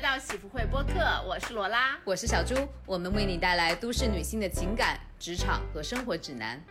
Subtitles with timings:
[0.00, 2.54] 到喜福会播客，我是罗拉，我是小朱，
[2.86, 6.62] 我们为你带来都市女性的情感、职场和生活指南。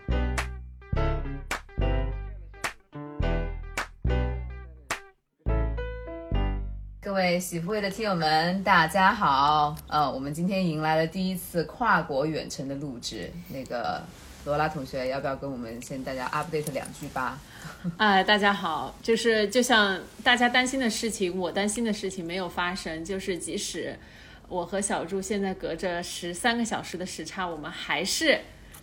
[7.01, 9.75] 各位喜福会的听友们，大家好！
[9.89, 14.01] 呃，我们今天迎来了第一次跨国远程的录制，那个
[14.47, 17.37] 罗拉同学，要不要跟我们先大家 update 两句吧？
[17.97, 23.03] 哎， 大家好，就是就像大家担心的事情，我担心的事情没有发生。
[23.03, 23.99] 就是即使
[24.47, 28.39] 我和小祝现在隔着十三个小时的时差，我们还是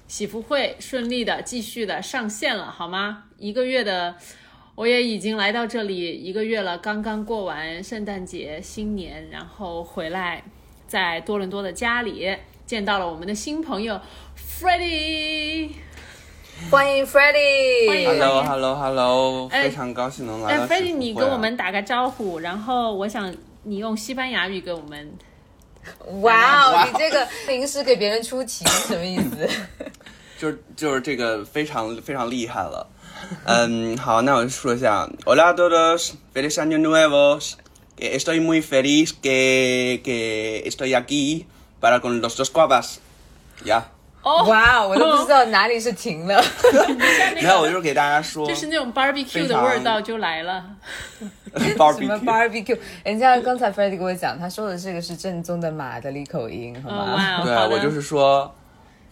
[0.06, 3.24] 喜福会顺利的继续的上线了，好吗？
[3.38, 4.16] 一个月的，
[4.74, 10.44] 我也已经来到这里一个月了，刚刚过完圣诞节、新年，然后回来
[10.86, 14.00] 在多伦多的家里见到了我们的新朋友
[14.60, 15.70] Freddie。
[16.70, 18.06] 欢迎 Freddie。
[18.06, 25.12] Hello，Hello，Hello，哎非常高兴能来到哎，Freddie，你跟我们打个招呼，然后我想你用西班牙语给我们。
[26.22, 29.48] 哇哦，你这个临时给别人出题是什么意思？
[30.38, 32.86] 就是就是这个非常非常厉害了。
[33.44, 41.44] 嗯，好，那我就说一下，Hola todos，feliz año nuevo，que estoy muy feliz que que estoy aquí
[41.80, 42.98] para con los dos guapas，
[43.64, 43.84] 呀、
[44.24, 46.42] 哦，哇哦，我都不知道哪里是停了。
[47.36, 50.64] 没有我就是给大家说，就是那种 barbecue 的味道就来了。
[51.54, 52.78] 什么 barbecue，barbecue？
[53.04, 57.44] 人家刚才 Freddie 跟我讲，他说的这个是正宗的马德里口音，好哦，吗？
[57.44, 58.52] 对我就是说。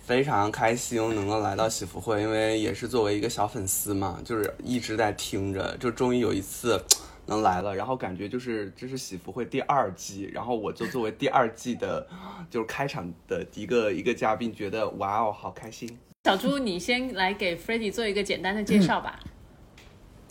[0.04, 6.78] 非常开心能够来到喜福会，因为也是作为一个小粉丝嘛，就是一直在听着，就终于有一次
[7.26, 12.06] 能来了，然后感觉就是这是喜福会第二季，然后我就作为第二季的，
[12.50, 15.88] 就是开场的一个一个嘉宾，觉得哇哦，好开心。
[16.24, 19.18] 小猪，你先来给 Freddie 做一个简单的介绍吧。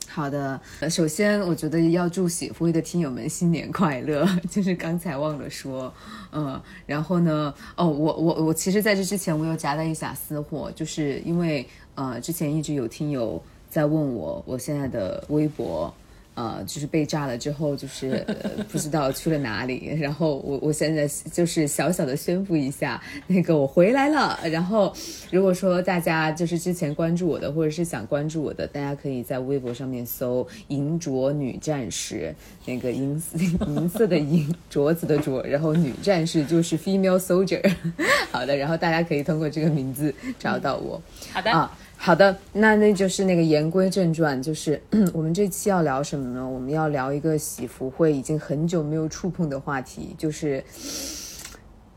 [0.07, 5.93] 好的，呃首先我觉得要祝喜福会的听友们新年快乐， 就是刚才忘了说，
[6.33, 11.65] 嗯，然后呢，哦，我我我其实在这之前我有夹带一下私货，就是因为
[11.95, 15.93] 呃之前一直有听友在问我我现在的微博。
[16.41, 19.95] 呃，就是被炸了之后，就是、呃、不知道去了哪里。
[19.99, 24.39] 然后我我现在就是小小的宣布一下，那个我回来了。
[24.49, 24.91] 然后
[25.29, 32.33] 如果说大家就是之前关注我的，或者是想关注我的，大家可以在微博上面搜“银镯女战士”，
[32.65, 33.37] 那个银色
[33.67, 37.61] 银色的银镯子的镯，然后女战士就是 female soldier。
[38.31, 40.99] 好的，然后大家可以通过这个名字找到我。
[41.31, 44.81] 好的，啊，好的，那那就是那个言归正传，就是
[45.13, 46.49] 我们这期要聊什么呢？
[46.49, 50.63] 我们要聊一个喜福会已经很久没有触碰的话题，就是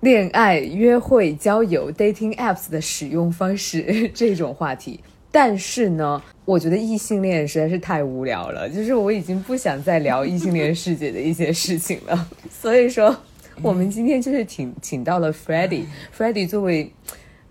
[0.01, 5.01] 恋爱、约会、交友、dating apps 的使用方式这种话题。
[5.33, 12.29] 但是呢，我觉得异性恋实在是太无聊了，就是我已经不想再聊异性恋世界的一些事情了。
[12.51, 13.17] 所以说，
[13.63, 16.93] 我们今天就是请请到了 Freddie，Freddie 作为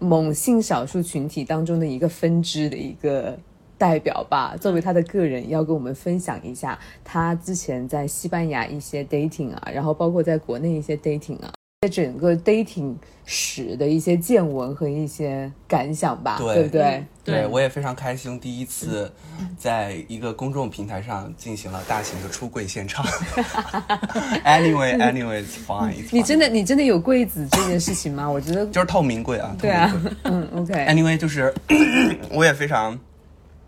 [0.03, 3.39] 某性少数群体当中的一个分支的一个
[3.77, 11.53] 代表吧，作为他的个人，要跟我们分享一下他之前在西班牙一些 dating 啊，然后包括在国内一些 dating 啊，
[11.87, 12.95] 整个 dating
[13.25, 17.05] 史的一些见闻和一些感想吧，对不对？
[17.23, 19.09] 对我也非常开心，第一次
[19.57, 23.05] 在一个公众平台上进行了大型的出柜现场。
[24.43, 25.93] Anyway，Anyway，it's fine。
[26.11, 28.29] 你真的你真的有柜子这件事情吗？
[28.29, 31.53] 我觉得就是透明柜啊，对啊透明柜，嗯，OK，Anyway，就是
[32.29, 32.99] 我也非常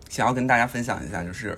[0.09, 1.57] 想要跟大家分享一下，就是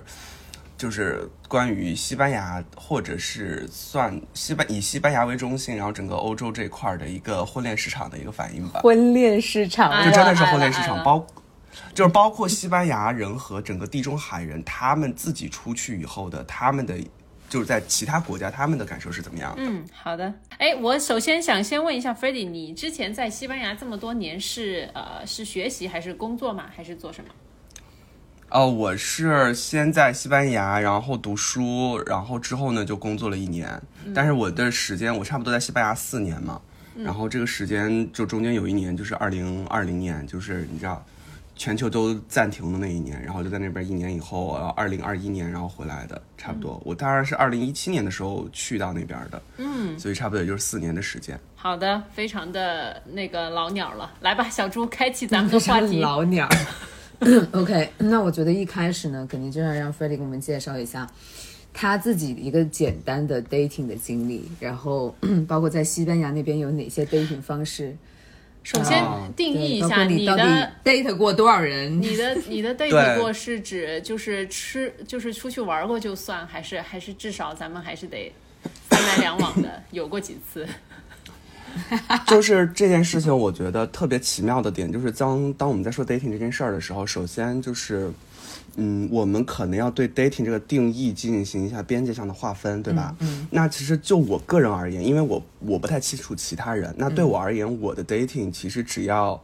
[0.78, 8.80] 就是关于西班牙或者是算西班以西班牙为中心，然后整个欧洲这块儿的一个婚恋市场的一个反应吧。
[8.80, 11.26] 婚恋市场哎就真的是婚恋市场，包
[11.92, 16.96] 就是包括西班牙人和整个地中海人，他们自己出去以后的他们的。
[17.50, 19.62] 就是在其他国家，他们的感受是怎么样的？
[19.62, 20.30] 嗯，好的。
[20.58, 26.66] 哎，我首先想先问一下 Freddie，你之前在西班牙这么多年是呃是学习还是工作吗？
[26.76, 27.30] 还是做什么？
[28.50, 33.80] 哦，我是先在西班牙，然后读书，然后之后呢就工作了一年。
[34.14, 36.58] 但是我的时间，我差不多在西班牙四年嘛，
[36.96, 41.04] 然后这个时间就中间有一年就是二零二零年，就是你知道，
[41.56, 46.80] 全球都暂停的那一年，然后就在那边一年以后，呃，二零二一年然后回来的，差不多。
[46.86, 51.38] 我当然是二零一七年的时候去到那边的，嗯，所以差不多也就是四年的时间。
[51.54, 54.10] 好的，非常的那个老鸟了。
[54.22, 56.00] 来吧，小猪，开启咱们的话题。
[56.00, 56.48] 老鸟。
[57.52, 61.06] OK，那我觉得一开始呢，肯定就要让 Freddie 给我们介绍一下
[61.74, 65.14] 他自己一个简单的 dating 的经历，然后
[65.46, 67.96] 包括在西班牙那边有哪些 dating 方式，
[68.62, 71.98] 首先啊定义一下你的 date 过多少人？
[72.00, 78.32] 你的你的 date 对过是指就是吃就是出去玩过就算，还是还是至少咱们还是得
[78.88, 80.66] 三来两往的，有过几次。
[82.26, 88.10] 就是这件事情，我觉得特别奇妙的点，就是当当我们在说 dating 这件事儿的时候，首先就是，
[88.76, 93.14] 嗯，我们可能要对 dating 这个定义进行一下边界上的划分，对吧？
[93.20, 93.46] 嗯。
[93.50, 99.42] 那其实就我个人而言，因为我我不太清楚其他人，那对我而言，我的 dating 其实只要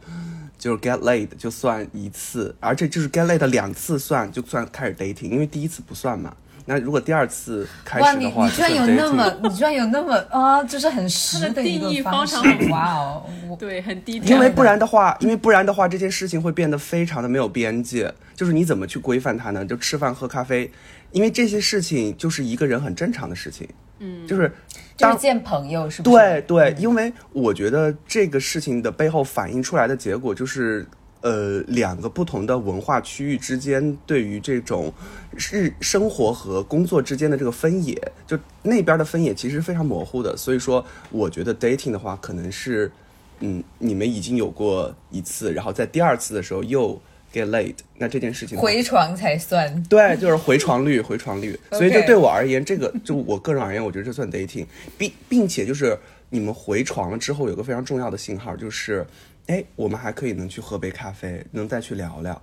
[0.57, 6.35] 就是 get laid 就算一次，而且就是 get laid 两次算就算开始 dating，因为第一次不算嘛。
[6.67, 12.35] 那如果第二次开，始的话，你你居然有那么，你居然有那么啊，就是很实的定义个方式
[12.71, 13.23] 哇哦！
[13.59, 14.35] 对，很低调。
[14.35, 18.11] 因为不然的话，因为不然的话，这件事情会变得非常的没有边界。
[18.35, 19.63] 就是你怎么去规范它呢？
[19.63, 20.69] 就吃饭喝咖啡，
[21.11, 23.69] 因为这些事情就是一个人很正常的事情。
[23.99, 24.51] 嗯，就是
[24.97, 26.15] 就是见朋友是不是？
[26.17, 30.85] 对对，因为我觉得这个事情的背后反映出来的结果就是。
[31.25, 34.93] 呃，两个不同的文化区域之间对于这种
[35.31, 40.37] 日生活和工作之间的这个分野，就那边的分野其实非常模糊的。
[40.37, 42.91] 所以说，我觉得 dating 的话，可能是，
[43.39, 46.93] 嗯，你们已经有过一次，然后在第二次的时候又
[47.33, 49.81] get laid，那这件事情回床才算。
[49.89, 51.59] 对，就是回床率，回床率。
[51.71, 55.97] 所以就对我而言，这个就我个人而言，我觉得这算 dating，并并且就是
[56.29, 59.03] 你们回床了之后，有个非常重要的信号，就是，
[59.47, 62.41] 哎，我们还可以能去喝杯咖啡，能再去聊聊。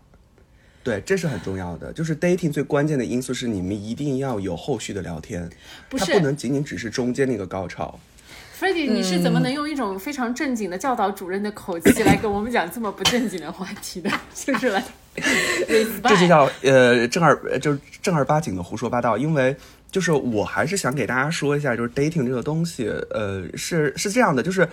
[0.84, 1.92] 对，这是很重要的。
[1.92, 5.48] 就是 dating 最关键的因素是你们一定要有后续的聊天，
[5.88, 7.98] 不是它不能仅仅只是中间那个高潮。
[8.54, 14.10] f r e d d y 你是怎么能用一种非常正经的教导主任的口气来跟我们讲这么不正经的话题的？
[14.34, 14.84] 就是来
[15.16, 19.54] 这就叫呃正儿呃就是正儿八经的胡说八道，因为
[19.90, 24.68] 就是我还是想给大家说一下，就是 dating 这个东西，呃是是这样的，就是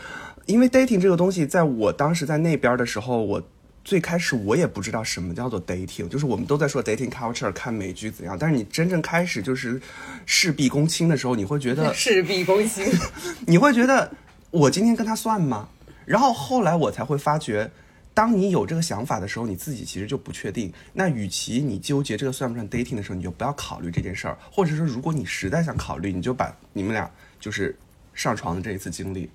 [0.49, 3.41] 因为 dating 这个东西，在我当时在那边的时候，我。
[3.81, 9.81] 最开始我也不知道什么叫做 dating，就是我们都在说 dating culture，看美剧怎样，但是你真正开始就是
[10.27, 12.85] 事必躬亲的时候，你会觉得事必躬亲。
[13.47, 14.11] 你会觉得
[14.51, 15.69] 我今天跟他算吗？
[16.05, 17.71] 然后后来我才会发觉，
[18.13, 20.71] 当你有这个想法的时候，你自己其实就不确定。
[20.93, 27.09] 那与其你纠结这个算不算 dating 的时候，你就不要考虑这件事儿，或者说如果你实在想考虑，你就把你们俩
[27.39, 27.75] 就是
[28.13, 29.27] 上床的这一次经历，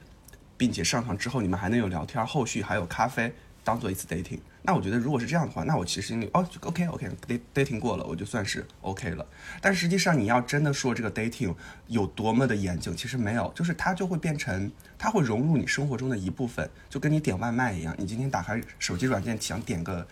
[0.64, 3.30] 并且上床之后你们还能有聊天，后续还有咖啡。
[3.62, 7.10] 当做一次 dating，那我觉得如果是这样的话，那我其实心里哦，OK OK
[7.54, 9.26] dating 过了，我就算是 OK 了。
[9.60, 11.54] 但实际上你要真的说这个 dating
[11.86, 17.94] 有多么的严谨，其实没有，就是它就会变成，它会融入你生活中的一部分，就跟你点外卖一样。
[17.98, 20.06] 你今天打开手机软件想点个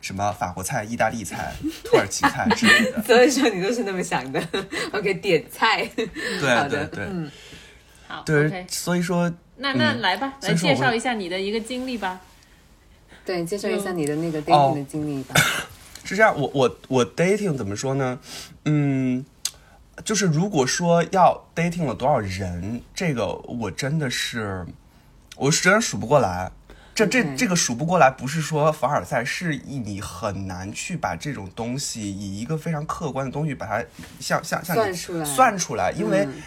[0.00, 1.52] 什么法国菜、意大利菜、
[1.84, 4.40] 土耳其菜之类的， 所以说你都是那么想的。
[4.92, 5.88] OK，点菜。
[5.94, 6.06] 对
[6.68, 7.30] 对对、嗯
[8.08, 12.20] 好对所以说那那嗯来吧，来介绍一下你的一个经历吧。
[13.24, 15.34] 对，介绍一下你的那个哦 dating 的经历吧。
[16.04, 18.18] 是这样，我我我 dating 怎么说呢？
[18.64, 19.24] 嗯，
[20.04, 24.64] 就是如果说要 dating 了多少人，这个我真的是，
[25.36, 26.52] 我是真的数不过来。
[26.94, 33.84] 这这这个数不过来，不是说凡尔赛，是你很难去把这种东西以一个非常客观的东西把它
[34.18, 36.42] 像像像算出来算出来，因为、嗯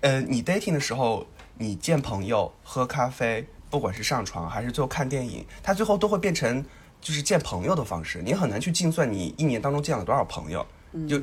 [0.00, 1.26] 呃，你 dating 的时候，
[1.58, 6.64] 你见朋友、喝咖啡，不管是上床还是最后看电影，它最后都会变成
[7.00, 8.20] 就是见朋友的方式。
[8.22, 10.66] 你很难去计算你一年当中见了多少朋友，
[11.08, 11.20] 就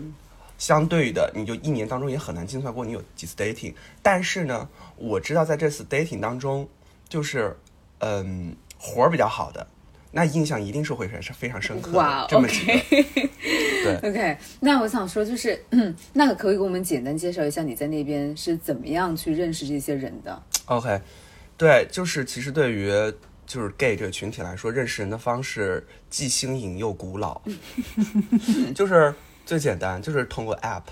[0.57, 3.73] 相对的，你就一年当中也很难计算过你有几次 dating。
[4.01, 6.67] 但是呢，我知道在这次 dating 当中，
[7.07, 7.57] 就是
[7.99, 9.67] 嗯活儿比较好的，
[10.15, 11.97] 那印象一定是会是非常深刻的。
[11.97, 12.85] 哇 OK
[13.83, 13.95] 对。
[14.09, 21.01] OK，那我想说，就是，嗯， 那可可以给我们简单介绍一下你在那边是怎么样去认识这些人的？OK，
[21.57, 22.89] 对，就是其实对于
[23.45, 27.41] 就是 gay 这个群体来说，认识人的方式既新颖又古老，
[28.73, 29.13] 就是
[29.45, 30.83] 最简单，就是通过 app，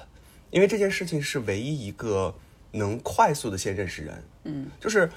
[0.50, 2.36] 因为这件事情是唯一一个
[2.72, 4.24] 能快速的先认识人。
[4.44, 5.10] 嗯，就是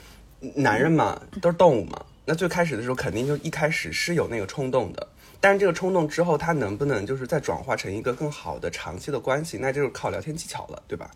[0.54, 5.08] 男人嘛，都是动物嘛，那最开始的时候肯定就一开始是有那个冲动的。
[5.40, 11.10] 但是这个冲动之后，他能不能就是再转化成一个更好的长期的关系，那就是靠聊天技巧了，对吧？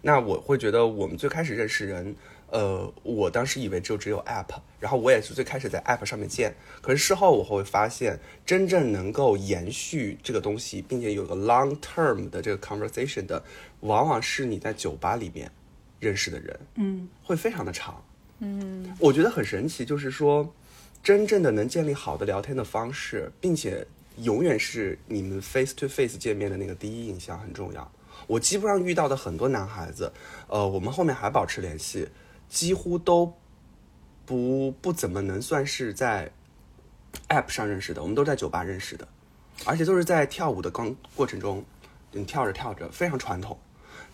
[0.00, 2.16] 那我会觉得我们最开始认识人，
[2.48, 4.46] 呃，我当时以为就只有 App，
[4.80, 13.44] 然后我也是最开始在 App 上面见，可是事后我会发现，真正能够延续这个东西，并且有个 long term 的这个 conversation 的，
[13.80, 15.50] 往往是你在酒吧里面
[16.00, 18.13] 认识的人，嗯，会非常的长，嗯，
[18.44, 20.54] 嗯我觉得很神奇，就是说，
[21.02, 23.86] 真正的能建立好的聊天的方式，并且
[24.18, 27.90] 永远是你们 face to face 见面的那个第一印象很重要。
[28.26, 30.12] 我基本上遇到的很多男孩子，
[30.46, 32.08] 呃，我们后面还保持联系，
[32.48, 33.34] 几乎都
[34.24, 36.30] 不不怎么能算是在
[37.28, 39.08] App 上认识的，我们都在酒吧认识的，
[39.64, 41.64] 而且都是在跳舞的刚过程中，
[42.12, 43.58] 你跳着跳着非常传统。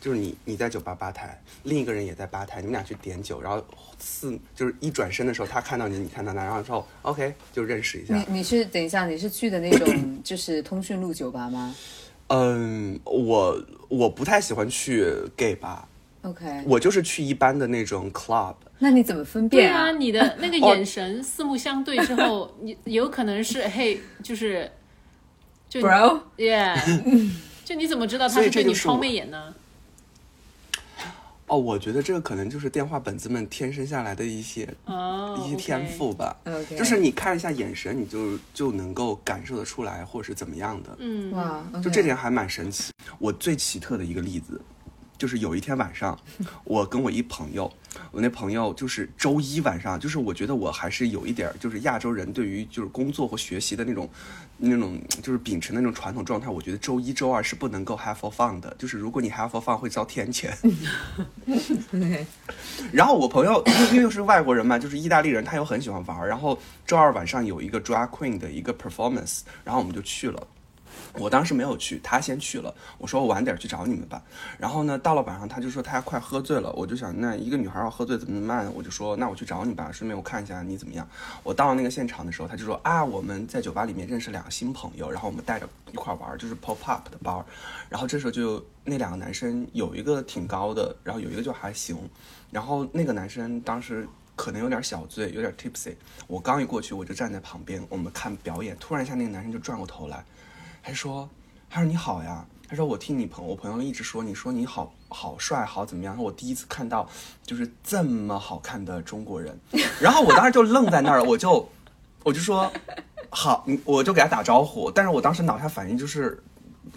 [0.00, 3.62] 就是你你在酒吧吧台，另一个人也在吧台，你们俩去点酒，然后
[3.99, 8.16] 四就是一转身的时候，他看到你，你看到他，然后之后 OK 就认识一下。
[8.16, 9.87] 你你是等一下，你是去的那种
[10.25, 11.75] 就是通讯录酒吧吗
[12.28, 15.87] 嗯，我我不太喜欢去 gay 吧
[16.23, 18.54] ，？OK，我就是去一般的那种 club。
[18.78, 24.71] 那你怎么分辨对啊，你的那个 哦眼神四目相对之后， 你有可能是嘿，就是
[25.69, 26.78] 就 Bro，yeah，
[27.64, 29.54] 就你怎么知道他是对你抛这就是我媚眼呢？
[31.50, 36.37] 哦，我觉得这个可能就是电话本子们天生下来的一些、哦，一些天赋吧。
[36.78, 40.97] 就是你看一下眼神，你就就能够感受得出来，或者是怎么样的。
[41.00, 42.92] 嗯，哇，就这点还蛮神奇。
[43.19, 44.61] 我最奇特的一个例子，
[45.19, 46.16] 就是有一天晚上，
[46.62, 47.69] 我跟我一朋友，
[48.12, 54.09] 我那朋友就是周一晚上，就是我觉得我还是有一点儿，就是亚洲人对于就是工作或学习的那种
[54.61, 60.50] 那种 就是秉承那种传统状态，我觉得周一周二是不能够 have for fun 的，就是如果你 have for fun 会遭天谴。
[62.93, 66.29] 然后我朋友因为又是外国人嘛，就是意大利人，他又很喜欢玩。
[66.29, 70.47] 然后周二晚上有一个 drag queen 的一个 performance，然后我们就去了。
[71.14, 72.75] 我当时没有去，他先去了。
[72.99, 74.23] 我说我晚点去找你们吧。
[74.59, 76.73] 然后呢，到了晚上，他就说他快喝醉了。
[76.73, 78.73] 我就想，那一个女孩要喝醉怎么办？
[78.75, 81.07] 我就说，那我去找你吧，顺便我看一下你怎么样。
[81.42, 87.45] 我到了那个现场的时候，他就说啊，我们在酒吧里面认识两个新朋友，然后我们带着一块玩，就是 pop up 的包。
[87.88, 91.97] 然后这时候就那两个男生有一个挺高的，然后有一个就还行。
[92.50, 95.95] 然后那个男生当时可能有点小醉，有点 tipsy。
[96.26, 98.76] 我刚一过去，我就站在旁边，我们看表演。
[98.80, 100.25] 突然一下，那个男生就转过头来，
[100.81, 101.29] 还说
[101.69, 106.17] ：“他说你好呀。”他说：“我听你朋我朋友一直说，你说你好好帅，好怎么样？
[106.17, 107.09] 我第一次看到
[107.45, 109.59] 就是这么好看的中国人。”
[110.01, 111.69] 然后我当时就愣在那儿，我就
[112.23, 112.71] 我就说
[113.31, 116.43] ：“好，我就给他打招呼。”但是我当时脑下反应就是。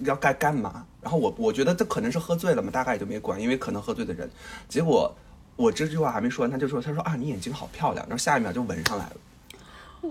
[0.05, 0.83] 要该干嘛？
[1.01, 4.27] 然后我我觉得这可能是喝醉了嘛，大概也就没管，因为可能喝醉的人。
[4.67, 5.13] 结果
[5.55, 9.15] 我这句话还没说完，他就说：“他说啊，你眼睛好漂亮。”然后下一秒就闻上来了。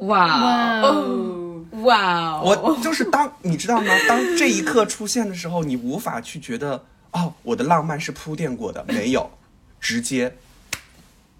[0.00, 0.88] 哇哇哦。
[0.88, 3.92] 哦，哇哦，我就是当你知道吗？
[4.08, 9.30] 当这一刻出现的时候，你无法去觉得哦，我的浪漫是铺垫过的，没有，
[9.80, 10.34] 直接。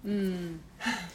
[0.03, 0.59] 嗯。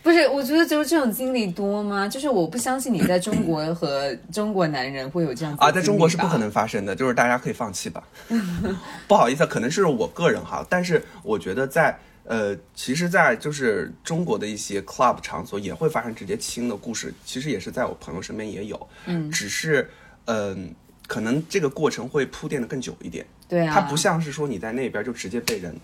[0.03, 2.09] 不是，我觉得就是这种经历多吗？
[2.09, 8.03] 就是我不相信你在中国和中国男人会有这样啊，在中国是不可能发生的，就是大家可以放弃吧。
[9.07, 19.91] 不好意思，可能是我个人哈，但是我觉得在呃，其实，在就是中国的一些 club 场所也会发生直接亲的故事，其实也是在我朋友身边也有，嗯，只是
[20.27, 20.75] 嗯、
[21.07, 25.75] 可能这个过程会铺垫的更久一点，对啊，它不像是说你在那边就直接被人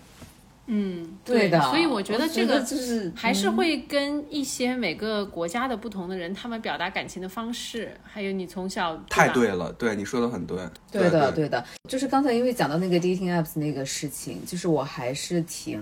[0.67, 10.57] 嗯，对的，所以我觉得这个就是还是会跟一些每个国家的不同的人，他们表达感情的方式，还有你从小吧太对了，对你说的很对，
[10.91, 11.45] 对的，对。
[11.45, 15.79] 对的，就是刚才因为讲到那个 dating apps 那个事情，就是我还是挺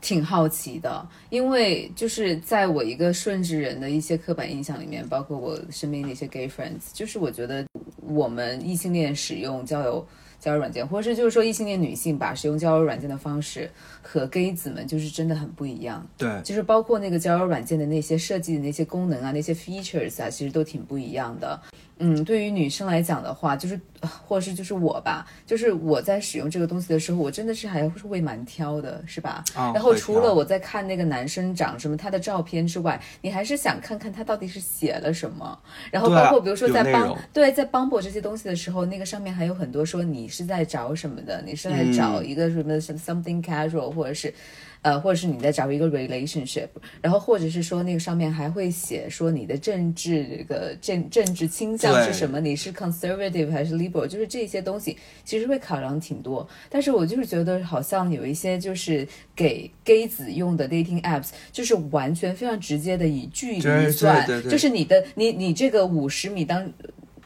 [0.00, 7.64] 挺好奇的，因为就是在我一个顺治人的一些刻板印象里面，包括我身边的一些 gay friends，就是我觉得
[8.06, 10.06] 我们异性恋使用交友。
[10.40, 16.02] 交友软件，或者是就是说异性恋女性吧，使用交友软件的方式和 gay 子们就是真的很不一样。
[16.16, 21.60] 对就是包括那个交友软件的那些设计的那些功能啊，那些 features 啊，其实都挺不一样的。
[22.02, 29.44] 嗯，对于女生来讲的话，就是呃或者是就是我吧，就是我在使用这个东西的时候，我真的是还是会蛮挑的，是吧？
[29.54, 35.58] 啊然后除了我在看那个男生长什么他的照片之外，你还是想看看他到底是写了什么。
[35.90, 44.32] 然后包括比如说在帮对在 Bumble 这些东西的时候，那个上面还有很多说你是在找什么的，你是在找一个什么什么 something casual，或者是。
[44.82, 46.68] 呃，或者是你在找一个 relationship，
[47.02, 56.48] 然后或者是说那个上面还会写说你的政治这个政政治倾向是什么，你是 conservative 还是 liberal，就是这些东西其实会考量挺多。
[56.68, 59.06] 但是我就是觉得好像有一些就是
[59.36, 66.72] 给 gay 子用的 dating apps，就是完全非常直接的以距离算，就是你的你你这个五十米当。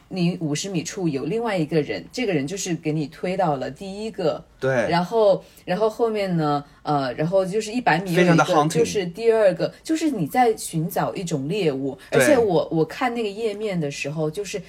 [0.07, 14.61] 你五十米处有另外一个人，这个人就是给你推到了第一个，对，然后，然后后面呢，呃，然后就是一百米有一非常的个就是第二个，就是你在寻找一种猎物，而且我我看那个页面的时候，就是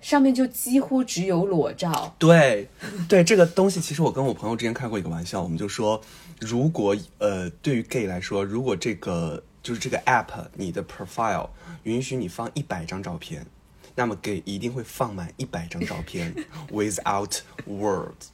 [0.00, 2.68] 上面就几乎只有裸照，对，
[3.08, 6.00] 对这个东西，其实我跟我朋友之前开过一个玩笑，我们就说，
[6.40, 11.48] 如果呃，对于 gay 来说，如果这个就是这个 app 你的 profile
[11.82, 13.44] 允许你放一百张照片，
[13.98, 16.32] 那么 gay 一定会放满一百张照片，
[16.70, 18.28] without words。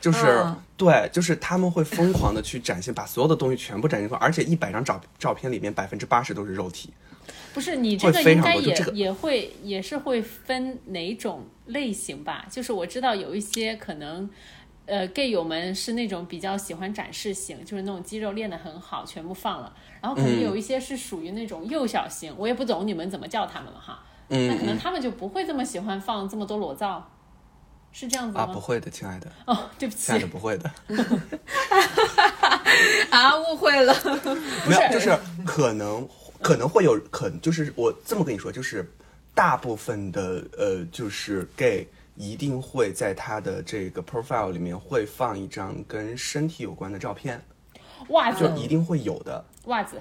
[0.00, 6.90] 就是、嗯对，就是他们会疯狂的去展现，把所有的东西全部展现出来，而且一百张照照片里面百分之八十都是肉体。
[7.52, 12.46] 不是你这个应该也、这个也会也是会分哪种类型吧？
[12.48, 14.30] 就是我知道有一些可能
[14.86, 19.74] 呃，gay 友们是那种比较喜欢展示型，就是那种肌肉练得很好，全部放了。
[20.00, 24.02] 然后可能有一些是属于那种幼小型，我也不懂你们怎么叫他们了哈。
[24.30, 27.06] 嗯那可能他们就不会这么喜欢放这么多裸照，
[27.92, 28.44] 是这样子吗？
[28.44, 30.06] 啊，不会的，亲爱的，哦，对不起。
[30.06, 30.70] 亲爱，的不会的，
[33.10, 33.94] 啊，误会了。
[34.68, 36.08] 没有，就是可能
[36.40, 38.88] 可能会有可能就是我这么跟你说，就是
[39.34, 47.42] 大部分的呃，就是 gay 一定会在他的这个 profile 里面会放一张跟身体有关的照片，
[48.10, 49.44] 袜子，就一定会有的。
[49.64, 50.00] 袜子，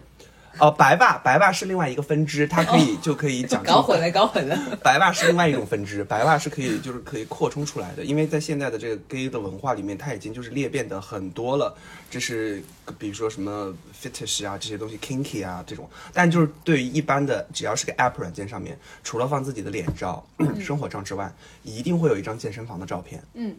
[0.60, 4.78] 哦，白袜，白袜是另外一个分支，它可以、就可以讲搞混了，搞混了。
[4.84, 11.76] 白袜是另外一种分支，白袜是可以就是可以扩充出来的，因为在现在的这个 gay 的文化里面，它已经就是裂变的很多了，
[12.10, 12.62] 这是
[12.98, 20.26] 比如说什么 fetish 啊这些东西，kinky 啊这种，但就是对于一般的只要是个 app 软件上面，除了放自己的脸照、
[20.60, 23.56] 生活照之外，一定会有一张健身房的照片，嗯。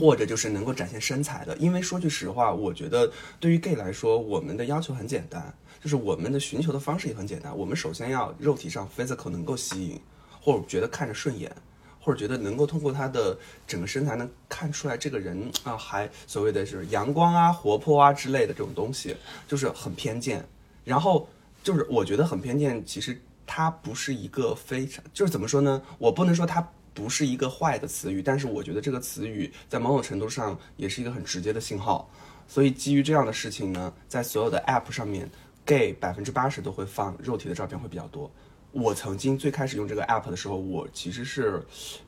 [0.00, 5.54] 或者就是能够展现身材的，因为说句实话，我觉得对于 gay 来说，我们的要求很简单，
[5.86, 7.56] 就是我们的寻求的方式也很简单。
[7.56, 10.00] 我们首先要肉体上 physical 能够吸引，
[10.40, 11.48] 或者觉得看着顺眼，
[12.00, 13.38] 或者觉得能够通过他的
[13.68, 19.16] 整个身材能看出来这个人啊，还所谓的是阳光啊、活泼啊之类的这种东西，
[19.46, 20.44] 就是很偏见。
[20.82, 21.28] 然后
[21.62, 25.80] 就是我觉得很偏见，其实它不是一个非常，就是怎么说呢？
[25.98, 26.68] 我不能说它。
[26.96, 32.10] 不是一个坏的词语，但是我觉得这个词语在某种程度上也是一个很直接的信号。
[32.48, 35.30] 所以基于这样的事情呢，在所有的 App 上面
[35.66, 38.30] ，gay 百分之八十都会放肉体的照片会比较多。
[38.72, 41.62] 我曾经最开始用这个 app 的时候，我其实是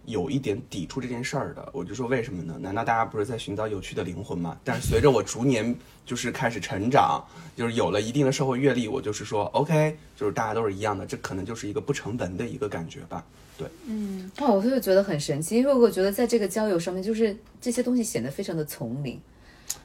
[0.05, 1.67] 有一点抵触这件事儿的。
[1.73, 2.59] 我就说为什么呢？
[2.61, 4.59] 难道大家不是在寻找有趣的灵魂吗？
[4.63, 5.75] 但是随着我逐年
[6.05, 7.25] 就是开始成长，
[7.57, 13.25] 就是有了一定的社会阅历，我就是说 OK，就是大家都是一样的，这可能就是一个不成文的一个感觉吧。
[13.57, 19.19] 对，嗯哇，我会觉得很神奇，因为我觉得在这个交友上面，就是这些东西显得非常的丛林，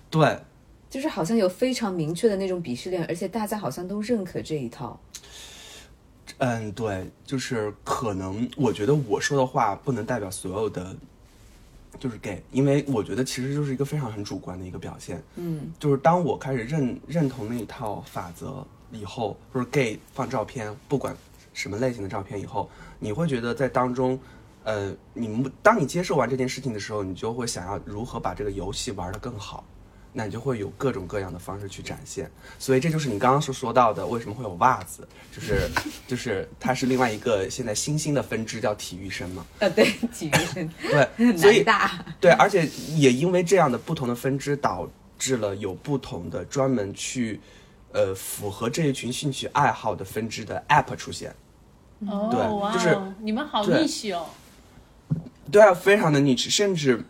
[0.09, 0.37] 对，
[0.93, 4.99] 就是好像有非常明确的那种鄙视链，而且大家好像都认可这一套。
[6.37, 10.95] 嗯，对，就是可能我觉得我说的话不能代表所有的，
[11.97, 15.19] 就是 gay，因为我觉得其实就是一个非常很主观的一个表现。
[15.35, 21.17] 嗯，就是当我开始认认同那一套法则以后，就是 gay 放照片，不管
[21.55, 24.19] 什么类型的照片以后，你会觉得在当中，
[24.63, 29.65] 呃，你们当你接受完这件事情的时候，你就会想要如何把这个游戏玩得更好。
[30.13, 35.67] 那你就会有各种各样的方式去展现，所以这就是你刚刚所说到的，为什么会有袜子，就是
[36.07, 40.69] 就是它是另外一个现在新兴的分支叫体育生嘛，呃，对， 体育生
[41.17, 47.39] 对，所以大，对，而且也因为这样的不同的分支，导致了有不同的专门去，
[47.91, 51.33] 呃，符合这一群兴趣爱好的分支的 App 出现。
[52.07, 54.27] 哦，就是哦，你们好对 niche 哦。
[55.51, 57.01] 对啊，非常的 niche，甚至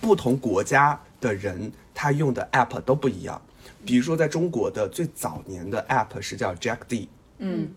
[0.00, 1.70] 不同国家的人
[2.00, 3.38] 他用的 App 都不一样。
[3.84, 7.68] 比如说，在中国的最早年的 App 是叫 Jack D，嗯，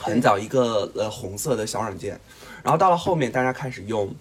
[0.00, 2.18] 很早一个呃红色的小软件，
[2.64, 4.12] 然后到了后面大家开始用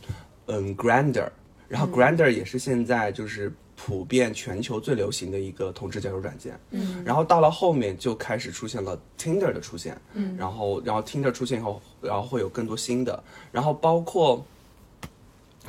[0.45, 1.27] 嗯 Grander，
[1.67, 14.45] 然后 Grander 也是现在就是普遍全球最流行的一个同志交友软件，嗯，然后到了后面就开始出现了 Tinder 的出现，嗯，然后然后 Tinder 出现以后，然后会有更多新的，然后包括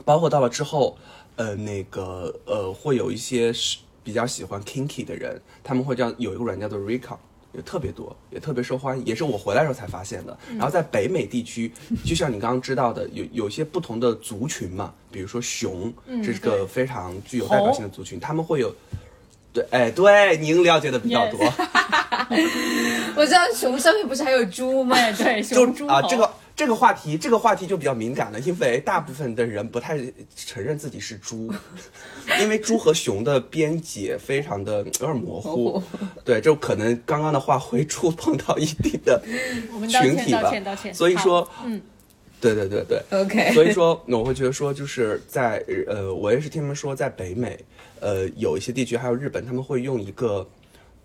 [0.05, 0.97] 包括到了之后，
[1.39, 7.17] 呃，那个呃，会有一些是比较喜欢 kinky 的人，他们会叫有一个软件叫做 Recon。
[7.55, 10.39] 也特别多，也特别受欢迎，也是我回来时候才发现的。
[10.51, 11.73] 然后在北美地区，
[12.05, 15.91] 就像你刚刚知道的，有有些不同的族群嘛，比如说熊，
[16.23, 18.73] 这是个非常具有代表性的族群，他们会有，
[19.51, 21.41] 对，哎，对，您了解的比较多。
[23.17, 24.95] 我知道熊上面不是还有猪吗？
[25.17, 29.97] 对熊猪啊，这个这个话题，这个话题就比较敏感了，因为大部分的人不太
[30.35, 31.55] 承认自己是猪，
[32.43, 35.81] 因为猪和熊的边界非常的有点模糊。
[36.25, 39.23] 对，就可能刚刚的话会触碰到一定的
[39.73, 40.93] 我们道歉道群体吧歉道歉。
[40.93, 41.81] 所以说，嗯，
[42.41, 43.01] 对对对对。
[43.13, 47.57] OK 所以说，我会觉得说，就是在呃，我也是听他们说，在北美，
[48.01, 50.45] 呃，有一些地区还有日本，他们会用一个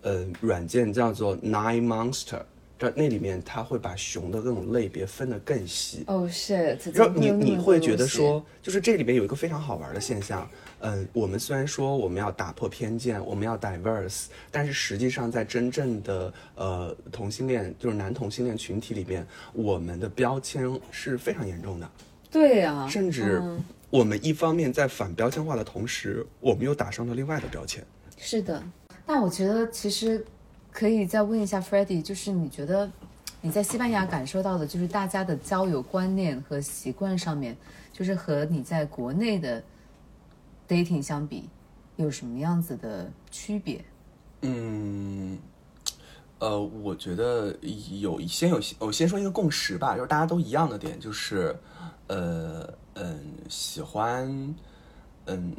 [0.02, 2.40] 呃软件叫做 Nine Monster，
[2.84, 6.04] 这那里面它会把熊的各种类别分得更细。
[6.06, 10.48] 哦，是，然后你你会觉得说，就是这里面有一个非常好玩的现象，
[10.80, 21.90] 嗯，我们虽然说我们要打破偏见，我们要 diverse，但是实际上在真正的呃同性恋，就是男同性恋群体里面，我们的标签是非常严重的，
[22.30, 27.84] 对呀、甚至嗯我们一方面在反标签化的同时，我们又打上了另外的标签。
[28.16, 28.62] 是的。
[29.06, 30.24] 那我觉得其实
[30.74, 32.90] 可以再问一下 f r e d d y 就是你觉得
[33.40, 37.56] 你在西班牙感受到的，就是大家的交友观念和习惯上面，
[37.92, 39.62] 就是和你在国内的
[40.68, 41.48] dating 相比，
[41.94, 43.84] 有什么样子的区别？
[44.40, 45.38] 嗯，
[46.40, 47.56] 呃，我觉得
[48.00, 51.56] 有先有我先说一个共识吧，就是大家都一样的点，就是
[52.08, 54.54] 呃嗯喜欢
[55.26, 55.54] 嗯。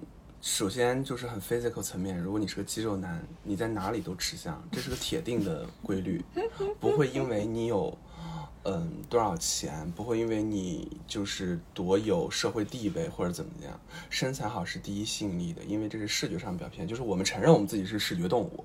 [0.45, 6.23] 首先就是很 physical 层面，如果你是个肌肉男，你在哪里都吃香，这是个铁定的规律，
[6.79, 7.97] 不会因为你有，
[8.63, 13.77] 嗯多少钱，不会因为你就是多有社会地位或者怎么样，
[14.11, 18.63] 身材好是第一吸引力的，因为这是视觉上表现，就是我们承认我们自己是视觉动物，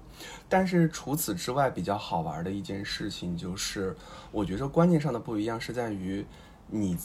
[0.51, 3.97] 但是除此之外比较好玩的一件事情就是，
[4.31, 6.27] 我觉得观念上的不一样是在于
[6.67, 6.99] 你。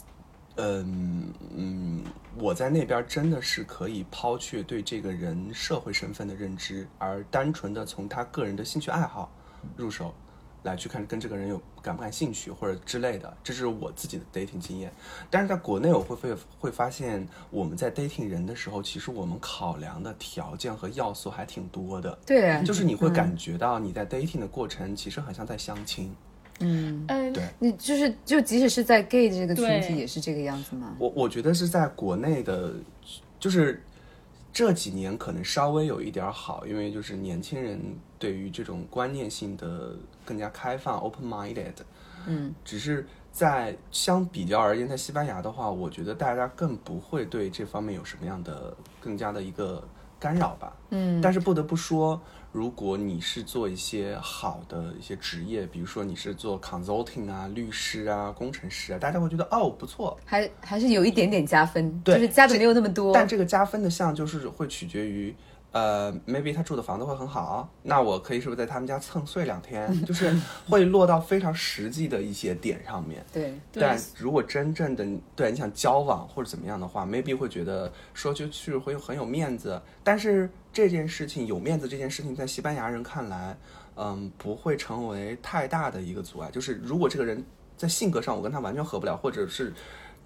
[0.58, 2.04] 嗯嗯，
[2.38, 9.30] 我在那边真的是可以抛却对这个人社会身份的认知，而单纯的从他个人的兴趣爱好
[9.76, 10.13] 入手，
[10.63, 14.91] 来去看跟这个人有感不感兴趣或者之类的，这是我自己的 dating 经验。
[15.30, 22.18] 但是在国内，我会会会发现，我们在 dating 人的时候，其实我们考量的条件和要素还挺多的。
[22.26, 26.15] 对，就是你会感觉到你在 dating 的过程，其实很像在相亲。
[26.62, 30.96] 嗯嗯，对，你就是就即使是在 gay 这个群体也是这个样子吗？
[30.98, 32.74] 我我觉得是在国内的，
[33.39, 33.84] 就是
[34.54, 37.80] 这几年可能稍微有一点好，因为就是年轻人
[38.18, 41.74] 对于这种观念性的更加开放，open minded。
[42.28, 49.86] 嗯，只是在相比较而言，在西班牙的话，我觉得大家更不会对这方面有什么样的更加的一个
[50.18, 50.74] 干扰吧。
[50.91, 52.20] 嗯，但是不得不说。
[52.56, 63.13] 如果你是做一些好的一些职业，比如说你是做 consulting 啊、律师啊、工程师啊，大家会觉得哦不错，还还是有一点点加分，对，就是加的没有那么多。
[63.13, 65.36] 但这个加分的项就是会取决于。
[65.72, 69.91] 呃，maybe 他住的房子会很好，那我可以是不是在他们家蹭睡两天？
[70.06, 70.34] 就是
[70.70, 73.22] 会落到非常实际的一些点上面。
[73.34, 79.82] 对，但如果真正的对你想交往或者怎么样的话，maybe 会觉得说就去会很有面子。
[80.02, 83.58] 但是这件事情有面子这件事情，在西班牙人看来，
[83.96, 86.52] 嗯，不会成为太大的一个阻碍。
[86.52, 87.44] 就是如果这个人
[87.76, 89.74] 在性格上我跟他完全合不了，或者是。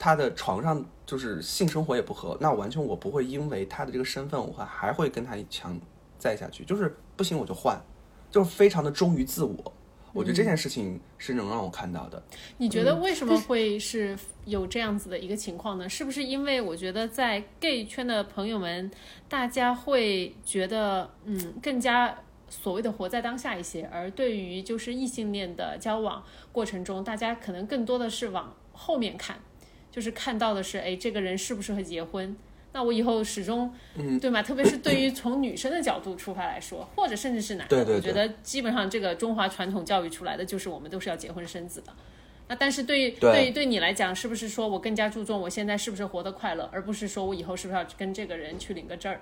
[0.02, 5.78] 他的床上就是性生活也不合，那完全我不会因为他的这个身份，我还还会跟他强
[6.18, 7.78] 在下去，就是不行我就换，
[8.32, 9.74] 就是非常的忠于自我。
[10.14, 12.22] 我觉得这件事情是能让我看到的。
[12.58, 15.88] 你觉得为什么会是有这样子的一个情况呢？
[15.88, 18.90] 是不是因为我觉得在 gay 圈的朋友们，
[19.28, 22.18] 大家会觉得嗯更加
[22.50, 29.38] 所谓的活在当下一些，而对于就是异性恋的交往过程中，大家可能更多的是往后面看。
[29.92, 32.38] 就是看到的是，哎，这个人适不适合结婚？
[32.72, 34.44] 那我以后始终，嗯，对吗？
[34.44, 41.92] 特别是对于从女生的角度出发来说，或者甚至是男的，我觉得基本上这个中华传统教育出来的就是我们都是要结婚生子的。
[42.48, 49.22] 那但是对于对于对你来讲，是不是说我更加注重我现在是不是活得快乐，而不是说我以后是不是要跟这个人去领个证儿？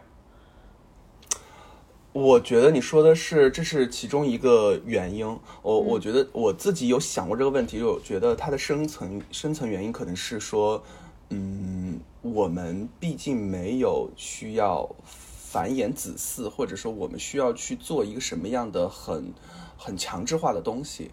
[2.13, 5.25] 我觉得你说的是，这是其中一个原因。
[5.61, 10.83] 我我觉得我自己有想过这个问题，就觉得它的深层深层原因可能是说，
[11.29, 11.99] 嗯，
[12.33, 19.33] 我们毕竟没有需要繁衍子嗣，或者说我们需要去做一个什么样的很
[19.77, 21.11] 很强制化的东西。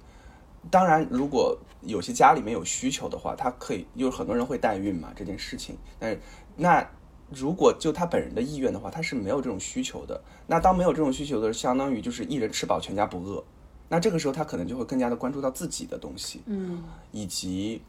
[0.71, 5.77] 当然，如果有些家里面有需求的话，他可以，有很多人会代孕嘛，这件事情。
[5.99, 6.21] 但是
[6.57, 6.89] 那。
[7.31, 10.23] 如果就他本人的意愿的话，他是没有这种需求的。
[10.47, 13.43] 那当没有这种需求的，相当于就是一人吃饱全家不饿。
[13.89, 17.83] 那这个时候他可能就会更加的关注到自己的东西，嗯，以及，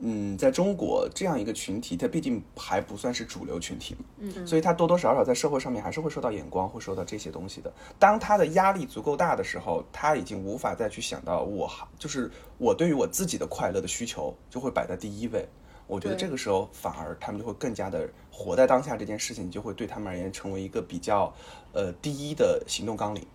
[0.00, 7.72] 嗯，在中国这样一个群体，它毕竟还不算是主流群体嘛，嗯，所以他多多少少在社会上面还是会受到眼光，会受到这些东西的。
[7.98, 15.46] 当他的压力足够大的时候，他已经无法再去想到我，就是我对于我自己的快乐的需求就会摆在第一位。
[15.86, 21.34] 我觉得这个时候反而他们就会更加的活在当下，这件事情就会对他们而言成为一个比较，
[21.72, 23.26] 呃，第一的行动纲领，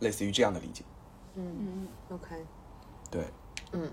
[0.00, 0.84] 类似于这样的理解。
[1.34, 2.36] 嗯嗯，OK，
[3.10, 3.24] 对，
[3.72, 3.90] 嗯，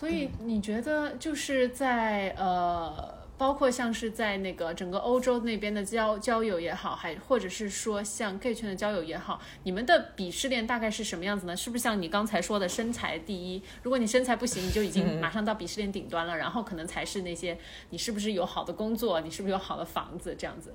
[0.00, 3.20] 所以你觉得就是在呃。
[3.40, 11.56] 包括像是在那个整个欧洲那边的交交友也好，还或者是说像 gay 圈的交友也好，你们的鄙视链大概是什么样子呢？
[11.56, 13.62] 是不是像你刚才说的身材第一？
[13.82, 17.56] 如果你身材不行，你就已经马上到鄙视链顶端了，然后可能才是那些
[17.88, 20.74] 你是不是有好的工作，你是不是有好的房子这样子？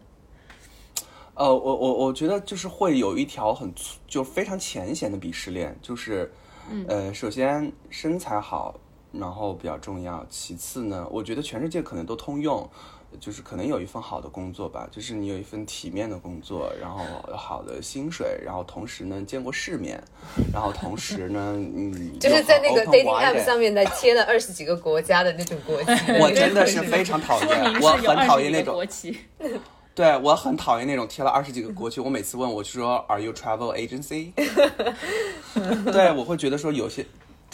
[1.35, 3.71] 呃，我我我觉得就是会有一条很
[4.07, 6.31] 就非常浅显的鄙视链，就是，
[6.87, 8.79] 呃，首先身材好。
[9.19, 12.69] 然后比较重要，其次呢，我觉得全世界可能都通用，
[13.19, 17.03] 就是可能有一份好的工作吧，就是你有一份体面的工作，然后
[17.35, 20.01] 好的薪水，然后同时呢见过世面，
[20.53, 29.17] 然后同时呢，嗯， 就是在那个 dating app 上面呢贴了二十几个国家的那种国旗，我真的是非常讨厌，我很讨厌那种国旗。
[29.95, 34.33] 对我很讨厌那种贴了二十几个国旗，我每次问我说 Are you travel agency？
[35.89, 37.05] 对，我会觉得说有些，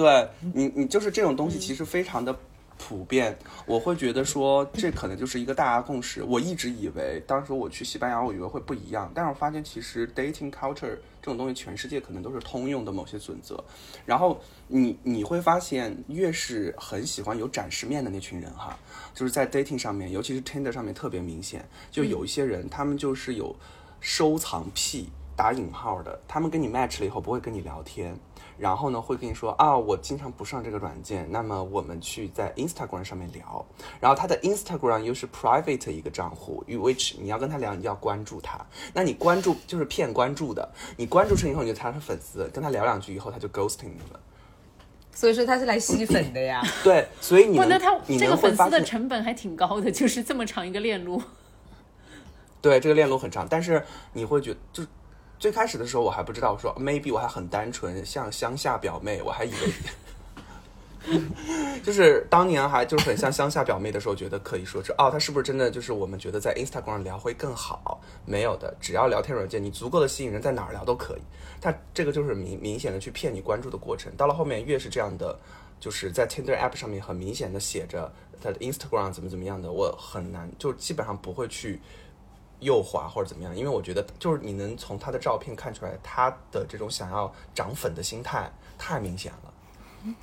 [0.01, 2.35] 对你你就是这种东西其实非常的
[2.77, 3.37] 普遍，
[3.67, 6.23] 我会觉得说这可能就是一个大家共识。
[6.23, 13.63] 我一直以为当时我去西班牙，我以为会不一样，但是我发现其实 dating culture 这种东西全世界可能都是通用的某些准则。
[14.03, 18.75] 然后你你会发现，越是很喜欢有展示面的那群人哈，
[19.13, 23.55] 就是在 dating 上面，尤其是 Tinder 上面特别明显，就有一些人他们就是有
[23.99, 25.09] 收藏癖。
[25.33, 28.15] 打引号的，他们跟你 match 了以后不会跟你聊天，
[28.61, 33.65] 然后呢会跟你说啊，我经常不上这个软件，那么我们去在 Instagram 上面聊，
[33.99, 44.19] 然后他的 Instagram 又是 private 一个账户，which 你要跟他聊，你要关注他，那你关注就是骗关注的，你关注成以后你就他是粉丝，跟他聊两句以后他就 ghosting 你了，
[45.11, 46.61] 所以说他是来吸粉的呀。
[46.85, 51.19] 对，所以你不，那他你这个粉丝的成本还挺高的，就是这么长一个链路。
[52.61, 54.85] 对，这个链路很长，但是你会觉就。
[55.41, 59.51] 最开始的时候我还不知道，我说 maybe 我还很单纯，像乡下表妹，我还以
[61.09, 61.17] 为，
[61.81, 67.99] 就是当年还就是很像乡下表妹的时候，觉得可以说是哦，他是不是真的就是我们觉得在 Instagram 上聊会更好？
[68.23, 71.21] 没有的，只要聊天软件你足够的吸引人，在哪儿聊都可以。
[71.59, 74.15] 他这个就是明明显的去骗你关注的过程。
[74.15, 75.35] 到了后面越是这样的，
[75.79, 81.81] 就是在 Tinder app 上面很明显的写着他的 Instagram 怎么怎么样的，我很难就基本上不会去。
[82.61, 89.53] 右滑或者怎么样，因为我觉得就是你能从他的照片看出来，他的这种想要涨粉的心态太明显了。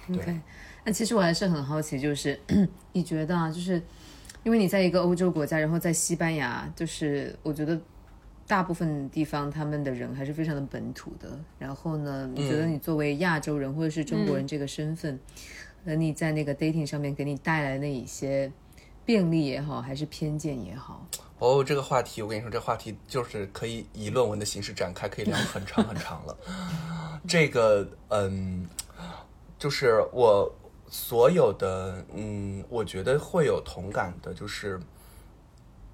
[0.09, 0.41] 对
[0.85, 2.41] 那其实我还是很好奇，就是
[2.93, 3.83] 你觉得啊，就是
[4.43, 7.79] 因为你在一个欧洲国家，然后在西班牙，就是我觉得
[8.47, 11.39] 大部分地方他们的人还是非常的本土的。
[11.59, 15.19] 然后呢，你觉得你作为亚洲人或者是中国人这个身份，
[15.85, 18.51] 和你在那个 dating 上面给你带来的那一些
[19.05, 21.07] 便利也好，还是偏见也好，
[21.39, 26.37] 哦，这个话题我跟你说，这话题就是可以以论文的形式展开，可以聊很长很长了。
[27.29, 28.69] 这个，嗯，
[29.59, 30.53] 就是我
[30.89, 34.81] 所有的，嗯，我觉得会有同感的，就是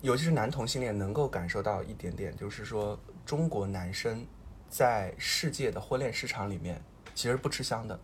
[0.01, 4.25] 尤其是男同性恋能够感受到一点点，就是说中国男生
[4.71, 6.83] 在世界的婚恋市场里面
[7.15, 8.01] 其实不吃香的，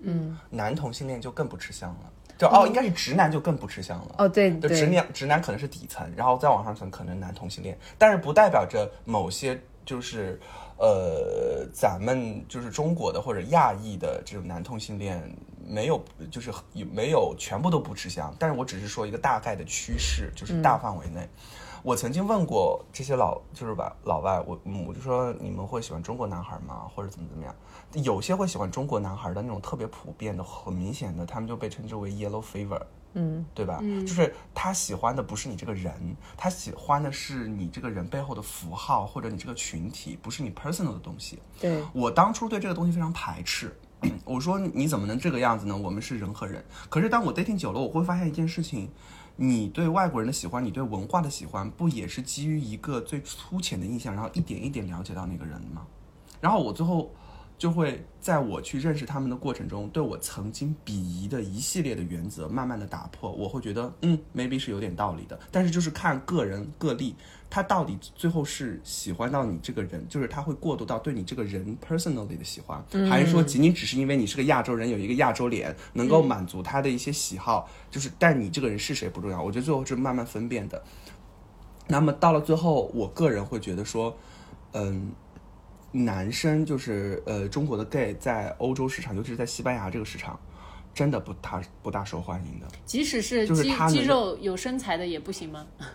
[0.00, 2.12] 嗯，男同性恋就更不吃香了。
[2.42, 4.14] 就哦，应该是直男就更不吃香了。
[4.18, 10.40] 哦，对就直对，男直男可能是底层，然后再往上层可能男同性恋，但是不代表着某些就是
[10.78, 15.22] 呃咱们就是中国的或者亚裔的这种男同性恋
[15.64, 21.28] 没有就是有没有全部都不吃香，但是我只是说一个大概的趋势，就是大范围内。
[21.84, 26.88] 我曾经问过这些老，就是吧老外，我嗯我就说你们会喜欢中国男孩吗？
[26.94, 27.54] 或者怎么怎么样？
[27.94, 32.80] 有些会喜欢中国男孩的那种特别普遍的、很明显的，他们就被称之为 yellow fever。
[33.14, 33.78] 嗯，对吧？
[33.80, 35.92] 就是他喜欢的不是你这个人，
[36.34, 41.38] 他喜欢的是你这个人背后的符号或者你这个群体，不是你 personal 的东西。
[41.60, 43.76] 对，我当初对这个东西非常排斥，
[44.24, 45.76] 我说你怎么能这个样子呢？
[45.76, 46.64] 我们是人和人。
[46.88, 48.88] 可是当我 dating 久了，我会发现一件事情：
[49.36, 55.86] 你对外国人的喜欢，你对文化的喜欢，不也是基于一个最粗浅的印象，然后一点一点了解到那个人吗？
[56.40, 57.12] 然后我最后
[57.62, 63.30] 就会在我去认识他们的过程中，对我曾经鄙夷的一系列的原则慢慢的打破。
[63.30, 67.14] 我会觉得，嗯，maybe 是有点道理的，但是就是看个人个例，
[67.48, 79.40] 他到底最后是喜欢到你这个人，就是他会过渡到对你这个人 personally 的喜欢，还是说仅仅只是因为你是个亚洲人，有一个亚洲脸，能够满足他的一些喜好，就是但你这个人是谁不重要。
[79.40, 80.82] 我觉得最后是慢慢分辨的。
[81.86, 84.16] 那么到了最后，我个人会觉得说，
[84.72, 85.12] 嗯。
[85.92, 90.40] 男生就是呃，中国的 gay 在欧洲市场，尤其是在西班牙这个市场，
[90.94, 92.66] 真的不大不大受欢迎的。
[92.84, 95.66] 即使是肌就是他肌肉有身材的也不行吗？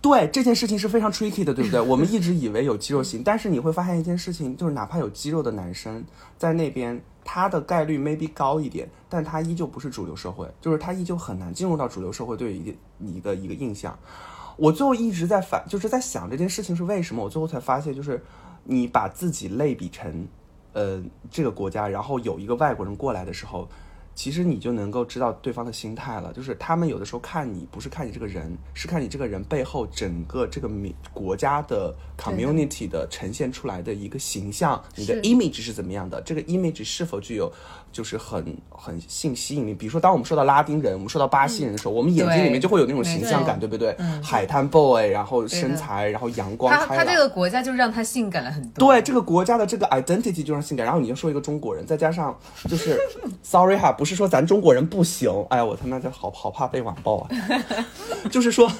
[0.00, 1.80] 对这件事情是非常 tricky 的，对不对？
[1.80, 6.04] 我们一直以为有肌肉型，但是你会发现一件事情，就是哪怕有肌肉的男生
[6.38, 13.98] 在那边，他的概率 maybe 高一点，但他依旧不是主流社会，就是他依旧很难进入到主流社会对于一个你的一个印象。
[14.56, 18.22] 我最后一直在反，就是在想这件事情是为什么，我最后才发现，就是
[18.70, 20.28] 你把自己类比成，
[20.74, 23.66] 呃，这个国家，然后有一个外国人过来的时候，
[24.14, 26.30] 其实你就能够知道对方的心态了。
[26.34, 36.20] 就是他们有的时候看你不是看你这个人，是看你这个人背后整个这个民国家的 community 的呈现出来的一个形象，你的 image 是怎么样的？
[36.20, 37.50] 这个 image 是否具有
[37.90, 39.74] 就是很很性吸引力？
[39.74, 43.96] 比如说，当我们说到拉丁人，我们说到巴西人的时候，我们眼睛里面就会有那种形象感，对不对？
[44.22, 48.88] 海滩 boy，然后身材，然后阳光他这个国家就让他性感了很多。
[48.92, 52.36] 对这个国家的这个 identity 就让性感，然后你就说一个中国人，再加上
[52.68, 52.98] 就是
[53.42, 57.28] sorry 哈，不是说咱中国人不行，哎呀，我他妈就好好怕被网暴啊，
[58.30, 58.70] 就是说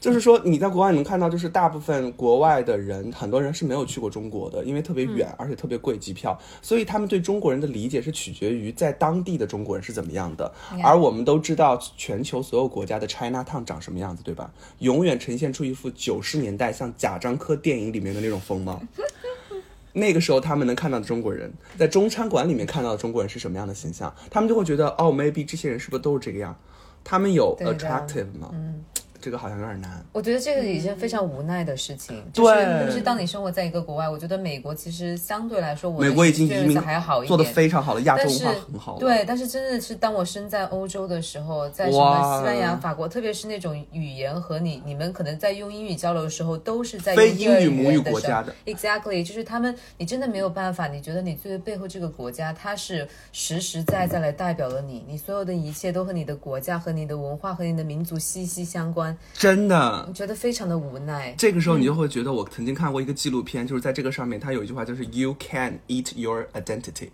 [0.00, 10.52] 就是说你在国外能看到，就是大部分国外的人，很多人是没有去过中国的，因为特别远，而且特别贵机票，所以他们对中国人的理解是取决于在当地的中国人是怎么样的。
[10.82, 14.50] 而我们都知道，全球所有国家的 China Town 长什么样子，对吧？
[14.78, 18.80] 永远呈现出一副九十年代像贾樟柯电影里面的那种风貌。
[19.92, 24.14] 那个时候，他们能看到的中国人，在中餐馆里面看到的中国人是什么样的形象？
[24.30, 26.56] 他们就会觉得，哦，maybe 这些人是不是都是这个样？
[27.02, 28.50] 他们有 attractive 吗？
[28.52, 28.84] 嗯，
[29.20, 30.04] 这个好像有点难。
[30.12, 37.54] 我觉得这个已经非常无奈的事情，就是对特别是当你生活在一个国外，我觉得美国其实相对来说，美国已经移民还好一做的点。
[37.54, 38.98] 非常好了，亚洲但是文化很好。
[38.98, 50.88] 对，但是真的是当我身在欧洲的时候，在什么西班牙、法国，特别是那种语言和你你们可能在用英语交流的时候，都是在用非英语母语国家的 Exactly，就是他们，你真的没有办法。
[50.88, 60.14] 你觉得你最背后这个国家，它是实实在在来代表了你，你所有的一切都和你的国家、和你的文化、和你的民族息息相关，真的你。
[60.14, 61.34] 觉得非常的无奈。
[61.38, 67.10] 这个时候你就会觉得，我曾经看过一个纪录片，就是在这个上面，它有一句话就是 “You can eat your identity”。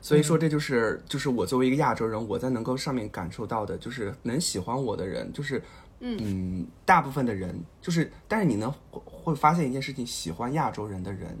[0.00, 5.62] 所以说，这就是就是我作为一个亚洲人，我在能够上面感受到的，就是能喜欢我的人，就是
[6.00, 11.38] 嗯大部分的人，就是但是你能会发现一件事情，喜欢亚洲人的人，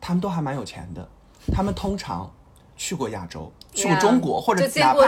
[0.00, 1.08] 他们都还蛮有钱的，
[1.52, 2.32] 他们通常
[2.76, 5.06] 去过亚洲，去过中国，或者哪怕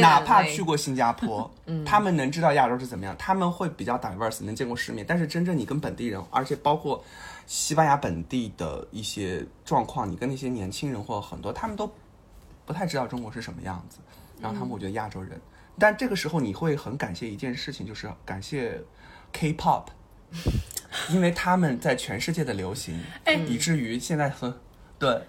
[0.00, 1.50] 哪怕哎去过新加坡，
[1.84, 5.04] 他们能知道亚洲是怎么样，他们会比较 diverse，能见过世面。
[5.06, 7.04] 但是真正你跟本地人，而且包括
[7.46, 11.92] 西班牙本地的一些状况，你跟那些年轻人或很多，他们都
[12.64, 13.98] 不太知道中国是什么样子。
[14.40, 15.40] 然后他们会觉得亚洲人，
[15.78, 18.80] 但这个时候你会很感谢一件事情，就是感谢
[19.32, 19.84] K-pop，
[21.10, 24.52] 因为他们在全世界的流行，哎以至于现在很
[24.98, 25.22] 对。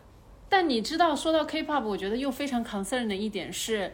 [0.48, 3.92] 但你知道，说到 K-pop，我觉得又非常 concern 的一点是，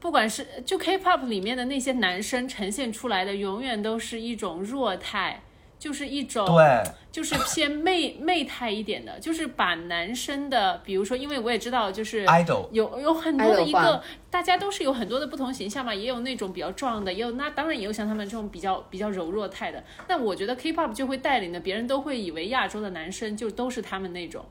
[0.00, 5.42] 不管是就 K-pop 里面的那些男生呈现出来的，永远都是一种弱态，
[5.78, 19.84] 就是一种对，就是偏媚媚态一点的，就是把男生的，比如说，因为我也知道，就是 idol 有有很多的一个，大家都是有很多的不同形象嘛，也有那种比较壮的，也有那当然也有像他们这种比较比较柔弱态的。
[20.08, 24.44] 但我觉得 K-pop 就会带领的，别人都会以为亚洲的男生就都是他们那种，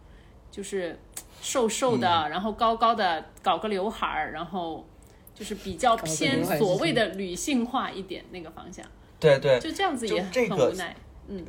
[0.51, 0.99] 就是
[1.41, 4.87] 瘦瘦的，嗯然后高高的，搞个刘海儿，然后
[5.33, 8.85] 就是比较偏所谓的女性化一点那个方向，
[9.19, 10.95] 对对，就这样子也很无奈。
[11.27, 11.45] 嗯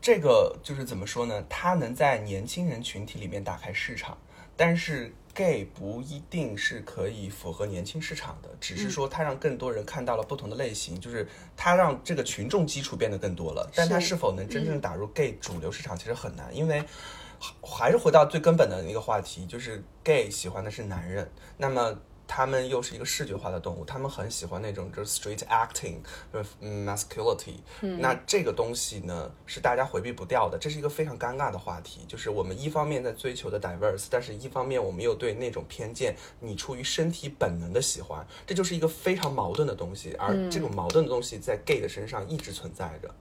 [0.00, 1.42] 这个就是怎么说呢？
[1.48, 4.18] 它能在年轻人群体里面打开市场，
[4.54, 11.26] 但是 gay 不一定是可以符合年轻市场的，只是说它让更多人看到了不同的类型，就是
[11.56, 13.66] 它让这个群众基础变得更多了。
[13.74, 16.84] 但它是否能真正打入 gay 主流市场，其实很难，因为
[17.62, 21.96] 还是回到最根本的一个话题，就是 gay 喜欢的是男人，那么。
[22.26, 25.96] 他们又是一个视觉化的动物，他们很喜欢那种就是 street acting，
[26.32, 27.56] 就是嗯 masculinity。
[27.98, 32.00] 那这个东西呢，是大家回避不掉的，这是一个非常尴尬的话题。
[32.08, 40.14] 就是我们一方面在追求的 diverse，但是一方面我们又对那种偏见，你出于身体本能的喜欢，这就是一个非常矛盾的东西。
[40.14, 43.08] 而这种矛盾的东西在 gay 的身上一直存在着。
[43.08, 43.14] 嗯，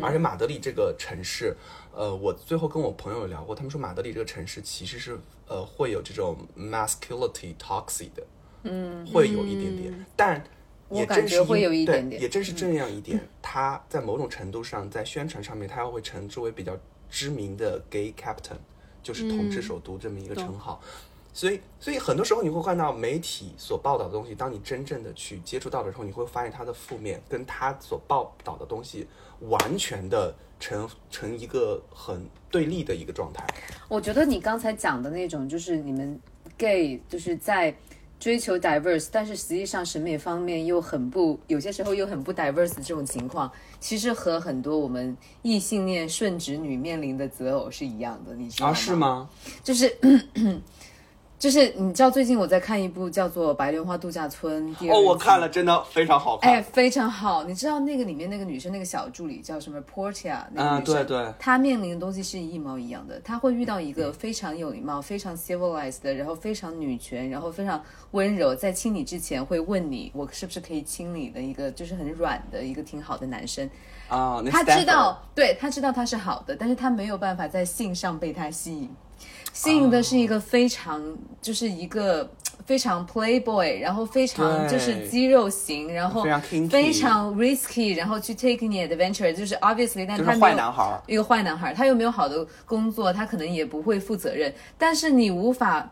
[0.00, 1.56] 而且马德里这个城市，
[1.92, 8.26] 呃，我最后跟我朋友有聊过，他们说马德里这个城市其实是呃会有这种 masculinity toxic 的，
[8.62, 10.42] 嗯，会有一点点，但
[10.90, 16.76] 也正是会有一对点点也正是这样一点，它在某种程度上在宣传上面，它会称之为比较
[17.10, 18.56] 知名的 gay captain，
[19.02, 20.80] 就是统治首都这么一个称号。
[21.36, 29.06] 所以，所以很多时候你会看到媒体所报道的东西，当你真正的去接触到的时候，你会发现它的负面跟它所报道的东西
[29.40, 33.44] 完全的成成一个很对立的一个状态。
[33.86, 36.18] 我觉得你刚才讲的那种，就是你们
[36.56, 37.76] gay 就是在
[38.18, 48.72] 追求 diverse，但是实际上审美方面又很不，有些时候又很不 diverse 这种情况，其实和很多我们异性恋顺直女面临的择偶是一样的，你知道吗？
[48.72, 49.28] 啊，是吗？
[49.62, 49.94] 就是。
[51.38, 56.50] 就是你知道，最近我在看一部叫做《白莲花度假村》第二哦，我看了，真的非常好看。
[56.50, 57.44] 哎，非常好。
[57.44, 63.20] 你知道那个里面那个女生那个小助理叫什么 Portia 那个啊女生，对对她面临的东西是一毛一样的。
[63.20, 67.82] 她会遇到一个非常有礼貌、非常 civilized 的，然后非常女权，然后非常
[68.12, 73.68] 温柔，在亲你之前会问你我是不是可以亲你的一个，就是很软的一个挺好的男生。
[74.08, 78.90] 啊，那他知道，对他知道他是好的，但是他没有办法在性上被他吸引。
[79.56, 81.02] 吸引的是一个非常，
[81.40, 82.30] 就是一个
[82.66, 86.22] 非常 playboy，然后非常就是肌肉型，然后
[86.68, 90.56] 非常 risky，然后去 take 你 adventure，就是 obviously，但他没有
[91.06, 95.90] 一个坏男孩，他又没有好的工作，他可能也不会负责任，但是你无法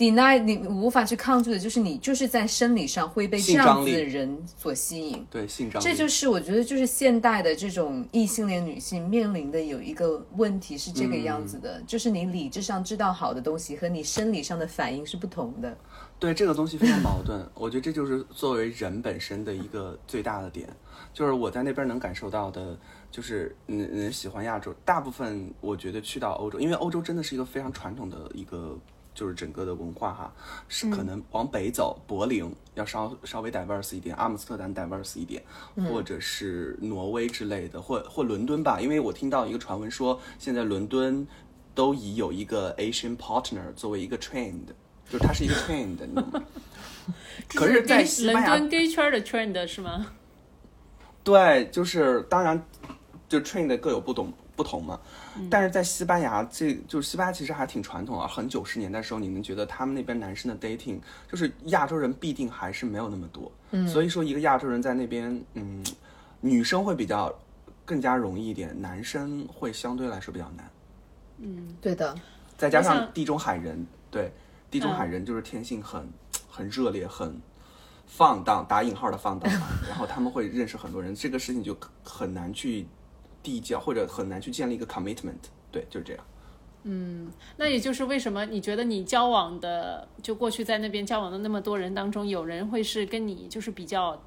[0.00, 5.26] deny 你无法去抗拒的，就是你就是在生理上会被这样子的人所吸引。
[5.30, 15.76] 对性张力，这就是我觉得就是现代的这种异性恋女性面临的有一个问题是这个样子的，就是你理智上知道好的东西和你生理上的反应是不同的。
[16.18, 20.68] 对这个东西非常矛盾，我觉得这就是作为人本身的一个最大的点，
[21.12, 22.78] 就是我在那边能感受到的，
[23.10, 28.78] 就是嗯嗯喜欢亚洲，大部分我觉得去到欧洲，因为欧洲真的是一个非常传统的一个，
[29.20, 30.32] 就是整个的文化哈，
[30.66, 35.42] 是可能往北走，柏林要稍稍微 diverse 一点，阿姆斯特丹 diverse 一点，
[35.90, 41.28] 或者是挪威之类的，或或伦敦吧，因为我听到一个传闻说，现在伦敦
[41.74, 44.62] 都已有一个 Asian partner 作为一个 trend。
[45.10, 46.42] 就是它是一个 trend，你懂吗？
[47.54, 50.06] 可是，在西班牙，伦敦 gay 圈的 trend 是吗？
[51.22, 52.64] 对，就是当然，
[53.28, 54.98] 就 trend 各有不同不同嘛。
[55.50, 58.26] 但是在西班牙，这就是西班牙其实还挺传统啊。
[58.26, 60.98] 很九十年代时候，你们觉得他们那边男生的 dating，
[61.30, 63.50] 就是亚洲人必定还是没有那么多。
[63.70, 65.84] 嗯，所以说一个亚洲人在那边，嗯，
[66.40, 67.32] 女生会比较
[67.84, 70.70] 更加容易一点，男生会相对来说比较难。
[71.38, 72.14] 嗯，对的。
[72.56, 74.30] 再加上地中海人，对。
[74.70, 76.08] 地中海人就是天性很
[76.48, 77.36] 很热烈、很
[78.06, 79.52] 放荡（打引号的放荡），
[79.88, 82.86] 然后他们会认识很多人，这个事情就很难去
[83.42, 85.50] 递交，或者很难去建立一个 commitment。
[85.70, 86.24] 对，就是这样。
[86.84, 94.22] 嗯，那也就是为什么你觉得你交往的，就过去在那边交往的那么多人当中，有人会是跟你就是比较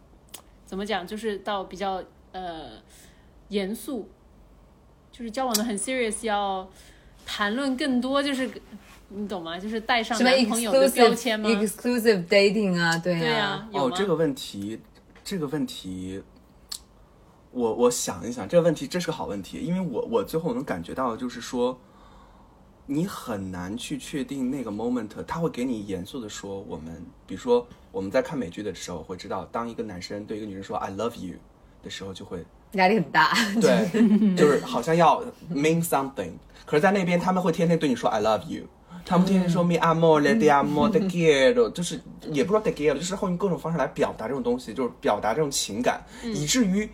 [0.65, 2.71] 怎么讲，就是到比较呃
[3.49, 4.09] 严肃，
[5.11, 6.69] 就是交往的很 serious，要
[7.25, 8.49] 谈论更多，就是。
[9.15, 9.59] 你懂吗？
[9.59, 13.69] 就是带上男朋友的标签吗？Exclusive dating 啊，对呀。
[13.71, 14.79] 哦，这个问题，
[15.23, 16.19] 这个问题，
[17.53, 21.79] 我我想一想，这个问题这是个好问题，因为我我最后能感觉到，就是说，
[22.87, 31.35] 你很难去确定那个 moment，他会给你严肃的说，我们比如说我们在看美剧的时候会知道，当一个男生对一个女生说 I love you
[31.83, 33.33] 的时候，就会压力很大。
[33.61, 35.23] 对，就是好像要
[35.53, 36.31] mean something，
[36.65, 38.63] 可是，在那边他们会天天对你说 I love you。
[39.05, 41.99] 他们天天说 me amor le de amor de quiero，就是
[42.31, 46.89] 也不知道 quiero，就是会用各种方式来表达这种东西，就是表达这种情感，以至于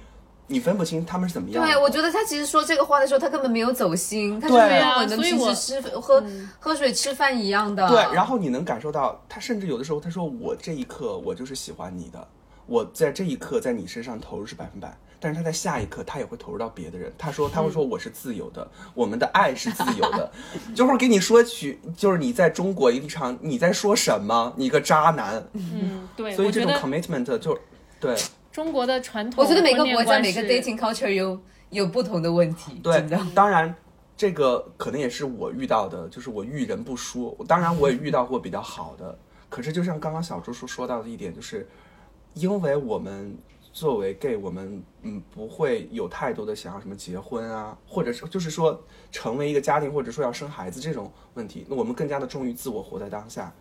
[0.49, 1.63] 你分不清他们是怎么样。
[1.63, 6.21] 对，我觉得他其实说这个话的时候，他根本没有走心，他是跟我们平时吃喝
[6.59, 7.87] 喝水吃饭一样的。
[7.87, 12.27] 对，然后你能感受到，他甚至有的时候他说我这一刻我就是喜欢你的，
[12.65, 14.97] 我在这一刻在你身上投入是百分百。
[15.21, 17.11] 但是他在下一刻，他也会投入到别的人。
[17.17, 20.31] 他说， 他会说我是自由的，我们的爱是自由的，
[20.73, 24.53] 就会给你说起，就是你在中国一场，你在说什么？
[24.55, 25.45] 你个渣男。
[25.51, 26.33] 嗯，对。
[26.33, 27.59] 所以这种 commitment 就
[27.99, 28.15] 对
[28.51, 29.43] 中国的传统。
[29.43, 31.39] 我觉得每个国家每个 dating culture 有
[31.69, 32.79] 有不同的问题。
[32.83, 33.01] 对，
[33.33, 33.73] 当然
[34.15, 37.37] 这个可能也是我遇到的，就是我遇人不淑。
[37.47, 39.17] 当然我也遇到过比较好的，
[39.49, 41.67] 可是就像刚刚小朱叔说到的一点，就是
[42.33, 43.37] 因为我们。
[43.71, 51.67] 作为 gay，我们嗯不会有太多的想要什么结婚啊，或者是就是说成为一个家庭，或者说要生孩子这种问题。
[51.69, 53.53] 那我们更加的忠于自我，活在当下。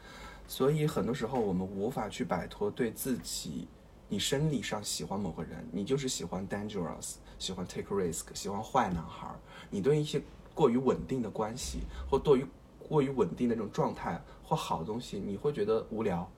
[0.49, 3.69] 所以很多时候我们无法去摆脱对自己，
[4.09, 9.29] 你生理上喜欢某个人，你就是喜欢 dangerous，喜欢 take risk，喜欢坏男孩。
[9.71, 10.21] 你对一些
[10.55, 12.47] 过于稳定的关系，或对于
[12.79, 16.31] 过于稳定的这种状态或好的东西，你会觉得无聊，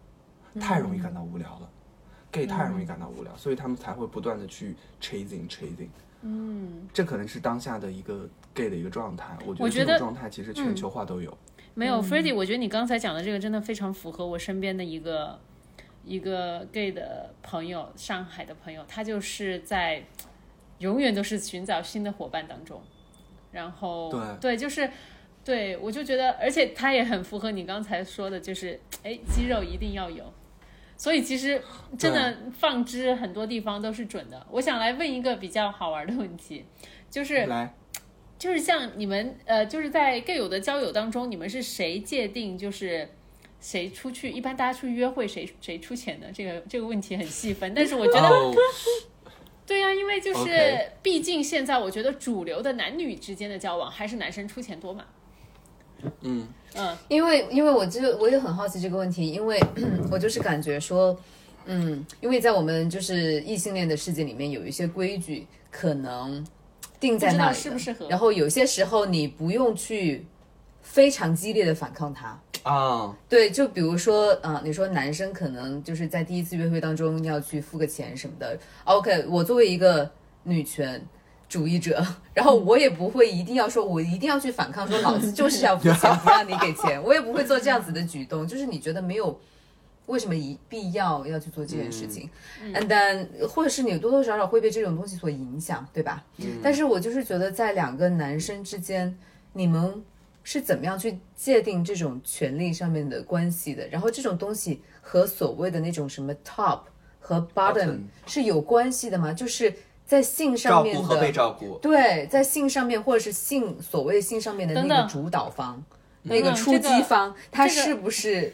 [0.61, 1.71] 太容易感到无聊了。
[2.33, 5.89] gay 太容易感到无聊，所以他们才会不断的去 chasing chasing。
[6.23, 9.37] 嗯，这可能是当下的一个 gay 的一个状态。
[9.45, 11.37] 我觉得这种状态其实全球化都有。
[11.75, 15.41] 没有 f r e d d y 我觉得你刚才讲的这个真的非常符合我身边的一个
[16.05, 20.03] 一个 gay 的朋友，上海的朋友，他就是在
[20.79, 22.83] 永远都是寻找新的伙伴当中。
[23.53, 24.89] 然后对对，就是
[25.45, 30.33] 对我就觉得，而且他也很符合你刚才说的，就是哎，肌肉一定要有。
[30.97, 31.61] 所以其实
[31.99, 34.47] 真的放之很多地方都是准的。
[34.51, 36.65] 我想来问一个比较好玩的问题，
[37.09, 37.75] 就是来，
[38.39, 43.09] 就是像你们呃，就是在 gay 友的交友当中，你们是谁界定就是
[43.61, 44.31] 谁出去？
[44.31, 46.31] 一般大家出去约会，谁谁出钱的？
[46.33, 48.29] 这个这个问题很细分，但是我觉得，
[49.67, 55.05] 对呀，因为就是毕竟现在我觉得主流的男女之间的交往还是男生出钱多嘛。
[56.23, 59.61] 嗯嗯，因为因为我就我也很好奇这个问题，因为
[60.11, 61.15] 我就是感觉说，
[61.67, 66.43] 嗯，因为在我们就是异性恋的世界里面，有一些规矩可能
[66.99, 68.09] 定在那里，适不适合？
[68.09, 70.25] 然后有些时候你不用去
[70.81, 73.17] 非常激烈的反抗它啊。
[73.29, 78.59] 对，就比如说啊，你说男生可能就是在第一次约会当中要去付个钱什么的。
[78.85, 80.11] OK，我作为一个
[80.45, 81.05] 女权。
[81.51, 82.01] 主义者，
[82.33, 88.47] 然后我也不会一定要说，我一定要去反抗，说老子就是要付钱，不让你给钱，我也不会做这样子的举动。
[88.47, 89.37] 就是你觉得没有
[90.07, 92.31] 为什么一必要要去做这件事情、
[92.73, 96.25] d then 或者是你多多少少会被这种东西所影响，对吧？
[96.63, 99.19] 但是我就是觉得在两个男生之间，
[99.53, 100.05] 你们
[100.53, 103.87] 是怎么样去界定这种权利上面的关系的？
[103.87, 106.81] 然后这种东西和所谓的那种什么 top
[107.21, 109.33] 和 bottom 是有关系的吗？
[109.33, 109.73] 就是
[110.05, 111.79] 在性上面的照顾和被照顾。
[111.79, 115.81] 对，在性上面或者是性所谓性上面的那个主导方，
[116.23, 118.53] 那等个出击方，他这个是不是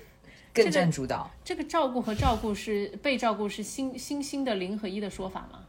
[0.52, 1.30] 更占主导？
[1.42, 5.60] 这个照顾和照顾是被照顾是新新兴的零和一的说法吗？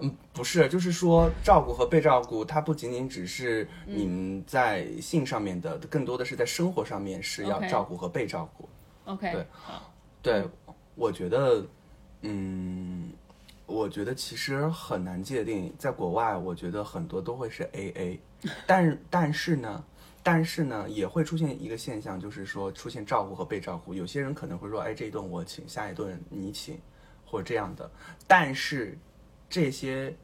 [0.00, 8.68] 嗯，不是，就是说照顾和被照顾，它不仅仅只是你们在性上面的，更多的是在生活上面是要照顾和被照顾。
[9.04, 9.92] OK，对好，
[10.22, 10.44] 对，
[10.94, 11.64] 我觉得，
[12.22, 13.10] 嗯，
[13.66, 15.72] 我觉得其实很难界定。
[15.78, 18.20] 在国外，我觉得很多都会是 A A，
[18.66, 19.84] 但但是呢，
[20.22, 23.94] 但是呢，也会出现一个现象，就是说出现照顾和被照顾。
[23.94, 26.78] 有些人可能会说，哎，这一顿我请，下一顿你请，
[27.24, 27.90] 或者这样的。
[28.26, 28.96] 但是
[29.50, 30.14] 这些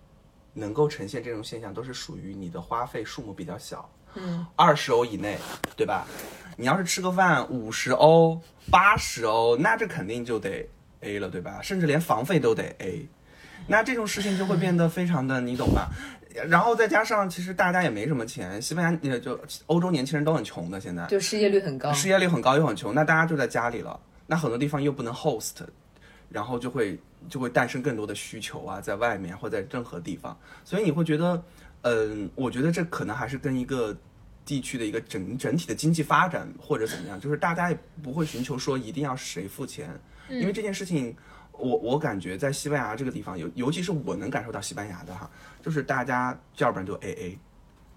[0.55, 5.37] 能够呈现这种现象，都是属于你的花费数目比较小，嗯，二十欧以内，
[5.77, 6.07] 对吧？
[6.57, 10.67] 你要是吃个饭五十欧、八十欧，那这肯定就得
[11.01, 11.61] A 了，对吧？
[11.61, 13.07] 甚至连房费都得 A，
[13.67, 15.91] 那这种事情就会变得非常的，你懂吧？
[16.49, 21.93] 然后再加上，其实大家也没什么钱，西班牙也就欧洲年轻人都很穷的，现在就失业率很高。
[21.93, 25.57] 失业率很高又很穷，那大家就在家里了，那很多地方又不能 host，
[26.31, 26.99] 然后就会
[27.29, 31.45] 就会诞生更多的需求啊，在外面或在任何地方，所以你会觉得，
[31.83, 33.97] 嗯，我觉得这可能还是跟一个
[34.45, 39.91] 地区的一个整整体的经济发展或者怎么样，就是大家也不会寻求说一定要谁付钱，
[40.29, 41.17] 因为这件事情。
[41.59, 45.31] 我我感觉在西班牙这个地方，尤尤其是我能感受到西班牙的哈，
[45.63, 47.39] 就是大家要不然就 A A，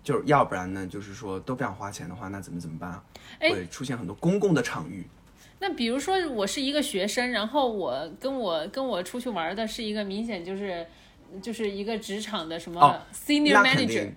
[0.01, 3.03] 就是要不然呢，就是说都不想花钱的话，那怎么怎么办
[3.41, 5.05] 会出现很多公共的场域。
[5.59, 10.85] 那比如说我是一个学生，然后我跟我跟我出去玩的是一个明显就是
[11.41, 14.15] 就是一个职场的什么哦 senior manager，定，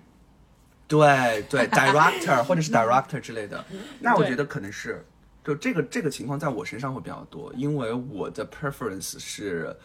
[0.87, 3.63] 对对， director 或者是 director 之类的，
[3.99, 5.05] 那我觉得可能是，
[5.43, 9.75] 就这个这个情况在我身上会比较多，因为我的 preference 是，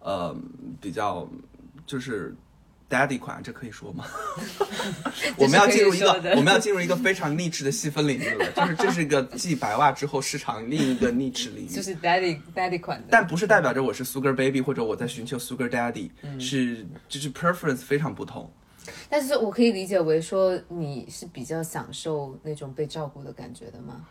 [0.00, 0.36] 呃，
[0.80, 1.28] 比较
[1.86, 2.34] 就是
[2.88, 4.04] daddy 款，这可以说吗？
[5.36, 18.50] 我们要进入一个我们要进入一个非常 niche 的细分领域了，就是这是一个继白袜之后市场另一个 niche 领域，就是 daddy daddy 款的，但不是代表着我是 sugar baby 或者我在寻求 sugar daddy，、是就是 preference 非常不同。
[19.08, 24.04] 但是我可以理解为说你是比较享受那种被照顾的感觉的吗？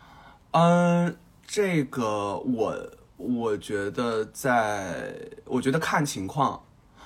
[0.50, 1.16] 嗯，
[1.46, 2.76] 这个我
[3.16, 5.14] 我觉得在，
[5.46, 6.62] 我觉得看情况，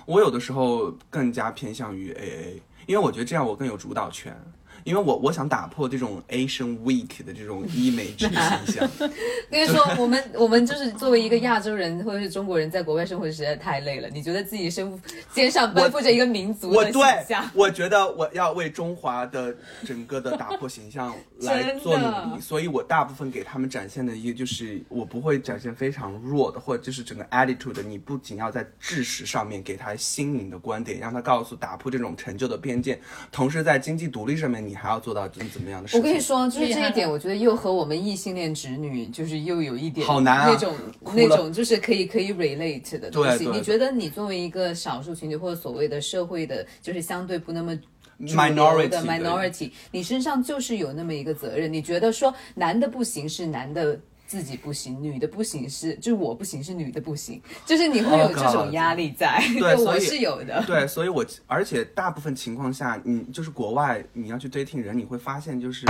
[0.06, 4.36] 我有的时候更加偏向于 AA，因为我觉得这样我更有主导权。
[4.84, 8.32] 因为我我想打破这种 Asian Week 的这种 image 形
[8.74, 8.88] 象，
[9.50, 14.08] 跟你说，我们我们就是作为一个亚洲人或者是中国人，在国外生活实在太累了。
[14.10, 15.00] 你觉得自己身负
[15.32, 19.54] 肩上背负着一个民族的我对形象， 我觉得我要为中华的
[19.84, 33.00] 整个的打破形象来做努力，所以我大部分给他们展现的一个就是我不会展现非常弱的，或者就是整个 attitude，你不仅要在知识上面给他新颖的观点，让他告诉打破这种陈旧的偏见，
[33.30, 36.00] 同时在经济独立上面你还要做到怎么怎么样的事情。
[36.00, 40.76] 我跟你说，就是这一点，我觉得又和我们异性恋直女就是又有一点好难啊那种
[41.12, 43.48] 那种就是可以可以 relate 的东西。
[43.48, 47.76] 你觉得你作为一个少数群体或者所谓的社会的，就是相对不那么。
[48.22, 51.72] Minority，的 minority，你身上就是有那么一个责任。
[51.72, 53.98] 你觉得说男的不行是男的
[54.30, 59.42] 自己不行，女的不行是就是我不行是女的不行，就是你会有 Oh 这种压力在。
[59.58, 60.62] 对我是有的。
[60.68, 65.84] 对，所以我而且大部分情况下，你就是国外你要去 dating 人，你会发现就是，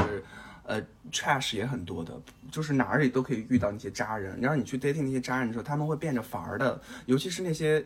[0.64, 0.80] 呃
[1.12, 2.18] ，trash 也很多的，
[2.50, 4.40] 就是哪里都可以遇到那些渣人。
[4.40, 7.84] 然后你去 dating 那些渣人的时候，他们会变着法儿的，尤其是那些。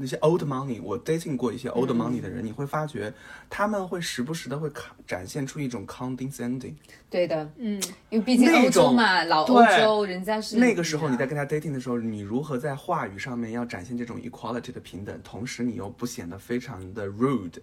[0.00, 3.12] 那些 old money，我 dating 过一些 old money 的人，你会发觉
[3.50, 6.74] 他们会时不时的会看展现出一种 condescending。
[7.10, 17.58] 对的，嗯，因为毕竟欧洲嘛，老欧洲人家是那个时候你在嗯跟他 dating 的时候，你如何在话语上面要展现这种 equality 的平等，同时你又不显得非常的 rude，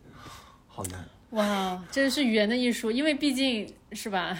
[0.67, 1.03] 好难。
[1.31, 4.37] 哇，这是语言的艺术，因为毕竟是吧，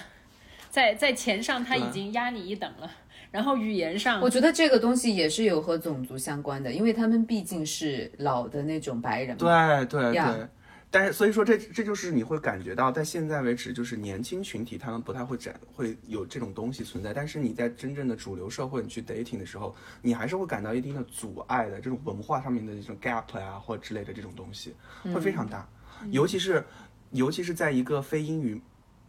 [0.70, 2.90] 在在钱上他已经压你一等了，
[3.38, 9.86] 然后语言上我觉得这个东西也是有和种族相关的，因为他们毕竟是老的那种白人嘛。
[9.86, 10.48] 对对呀对。
[10.90, 17.14] 但是，所以说这这就是你会感觉到，在现在为止，就是年轻群体他们不太会展会有这种东西存在。
[17.14, 24.74] 但是你在真正的主流社会，你去 dating 的时候，你还是会感到一定的阻碍的，这种文化上面的这种 gap 啊，或之类的这种东西
[25.14, 25.68] 会非常大。
[26.10, 26.64] 尤其是
[27.12, 28.60] 尤其是在一个非英语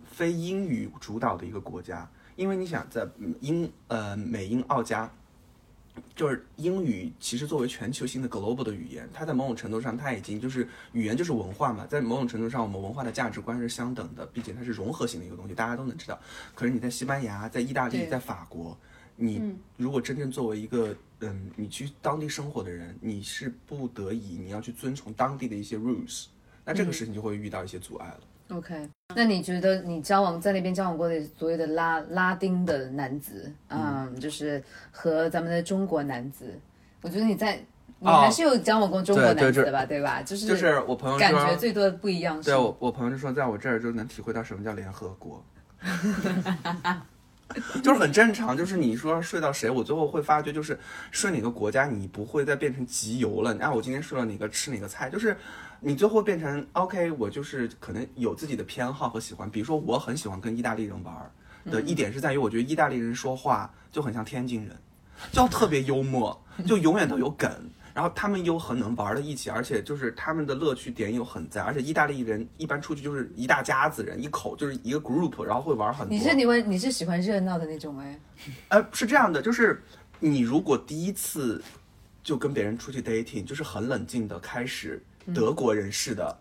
[0.04, 3.06] 非英语主导的一个国家，因为你想在
[3.40, 5.12] 英呃美英澳加。
[6.14, 16.16] 就是英语，其实作为全球性的 global 的语言，它在某种程度上，它已经就是语言就是文化嘛，在某种程度上，我们文化的价值观是相等的，并且它是融合型的一个东西，大家都能知道。
[16.54, 18.78] 可是你在西班牙、在意大利、在法国，
[19.16, 26.26] 你如果真正作为一个嗯，你去当地生活的人，你是不得已你要去遵从当地的一些 rules，
[26.64, 28.20] 那这个事情就会遇到一些阻碍了。
[28.50, 36.46] OK，那你觉得你交往在那边交往过的所谓的拉拉丁的男子，嗯，就是和咱们的中国男子，
[37.02, 37.60] 我觉得你在
[37.98, 40.22] 你哦还是有交往过中国男子的吧，对吧？
[40.22, 45.44] 就是就是我朋友感觉，最多的不一样是对我我朋友就说，在我这儿就能体会到什么叫联合国。
[47.82, 50.78] 就是很正常，就是你说睡到谁，我最后会发觉，就是
[51.10, 53.56] 睡哪个国家，你不会再变成集邮了。
[53.58, 55.34] 啊，我今天睡了哪个，吃哪个菜，就是
[55.80, 59.48] 你最后变成 OK，我就是可能有自己的偏好和喜欢。
[59.48, 61.30] 比如说，我很喜欢跟意大利人玩儿
[61.70, 64.76] 的一点是在于，我觉得意大利人说话就很像天津人，
[65.32, 67.50] 就特别幽默， 就永远都有梗。
[67.94, 76.16] 然后他们又很能玩到一起，而且就是他们的乐趣点又很在，而且意大利人一般出去就是一大家子人，一口就是一个 group，然后会玩很多。
[76.16, 78.20] 你是你问你是喜欢热闹的那种哎？
[78.68, 79.82] 呃，是这样的，就是
[80.20, 81.60] 你如果第一次
[82.22, 85.02] 就跟别人出去 dating，就是很冷静的开始
[85.34, 86.38] 德国人士的，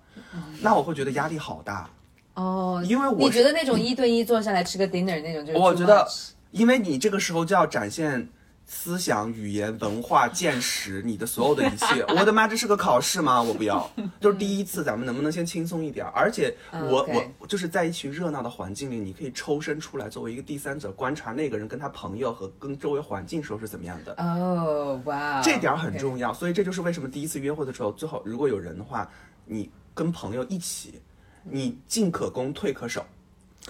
[0.62, 1.90] 那我会觉得压力好大，
[2.34, 6.08] 哦，因为我你觉得那种一对一坐下来吃个 dinner 那种就是我觉得
[6.52, 8.28] 因为你这个时候就要展现。
[8.70, 13.42] 思想、语言、文化、见识，你的所有的一切， 我的妈，这是个考试吗？
[13.42, 13.90] 我不要，
[14.20, 16.06] 就是第一次，咱们能不能先轻松一点？
[16.08, 17.08] 而且嗯我、
[17.40, 24.14] 我就是在一群热闹的环境里，你可以抽身出来，作为一个第三者观察那个人跟他朋友和跟周围环境时候是怎么样的。
[24.18, 29.10] 哦，哇，这点儿很重要，所以这就是为什么第一次约会的时候，最好如果有人的话，
[29.46, 31.02] 你跟朋友一起，
[31.44, 33.06] 你进可攻，退可守。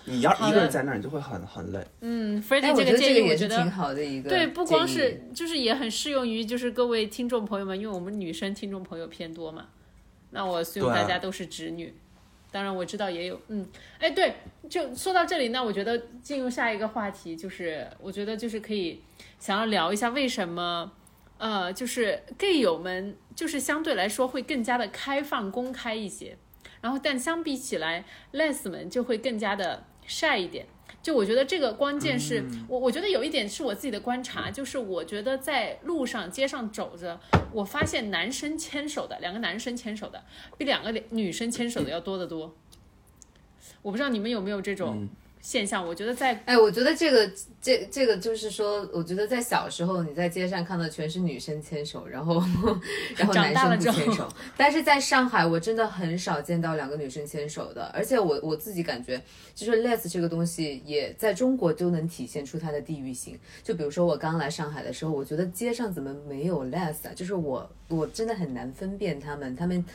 [0.06, 1.86] 你要一个人在那儿，你就会很很累。
[2.02, 9.68] 嗯哎，，Freddie 这个建议，得这个也是我觉得挺好的一个对，不光是就是也很适用于就是各位听众朋友们，因为我们女生听众朋友偏多嘛，
[10.32, 11.94] 那我希望大家都是直女。
[12.50, 13.68] 当然我知道也有，嗯，
[14.00, 14.36] 哎，对，
[14.70, 19.02] 就说到这里，那我觉得进入下一个话题，就是我觉得就是可以
[19.38, 20.90] 想要聊一下为什么，
[21.38, 26.38] 呃，就是 gay 友们就是相对来说会更加的开放公开一些，
[26.88, 30.66] 然后但相比起来，less 们就会更加的 shy 一点。
[31.04, 37.20] 就我觉得这个关键是、我，我觉得有一点是我自己的观察，就是我觉得在路上、街上走着，
[37.52, 40.24] 我发现男生牵手的，两个男生牵手的，
[40.58, 42.56] 比两个女生牵手的要多得多。
[43.82, 45.10] 我不知道你们有没有这种
[45.42, 45.86] 现象？
[45.86, 47.32] 我觉得在哎，我觉得这个
[47.62, 52.42] 这这个就是说，我觉得在小时候你在街上看到全是女生牵手，然后
[53.16, 54.28] 然后男生不牵手，
[54.58, 59.22] 但是在上海我真的很少见到两个女生牵手的，而且我我自己感觉，
[59.56, 63.40] 就是 less 这个东西也在中国都能体现出它的地域性。
[63.64, 67.12] 就比如说我刚来上海的时候，我觉得街上怎么没有 less 啊？
[67.16, 69.86] 就是我我真的很难分辨他们，他们。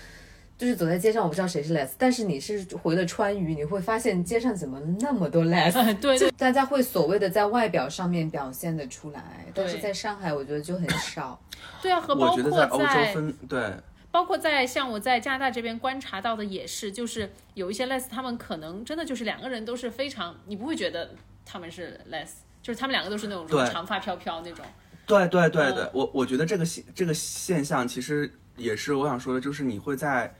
[0.62, 5.72] 就是走在街上，我不知道谁是 less，但是你是回了川渝，你会发现街上怎么那么多 les？
[5.98, 11.42] 对对大家会所谓的在外表上面表现的出来，但是在上海我觉得就很少。
[11.82, 13.72] 对啊，和包我觉得括在欧洲分对，
[14.12, 21.10] 包括在像我在加拿大这边观察到的也是，就是有一些 less，他们可能真的就是两个人都是非常，你不会觉得
[21.44, 22.28] 他们是 less，
[22.62, 24.64] 就是他们两个都是那种长发飘飘那种。
[25.06, 30.32] 对对对嗯对，我我觉得这个现这个现象其实也是我想说的，就是你会在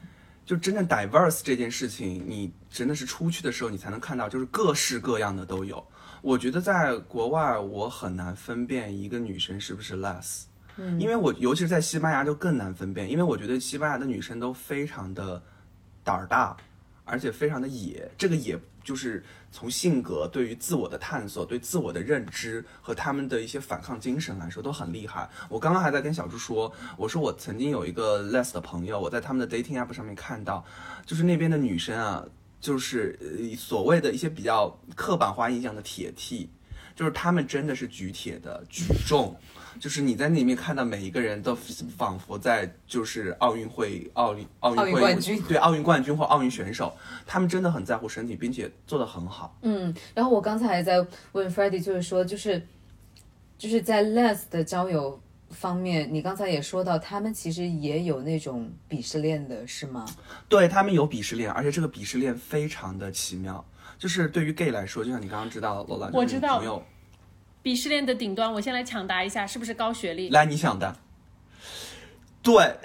[0.45, 5.85] 就真正 diverse 这件事情，你真的是出去的时候，你才能看到，就是各式各样的都有。
[6.21, 10.43] 我觉得在国外，我很难分辨一个女生是不是 less，
[10.77, 15.43] 嗯，因为我尤其是在西班牙就更难分辨，因为我觉得西班牙的女生都非常的
[16.05, 16.57] 胆儿大，
[17.05, 18.11] 而且非常的野。
[18.17, 25.29] 这个野就是从性格、对于自我的探索、对自我的认知和他们的一些反抗精神来说都很厉害。
[25.49, 30.65] 我刚刚还在跟小朱说，我说我曾经有一个 Les 的朋友，我在他们的 dating app 上面看到，
[31.07, 32.25] 就是那边的女生啊，
[32.61, 36.51] 就是呃所谓的一些比较刻板化印象的铁 T，
[36.97, 39.37] 就是他们真的是举铁的举重。
[39.83, 41.57] 就是你在那里面看到每一个人都
[41.99, 49.59] 仿佛在就是奥运会、奥运奥运奥运会冠军对奥运冠军或奥运选手，他们真的很在乎身体，并且做得很好。
[49.63, 52.65] 嗯，然后我刚才还在问 f r e d d y 就是说，就是
[53.59, 55.21] 就是在 les 的交友
[55.51, 60.07] 方面，你刚才也说到，他们其实也有那种鄙视链的，是吗？
[60.49, 63.65] 对他们有鄙视链，而且这个鄙视链非常的奇妙。
[63.99, 66.83] 就是对于 gay 来说，就像你刚刚知道，罗兰，我知道朋友
[67.63, 70.31] 鄙视链的顶端，我先来抢答一下，是不是高学历？
[70.31, 70.97] 来你想的，
[72.43, 72.77] 对，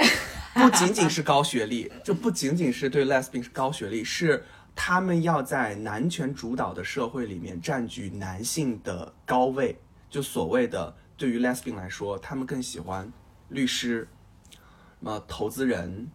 [0.53, 9.75] 不仅仅是高学历，就不仅仅是对 lesbian 是高学历，是他们要在男权主导的社会里面占据男性的高位。
[10.09, 13.11] 就所谓的对于 lesbian 来说，他们更喜欢
[13.49, 14.07] 律师、
[14.51, 14.59] 什
[14.99, 16.07] 么投资人、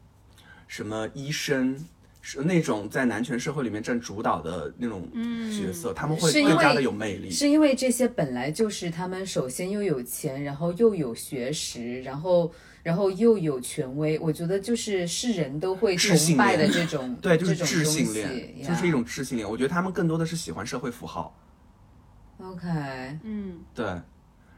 [0.69, 1.85] 什么医生。
[2.25, 5.07] 是那种在男权社会里面占主导的那种
[5.51, 7.29] 角色，他们会更加的有魅力。
[7.29, 12.53] 是因为这些本来就是他们首先又有钱，然后又有学识，然后
[12.85, 14.17] 然后又有权威。
[14.21, 19.51] 我觉得就是是人都会崇拜的这种， 对，就是智性恋，呀就是一种智性恋。
[19.51, 21.37] 我觉得他们更多的是喜欢社会符号。
[22.39, 22.69] OK。
[23.25, 24.01] 嗯，对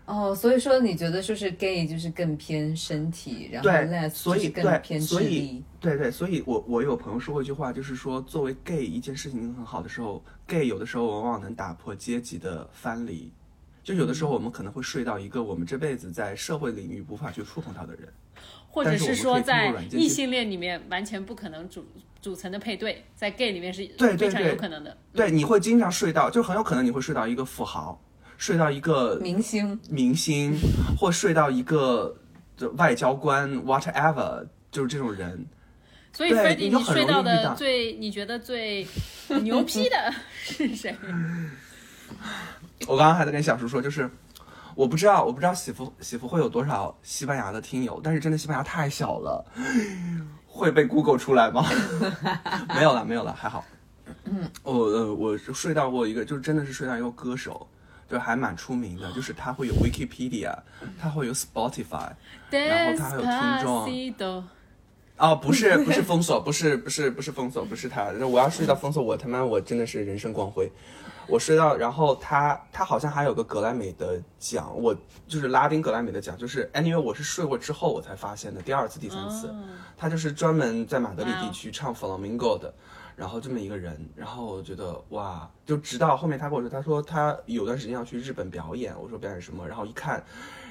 [0.07, 5.65] 哦，所以说你觉得就是 gay 就是更偏身体，然后对 les 所以就是更偏智力。
[5.81, 13.33] 对对，所以我我有朋友说过一句话，就是说作为 gay 一件事情很好的时候，gay 有的时候往往能打破阶级的藩篱。
[13.83, 18.09] 就有的时候我们可能会睡到一个我们这辈子在社会领域无法去触碰到的人。
[18.69, 21.85] 或者是说在异性恋里面完全不可能组
[22.21, 24.97] 组成的配对，在 gay 里面是对对非常有可能的。
[25.13, 28.01] 对，你会经常睡到，就很有可能你会睡到一个富豪，
[28.37, 30.57] 睡到一个明星，明星，
[30.99, 32.15] 或睡到一个
[32.57, 35.47] 就外交官，whatever，就是这种人。
[36.13, 38.87] 所以对 f r e d 你睡到的最你觉得最
[39.43, 40.97] 牛批的 是谁？
[42.87, 44.09] 我刚刚还在跟小叔说，就是
[44.77, 49.45] 我不知道，我不知道喜福喜福会有多少西班牙的听友，但是真的西班牙太小了，
[50.47, 51.67] 会被 Google 出来吗？
[52.77, 53.65] 没有了，没有了，还好。
[54.27, 57.67] 嗯我呃，我睡到过一个，就是真的是睡到一个歌手，
[58.09, 60.57] 就还蛮出名的，就是他会有 Wikipedia，
[61.01, 62.11] 他会有 Spotify，
[62.51, 64.45] 然后他还有听众
[65.17, 68.07] 哦，不是不是封锁，不是不是不是封锁，不是他。
[68.29, 70.71] 我要睡到封锁，我他妈我真的是人生光辉。
[71.27, 74.95] 我睡到，然后他他好像还有个格莱美的奖，我
[75.27, 79.55] 就是拉丁格莱美的奖，就是 anyway 我是睡过之后我才发现的，第二次第三次，哦
[79.97, 82.75] 他就是专门在马德里地区唱 flamingo 的。
[83.17, 90.25] 然后这么一个人，然后我觉得哇，就直到后面他跟我说，他说他有段时间要去日本表演，我说表演什么，然后一看，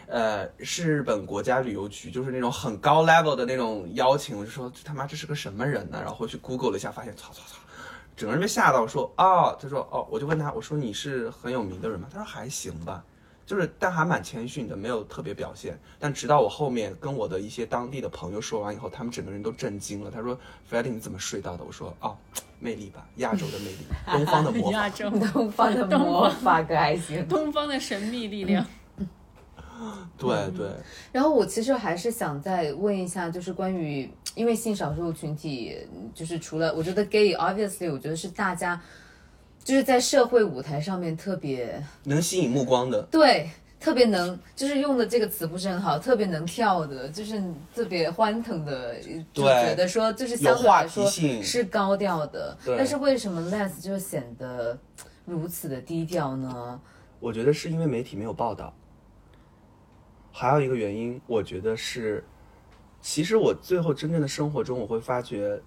[0.08, 6.02] 呃，是日本国家旅游局，就是那种很高 level 的那种邀请，我就说他妈这是个什么人呢？
[6.04, 7.58] 然后去 Google 了一下，发现操操操，
[8.18, 8.86] 整个人被吓到。
[8.86, 12.08] 说哦，他说哦，我就问他，我说你是很有名的人吗？
[12.12, 13.04] 他说还行吧。
[13.54, 15.78] 就是，但还蛮谦逊的，没有特别表现。
[16.00, 20.10] 但直到我后面跟我的一些当地的朋友说完以后，他们整个人都震惊了。
[20.10, 20.34] 他说
[20.68, 22.18] f r e d d y 你怎么睡到的？”我说：“哦，
[22.60, 24.78] 魅力吧，亚洲的魅力，东方的魔法。
[24.78, 27.28] 亚洲东方的魔法可还行。
[27.28, 28.66] 东方的神秘力量。
[30.18, 30.70] 对对，
[31.12, 35.78] 然后我其实还是想再问一下，就是关于，因为性少数群体，
[36.14, 38.80] 就是除了我觉得 gay obviously，我觉得是大家
[39.64, 43.02] 就是在社会舞台上面特别能吸引目光的。
[43.04, 43.50] 对。
[43.80, 47.44] 特别能，就是用的这个词不是很好，特别能跳的，就是
[47.76, 54.80] 特别欢腾的，就对觉得说就是相对来说是高调的，但是为什么 Les 就显得
[55.26, 56.80] 如此的低调呢？
[57.20, 58.74] 我觉得是因为媒体没有报道，
[60.32, 62.24] 还有一个原因，我觉得是，
[63.02, 65.62] 其实我最后真正的生活中，我会发觉，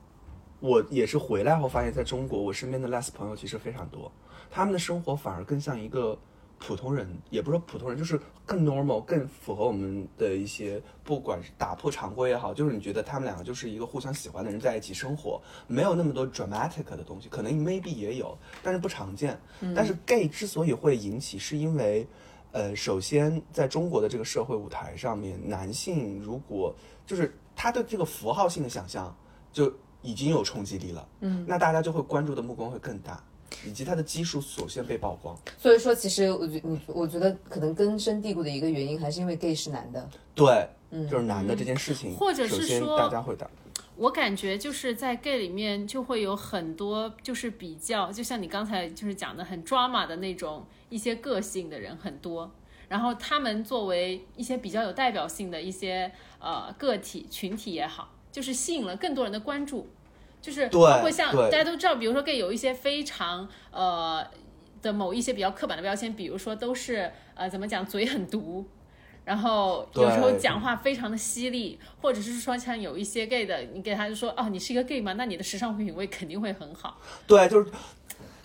[0.61, 4.11] 我也是回来后发现，在中国，我身边的 les 朋友其实非常多，
[4.51, 6.19] 他们的生活反而更像一个
[6.59, 19.39] 普通人，也不是说普通人，就是更 normal，更符合我们的一些，不管是打破常规也好，就是你觉得他们两个就是一个互相喜欢的人在一起生活，没有那么多 dramatic 的东西，可能 maybe 也有，但是不常见。
[19.75, 22.07] 但是 gay 之所以会引起，是因为。
[22.53, 29.15] 呃，首先在中国的这个社会舞台上面，男性如果就是他的这个符号性的想象
[29.53, 29.71] 就
[30.07, 33.23] 已经有冲击力了，嗯，那大家就会关注的目光会更大，
[33.67, 35.37] 以及他的基数首先被曝光。
[35.59, 40.09] 所以说，其实我觉你，我觉得可能根深蒂固的一个原因，还是因为 gay 是男的。
[40.35, 43.51] 对，嗯就是男的这件事情，或者是说大家会打。
[43.97, 52.51] 我感觉就是在 gay 里面就会有很多就是比较，就像你刚才就是讲的很 drama 的那种一些个性的人很多，
[52.89, 59.89] 然后他们作为一些比较有代表性的一些呃个体群体也好，就是吸引了更多人的关注，
[60.47, 64.25] 就是对包括像大家都知道，比如说 gay 有一些非常呃
[64.81, 68.65] 的某一些比较刻板的标签，比如说都是呃怎么讲嘴很毒。
[69.25, 75.15] 然后有时候讲话非常的犀利，或者是说像有一些 gay 的，你给他就说哦，你是一个 gay 吗？
[75.15, 77.01] 那你的时尚品味肯定会很好。
[77.27, 77.69] 对，就是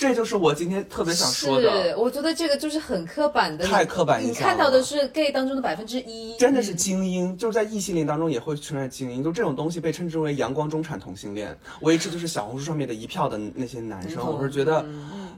[0.01, 1.83] 这就是我今天特别想说的。
[1.83, 11.55] 是，我觉得这个就是很刻板的，太刻板印你象了看到的是 gay 当中的百分之一，真的是精英，就是在异性恋当中也会存在精英，就这种东西被称之为阳光中产同性恋。
[11.79, 14.83] 我一直就是小红书上面的一票的那些男生，我是觉得，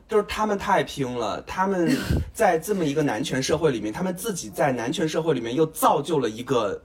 [0.07, 1.93] 就是他们太拼了，他们
[2.33, 6.81] 在这么一个男权社会里面，他们自己在男权社会里面又造就了一个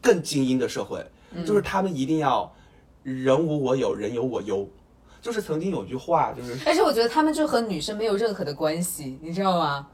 [0.00, 1.04] 更精英的社会。
[1.44, 2.54] 就是他们一定要
[3.02, 4.68] 人无我有，人有我优。
[5.20, 9.88] 就是曾经有句话，就是而且我觉得他们就和女生没有任何的关系，你知道吗？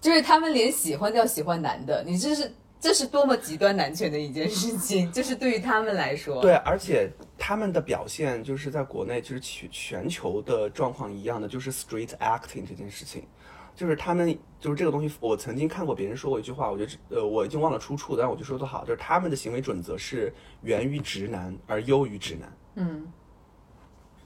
[0.00, 2.50] 就是他们连喜欢都要喜欢男的，你这是
[2.80, 13.24] 这是多么极端男权的一件事情， 就是对于他们来说，对，而且他们的表现就是在国内，就是全全球的状况一样的，就是 street acting 这件事情，
[13.76, 22.50] 就是他们就是这个东西，我曾经看过别人说过一句话，我觉得呃我已经忘了出处，但我就说的好，就是他们的行为准则是源于直男而优于直男。
[22.76, 23.06] 嗯，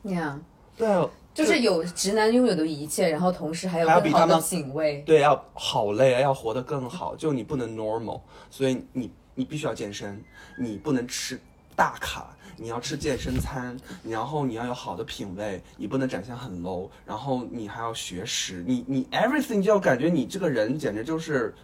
[0.05, 0.39] 呀、
[0.77, 5.03] 对啊，就是有直男拥有的一切，然后同时还有还要更好的比他们品味。
[5.07, 10.23] 对，要好累，要活得更好，就你不能 normal，所以你你必须要健身，
[10.59, 11.41] 你不能吃
[11.75, 21.55] 大卡，你要吃健身餐，然后你要有好的品味，你不能展现很 low，然后你还要学识，你你 everything 就要感觉你这个人简直就是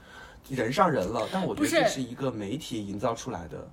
[0.49, 1.28] 人上人了。
[1.30, 3.70] 但我觉得这是一个媒体营造出来的。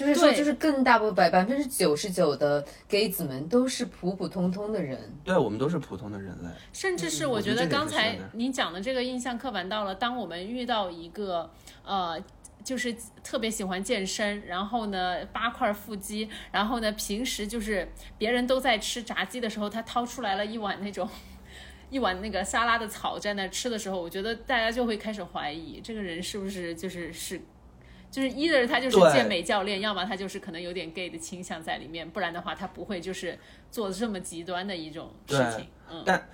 [0.00, 4.98] 就是说，对就是更大部分百百分之九十九的 gay 子们都是普普通通的人。
[5.24, 11.50] 对我们都是普通的人类，甚至是我觉得刚才你讲的这个印象刻板到了，当我们遇到一个
[11.84, 12.22] 呃。
[12.62, 12.94] 就是
[13.24, 17.88] 特别喜欢健身，然后呢八块腹肌，然后呢平时就是
[18.18, 21.08] 别人都在吃炸鸡的时候，他掏出来了一碗那种
[21.88, 27.40] 一碗那个沙拉的草在那吃的时候，我觉得大家就会开始怀疑这个人是不是就是是。
[28.10, 33.38] 就是 either 他就是健美教练，要么他就是可能有点 gay 的倾向在里面，不然的话他不会就是
[33.70, 35.66] 做这么极端的一种事情。
[35.90, 36.28] 嗯，但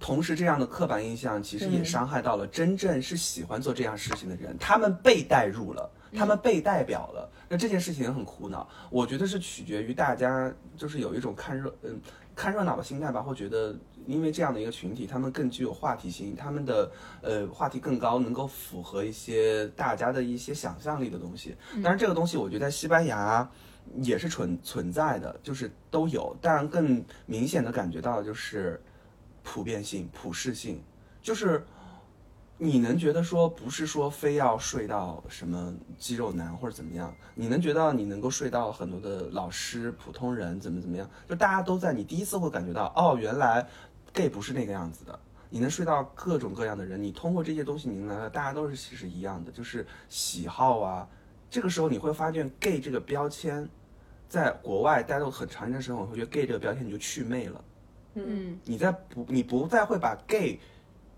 [0.00, 7.30] 同时，这样的刻板印象其实也伤害到了真正是喜欢做这样事情的人，他们被带入了，他们被代表了。
[7.48, 12.00] 那这件事情很苦恼，我觉得是取决于大家就是有一种看热嗯
[12.34, 13.76] 看热闹的心态吧，会觉得
[14.06, 21.56] 因为这样的一个群体，他们更具有话题性，他们的呃话题更高，能够符合一些大家的一些想象力的东西。
[21.74, 23.48] 当然，这个东西我觉得在西班牙。
[24.00, 28.80] 也是存存在的，就是都有，当然更明显的感觉到的就是
[29.42, 30.80] 普遍性、普适性，
[31.20, 31.66] 就是
[32.58, 43.66] 你能觉得说不是说非要睡到什么肌肉男或者怎么样，你能觉得你能够睡到很多的老师、普通人怎么怎么样，就大家都在，你第一次会感觉到哦，原来
[44.12, 45.18] gay 不是那个样子的。
[45.50, 51.06] 你能睡到各种各样的人，你通过这些东西，你能来，大家都是其实一样的，就是喜好啊。
[51.50, 53.68] 这个时候你会发现 gay 这个标签，
[54.28, 57.64] 在国外待了很长一段时间，我会觉得 gay 这个标签你就祛魅了。
[58.14, 60.58] 嗯，你在不，你不再会把 gay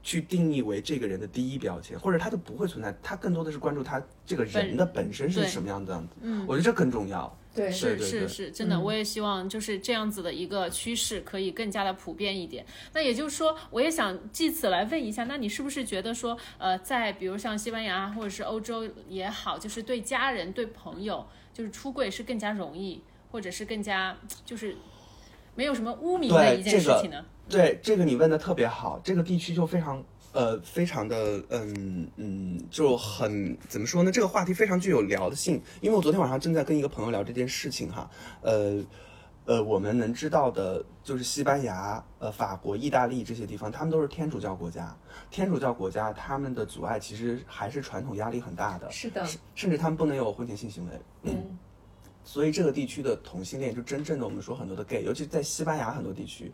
[0.05, 6.15] 去定义为这个人的第一标签，或者他就不会存在，他更多的是关注他这个人的本身是什么样的样子。
[6.21, 7.35] 嗯，我觉得这更重要。
[7.55, 12.67] 对是是是，真的，我也希望就是这样子的一个趋势可以更加的普遍一点。
[12.93, 23.01] 那也就是说，我也想借此来问一下，那你是不是觉得说，呃，在比如像西班牙或者是欧洲也好，就是对家人、对朋友，就是出柜是更加容易，
[23.31, 24.77] 或者是更加就是
[25.55, 27.25] 没有什么污名的一件事情呢？
[27.49, 34.11] 对这个你问的特别好，这个地区就非常呃非常的嗯嗯就很怎么说呢？
[34.11, 38.11] 这个话题非常具有聊的性，因为我昨天晚上正在跟一个朋友聊这件事情哈，
[38.43, 38.85] 呃。
[39.47, 44.97] 呃，我们能知道的就是西班牙、呃法国、意大利这些地方，他们都是天主教国家。
[45.31, 49.23] 天主教国家他们的阻碍其实还是传统压力很大的，是的，
[49.55, 50.93] 甚至他们不能有婚前性行为。
[51.25, 51.59] 嗯，
[52.25, 56.51] 所以这个地区的同性恋，就真正的我们说很多的 gay，尤其在西班牙很多地区，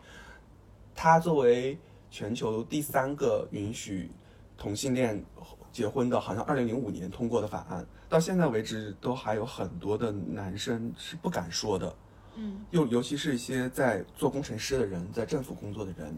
[0.95, 1.77] 它作为
[2.09, 4.09] 全球第三个允许
[4.57, 5.23] 同性恋
[5.71, 11.95] 结婚的，好像二零零五年通过的法案，到现在为止都还有很多的男生是不敢说的。
[12.35, 16.15] 嗯，尤尤其是一些在做工程师的人，在政府工作的人，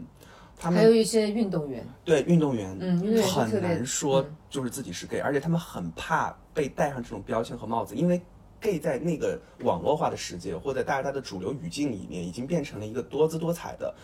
[0.56, 8.20] 他们还有一些运动员，对运动员，嗯运动员很难说就是自己是 gay，、而且他们很怕被戴上这种标签和帽子，因为
[8.64, 13.94] gay 在那个网络化的世界或者大家的主流语境里面，已经变成了一个多姿多彩的，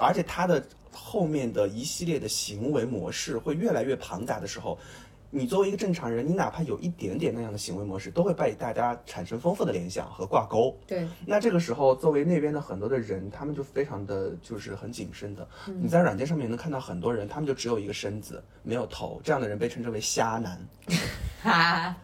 [0.00, 0.60] 而且他的
[0.90, 4.76] 后面的一系列的行为模式会越来越庞杂的时候。
[5.30, 10.74] 你作为一个正常人，你哪怕有一点点那样的行为模式，都会被大家产生丰富的联想和挂钩。
[10.86, 15.46] 对，那这个时候，作为那边的很多的人，他们就非常的就是很谨慎的。
[15.66, 20.58] 你在软件上面能看到很多人，他们就只有一个身子，没有头，这样的人被称之为瞎男。
[21.44, 21.94] 哈，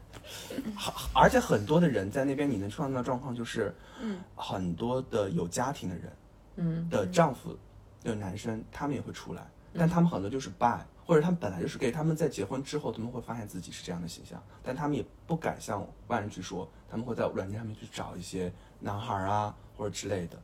[1.12, 6.12] 而且很多的人在那边，你能创造的状况就是，嗯，很多的有家庭的人，
[6.56, 7.56] 嗯，的丈夫
[8.02, 20.38] 的男生，他们也会出来，但他们很多就是 bi，或者他们本来就是 gay，他们在结婚之后，他们会发现自己是这样的形象，但他们也不敢向外人去说，他们会在软件上面去找一些男孩啊或者之类的，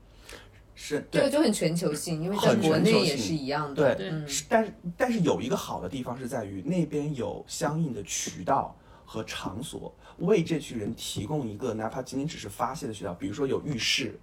[0.74, 3.94] 是对这个就很全球性，因为在很国内也是一样的。
[3.94, 8.74] 对，对是但是但是有一个好的地方是在于那边有相应的渠道
[9.10, 14.16] 和场所，为这群人提供一个哪怕仅仅只是发泄的渠道，比如说有浴室，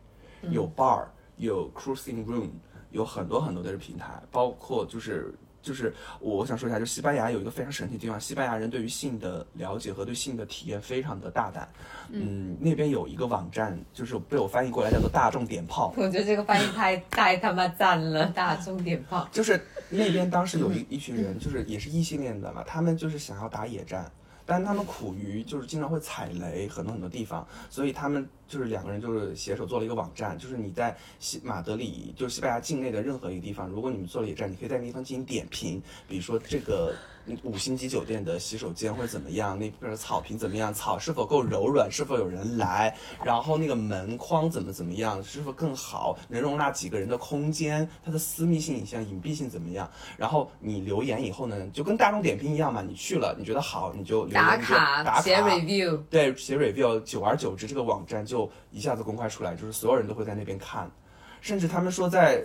[0.49, 1.03] 有 bar，
[1.35, 2.51] 有 cruising room，
[2.91, 5.33] 有很多很多的平台，包括就是。
[5.59, 11.67] 就是我想说一下，就西班牙有一个非常神奇的地方，西班牙人对于性的了解和对性的体验非常的大胆。
[12.09, 15.93] 嗯，那边有一个网站，就是被我翻译过来叫做“大众点炮”。
[15.97, 19.27] 我觉得这个翻译太太他妈赞了，“大众点炮”。
[19.33, 19.59] 就是
[19.89, 24.09] 那边当时有一一群人，就是也是异性恋的嘛，他们就是想要打野战，
[24.47, 28.27] 但他们苦于就是经常会踩雷很多很多地方，所以他们。
[28.47, 36.95] 就是两个人就是携手做了一个网站，就是你在西马德里，就是西班牙境内的任何一个地方，如果你们做了野战，你可以在那地方进行点评，比如说这个
[37.43, 49.89] 五星级酒店的洗手间或者怎么样，那边的草坪怎么样，草是否够柔软，是否有人来，然后那个门框怎么怎么样，是否更好，能容纳几个人的空间，它的私密性、像隐蔽性怎么样？
[50.17, 58.17] 然后你留言以后呢，就跟大众点评一样嘛，你去了，你觉得好，你就打卡，打卡，写 review，对，写 review，久而久之，这个网站。
[58.27, 60.91] 就一下子公开出来，就是所有人都会在那边看，
[61.39, 62.43] 甚至他们说在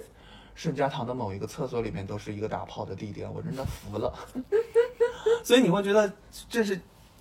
[0.54, 4.12] 圣家堂的某一个厕所里面都是一个打炮的地点，我真的服了。
[5.44, 6.12] 所以你会觉得
[6.48, 6.80] 这是，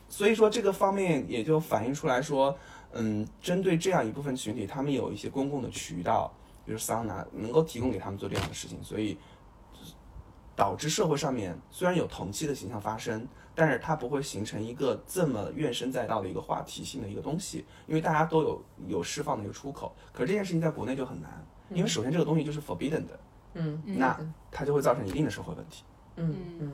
[0.10, 2.56] 所以说这个方面也就反映出来说，
[2.94, 6.32] 嗯，针对这样一部分群体，他们有一些公共的渠道，
[6.66, 9.18] 比如桑拿，能够提供给他们做这样的事情，所以
[10.56, 13.28] 导致社会上面虽然有同期的形象发生。
[13.54, 19.94] 但是它不会形成一个这么怨声载道的一个话题性的一个东西，因为大家都有有释放的一个出口。
[20.14, 23.20] 可是这件事情在国内就很难，因为首先这个东西就是 forbidden 的，
[23.54, 24.20] 嗯，那
[24.52, 25.84] 它就会造成一定的社会问题。
[26.16, 26.74] 嗯嗯。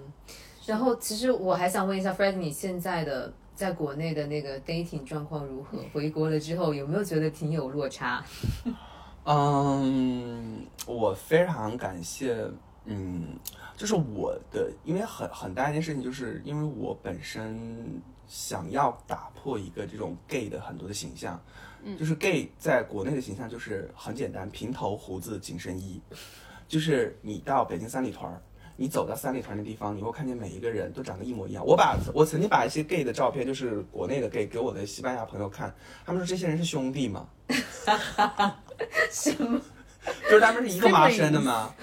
[0.66, 5.78] 然后其实我还想问一下 Fred，你现在的在国内的那个 dating 状况如何？
[5.93, 8.24] 回国了之后有没有觉得挺有落差？
[9.26, 12.50] 嗯，我非常感谢，
[12.86, 13.38] 嗯。
[13.76, 26.01] 就是我的，因为很很大一件事情，就是因为我本身想要打破一个这种 gay 的很多的形象，嗯，就是 gay 在国内的形象就是很简单，平头胡子紧身衣，
[26.67, 28.41] 就是你到北京三里屯儿，
[28.75, 31.65] 你走到三里屯那地方，你会看见每一个人都长得一模一样。
[31.65, 35.73] 我把我曾经把一些 gay 的照片，就是国内的 gay 给我的西班牙朋友看，
[36.05, 37.27] 他们说这些人是兄弟吗？
[39.11, 39.61] 什么？
[40.29, 41.73] 就是他们是一个妈生的吗？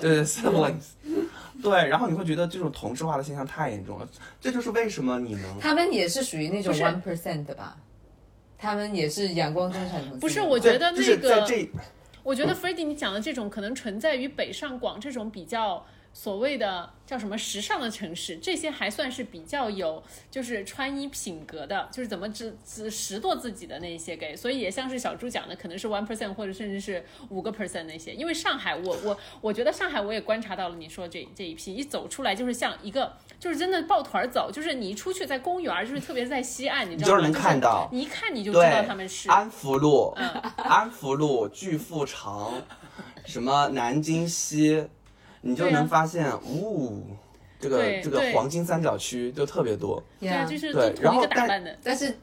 [0.00, 0.90] 对，siblings，
[1.62, 4.08] 对，然后你会觉得这种同质化的现象太严重了，
[4.40, 7.76] 这就是为什么你能他们也是属于那种 one percent 的吧？
[8.62, 11.46] 他们也是阳光中产不是，我觉得那个，
[12.22, 15.84] 我觉得 f r e d d y 你讲的这种可能存在于北上广这种比较。
[16.14, 28.12] 所谓的叫什么时尚的城市，这些还算是比较有就是穿衣品格的，就是怎么只只拾掇自己的那些 gay，所以也像是小朱讲的，可能是 one percent 或者甚至是五个 percent 那些。
[28.12, 33.10] 因为上海，我我我觉得上海我也观察到了，你说这这一批一走出来就是像一个
[33.42, 37.16] 就是真的抱团走，就是你一出去在公园，就是特别是在西岸，你知道吗？
[37.16, 39.28] 就是能看到，你一看你就知道他们是。
[39.28, 40.14] 安福路、
[40.58, 42.62] 安福路、巨富城，
[43.24, 44.86] 什么南京西。
[45.44, 47.04] 你就能发现，呜，
[47.58, 52.16] 这个这个黄金三角区就特别多，对啊，就是对，然后但但是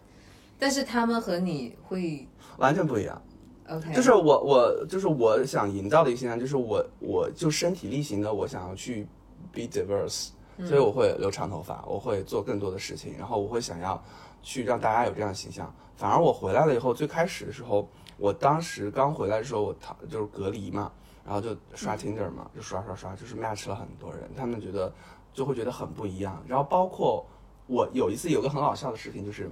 [0.57, 2.25] 但是他们和你会
[2.59, 3.21] 完全不一样
[3.67, 9.05] ，OK，就是我我就是我想营造的一个现象，就是我我就身体力行的我想要去
[9.51, 10.29] be diverse，
[10.65, 14.01] 所以我会留长头发，我会做更多的事情，然后我会想要
[14.41, 15.73] 去让大家有这样的形象。
[15.95, 20.91] 反而我回来了以后，最开始的时候，我当时刚回来的时候，我躺就是隔离嘛。
[21.25, 24.91] 然后就刷 Tinder 嘛，就刷刷刷，就是 match 了很多人，他们觉得
[25.31, 26.43] 就会觉得很不一样。
[26.47, 27.23] 然后包括
[27.67, 29.47] 我有一次有个很好笑的事情，就是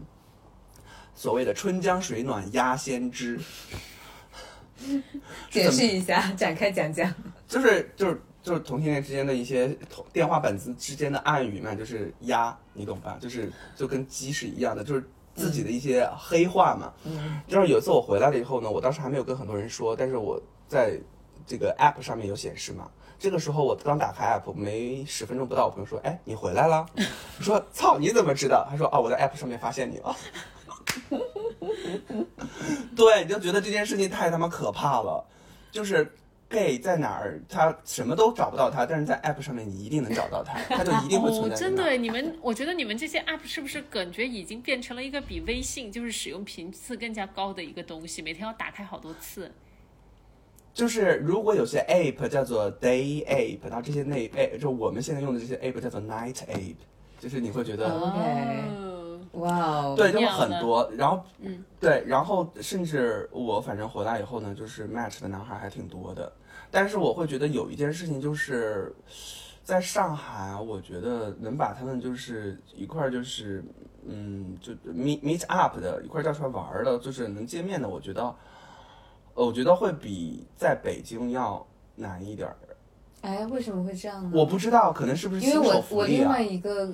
[1.14, 3.40] 所谓的“春江水暖鸭先知”，
[5.52, 7.14] 解释一下，展开讲讲。
[7.48, 9.78] 就是就是就是同性恋之间的一些
[10.14, 13.18] 电话本子之间的暗语嘛，就是鸭，你懂吧？
[13.20, 15.04] 就是就跟鸡是一样的，就是
[15.36, 16.94] 自己的一些黑话嘛。
[17.04, 17.42] 嗯。
[17.48, 20.98] 就是有一次我回来了以后呢，我当时还没有跟很多人说，但是我在。
[21.46, 22.90] 这个 app 上面有显示嘛？
[23.18, 26.86] 这个时候我刚打开 app，没十分钟不到，我朋友说：“哎，你回来了。”
[27.40, 30.14] 我说：“操，你怎么知道？”他说：“哦，我在 app 上面发现你了。”
[32.98, 35.26] 对，你就觉得这件事情太他妈可怕了。
[35.72, 36.12] 就是
[36.50, 41.56] gay 在哪儿，他什么都找不到他，但是在 app 上面你一定能找到他， 他就一定会存在。
[41.56, 48.22] 真的，你们，我觉得你们这些 app 是不是感觉已经变成了一个比微信就是使用频次更加高的一个东西？
[48.22, 49.52] 每天要打开好多次。
[50.74, 56.76] 就是如果有些 app 叫做 day app，然后这些内 a 就我们现在用的这些 app 叫做 night app，
[57.20, 58.64] 就是你会觉得，OK，
[59.34, 66.32] 哇哦，对，就很多，然后，嗯，对，然后甚至我反正回来以后呢，就是 match 的男孩还挺多的，
[66.72, 68.94] 但是我会觉得有一件事情就是，
[69.64, 73.64] 在上海啊，我觉得能把他们就是一块儿就是
[74.06, 78.24] 嗯，就 meet meet up 的一块儿叫出来玩儿的，就是能见面的，我觉得，
[79.34, 81.66] 呃我觉得会比在北京要
[81.96, 82.56] 难一点儿。
[83.22, 84.32] 哎，为什么会这样呢？
[84.34, 86.32] 我不知道，可能是不是因为新手我我另福利啊？
[86.32, 86.88] 外一个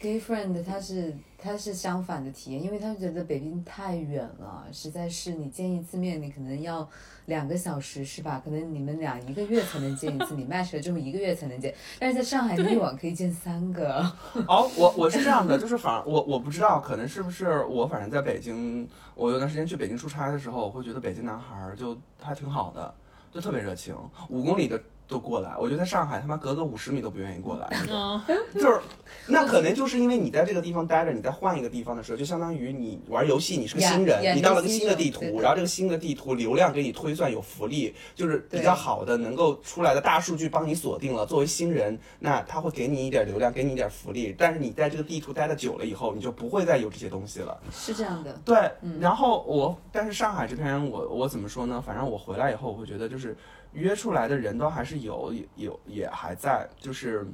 [0.00, 6.88] gay friend 他是他是相反的体验，因为他觉得北京太远了，实在是你见一次面你可能要
[7.26, 8.40] 两个小时是吧？
[8.44, 14.00] 可能你们俩一个月才能见一次，你 match 了之后一个月才能见，但是在上海你一晚可以见三个。
[14.46, 22.94] 哦，我我是这样的，就是反而我我不知道，可能是不是我反正在北京，我有段时间去北京出差的时候，我会觉得北京男孩儿就还挺好的，
[23.32, 23.94] 就特别热情，
[24.28, 25.54] 五公里的都过来。
[25.58, 28.20] 我觉得在上海他妈隔个五十米都不愿意过来，嗯，
[28.54, 28.80] 就是
[29.26, 41.24] 那可能就是因为你在这个地方待着，你再换一个地方的时候，就相当于你玩游戏，你是个新人 Yeah, yeah, 你到了个新的地图，然后这个新的地图流量给你推算有福利，就是比较好的能够出来的大数据帮你锁定了。
[41.24, 47.58] 作为新人，那他会给你一点流量，给你一点福利，但是你在这个地图待的久了以后，你就不会再有这些东西了。
[47.72, 51.82] 是这样的，对，然后我，但是上海这边我我怎么说呢？
[51.84, 53.36] 反正我回来以后，我会觉得就是
[53.72, 57.26] 约出来的人都还是有，也有也还在，就是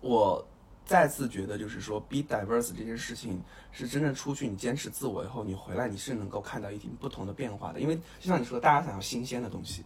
[0.00, 0.46] 我
[0.84, 3.42] 再次觉得就是说，be diverse 这件事情
[3.72, 9.84] 是真正出去你坚持自我以后，你回来你是能够看到一定不同的变化的，因为就像你说的，大家想要新鲜的东西，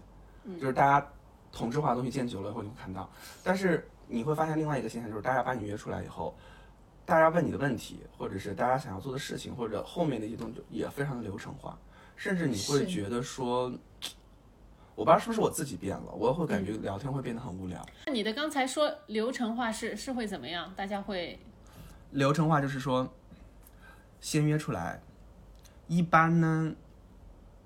[0.60, 1.06] 就是大家
[1.50, 3.10] 同质化的东西见久了以后你会看到，
[3.42, 6.34] 但是你会发现另外一个现象就是大家把你约出来以后。
[7.04, 11.76] 大家问你的问题，或者是大家想要做的事情，或者后面的一些东西也非常的流程化，
[12.14, 13.70] 甚至你会觉得说，
[14.94, 17.84] 我不知道是不是我自己变了，我会感觉聊天会变得很无聊。
[18.06, 20.72] 那你的刚才说流程化是是会怎么样？
[20.76, 21.38] 大家会
[22.10, 23.10] 流程化就是说，
[24.20, 25.00] 先约出来，
[25.88, 26.74] 一般呢，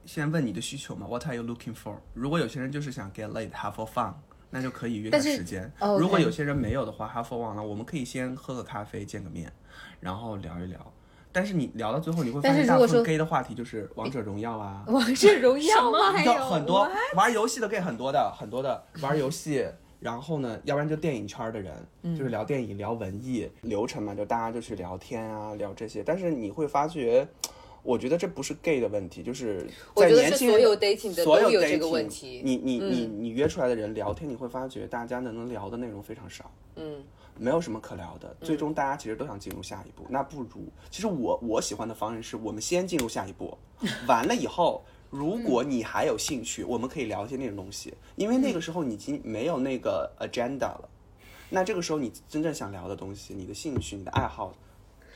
[0.05, 1.97] 先问你的需求嘛，What are you looking for？
[2.15, 4.15] 如果有些人就是想 get laid have for fun，
[4.51, 5.73] 那就可以约个时间。
[5.99, 9.53] 如果有些人没有的话，have for fun 呢，我们可以先喝个咖啡，见个面，
[9.99, 10.93] 然后聊一聊。
[11.37, 16.11] 但是你聊到最后，你会发现大部分 gay 的话题就是王者荣耀啊，王者荣耀吗？
[16.11, 19.63] 还有有很多玩游戏的 gay 很多的，很多的玩游戏，
[20.01, 21.75] 然后呢，要不然就电影圈的人，
[22.05, 26.03] 嗯就是聊电影、聊文艺流程嘛，就大家就去聊天啊，聊这些。
[26.03, 27.29] 但是你会发觉，
[27.83, 30.63] 我觉得这不是 gay 的问题，就是我觉得在年轻人是
[31.23, 36.51] 所有 dating 的这个问题你你你你约出来的人聊天，你会发觉大家能聊的内容非常少。
[36.77, 37.03] 嗯，
[37.39, 40.07] 没有什么可聊的，最终大家其实都想进入下一步。
[40.09, 43.57] 那不如，其实我我喜欢的方式是我们先进入下一步，
[44.07, 50.89] 完了以后，如果你还有兴趣，我们可以聊一些那种东西，因为那个时候你已经没有那个 agenda 了。
[51.49, 54.53] 那这个时候你真正想聊的东西，你的兴趣、你的爱好，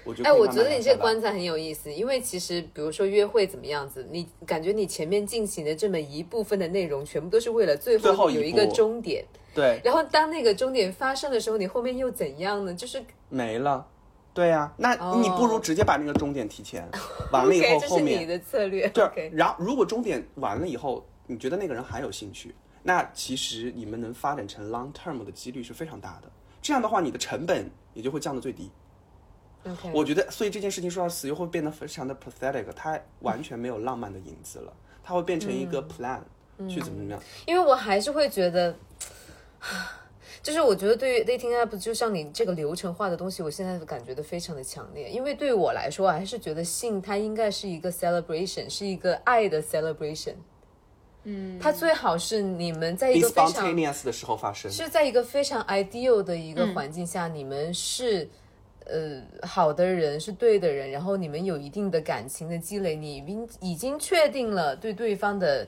[0.04, 9.24] 我觉得哎，我觉得你这个观察很有意思，因为其实比如说约会怎么样子，你感觉你前面进行的这么一部分的内容，全部都是为了最最后有一个终点，
[9.54, 12.74] 对然后当那个终点发生的时候，你后面又怎样呢？
[12.74, 13.86] 就是没了。
[14.32, 16.88] 对呀、那哦你不如直接把那个终点提前，
[17.32, 18.88] 完了以后 这是后面你的策略。
[18.90, 26.30] 对然后如果终点完了以后，你觉得那个人还有兴趣，那其实你们能发展成 long term 的几率是非常大的。
[26.62, 28.70] 这样的话，你的成本也就会降到最低。
[29.92, 34.72] 我觉得，所以这件事情说到死，又会变得非常的 pathetic，它完全没有浪漫的影子了，
[35.04, 36.20] 它会变成一个 plan、
[36.68, 37.22] 去怎么怎么样。
[37.46, 38.74] 因为我还是会觉得，
[40.42, 45.10] 就是我觉得对于 dating app，就像你这个流程化的东西，我现在感觉的非常的强烈。
[45.10, 50.34] 因为对于我来说，我还是觉得性它应该是一个 celebration，是一个爱的 celebration。
[51.24, 54.70] 嗯，它最好是你们在一个非常 spontaneous 的时候发生。
[54.70, 58.26] 是在一个非常 ideal 的一个环境下，你们是
[58.90, 65.66] 呃好的人，是对的人，然后你们有一定的感情的积累，你已经已经确定了对对方的。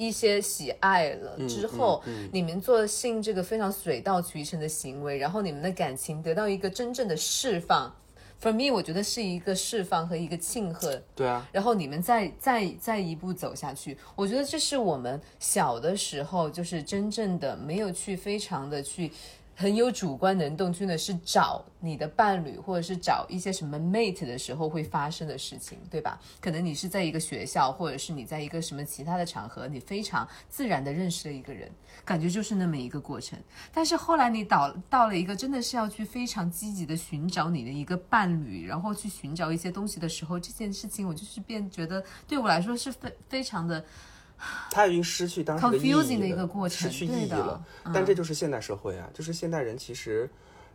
[0.00, 2.00] 一些喜爱了之后，
[2.30, 7.92] 你们做性这个非常水到渠成的行为，然后你们的感情得到一个真正的释放。
[8.40, 11.02] For me，我觉得是一个释放和一个庆贺。
[11.16, 19.10] 对啊，然后你们再再再一步走下去，我觉得这是我们小的时候就是真正的没有去非常的去
[19.60, 26.20] 很有主观能动性的是找你的伴侣或者是找一些什么 mate 的时候会发生的事情，对吧？
[26.40, 31.68] 可能你是在一个学校，或者是你在一个什么其他的场合，你非常自然的认识了一个人，
[32.04, 33.36] 感觉就是那么一个过程。
[33.72, 43.84] 但是后来你到到了一个真的是要去非常积极的寻找你的一个伴侣，然后去寻找一些东西的时候，这件事情我就是变觉得对我来说是非非常的
[44.70, 47.64] 他已经失去当时的意义了的一个过程失去意义了。
[47.92, 50.28] 但这就是现代社会啊，就是现代人其实。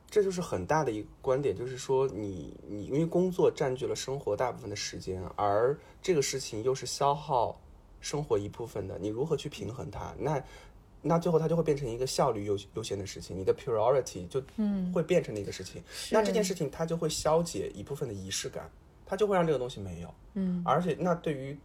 [0.10, 7.60] 这就是很大的一个观点，就是说你你因为工作占据了生活大部分的时间，而这个事情又是消耗
[8.00, 10.14] 生活一部分的，你如何去平衡它？
[10.20, 10.44] 那
[11.02, 14.40] 那最后它就会变成一个效率优优先的事情，你的 priority 就
[14.94, 15.82] 会变成那个事情。
[16.12, 18.70] 那这件事情它就会消解一部分的仪式感，
[19.08, 20.14] 它就会让这个东西没有。
[20.36, 21.58] 嗯，而且那对于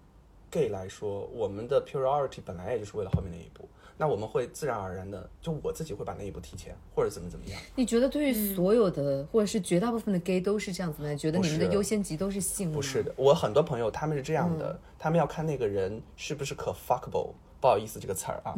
[0.51, 7.61] gay 来说，我们的 priority 本来也就是为了后面那一步，那我们会自然而然的，就我自己会把那一步提前，或者怎么怎么样。
[7.75, 11.15] 你觉得对于所有的，或者是绝大部分的 gay 都是这样子吗？
[11.15, 12.75] 觉得你们的优先级都是性吗？
[12.75, 17.33] 不是的，我很多朋友他们是这样的，他们要看那个人是不是可 fuckable。
[17.61, 18.55] 不好意思，这个词儿啊，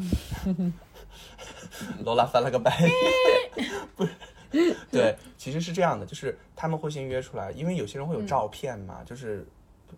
[2.04, 2.70] 罗拉翻了个白
[3.56, 9.46] 眼，不是，对，其实是这样的，就是他们会先约出来，因为有些人会有照片嘛，就是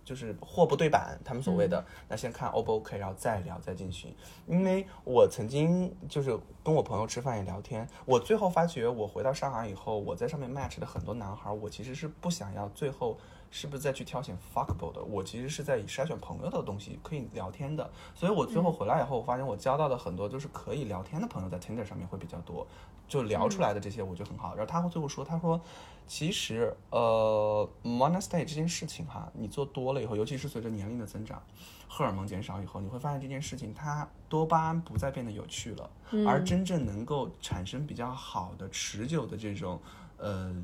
[0.05, 4.15] 就是货不对版，他们所谓的，那先看 O 不 OK，然后再聊再进行。
[4.47, 13.19] 因为我曾经就是跟我朋友吃饭也聊天，我最后发觉我回到上海以后，我在上面 match 的很多男孩，我其实是不想要最后
[13.55, 22.67] 是不是再去挑选 fuckable 的，我其实是在以筛选朋友的东西可以聊天的，所以我最后回来以后，我发现我交到的很多就是可以聊天的朋友，在 Tinder 上面会比较多，
[23.07, 24.55] 就聊出来的这些我觉得很好。
[24.57, 25.61] 然后他会最后说，他说
[26.07, 31.43] 其实呃 monastery 这件事情哈，你做多了以后，尤其是随着年龄的增长，
[31.87, 35.91] 荷尔蒙减少以后，你会发现这件事情它多巴胺不再变得有趣了，
[36.27, 39.79] 而真正能够产生比较好的持久的这种。
[40.23, 40.55] 呃，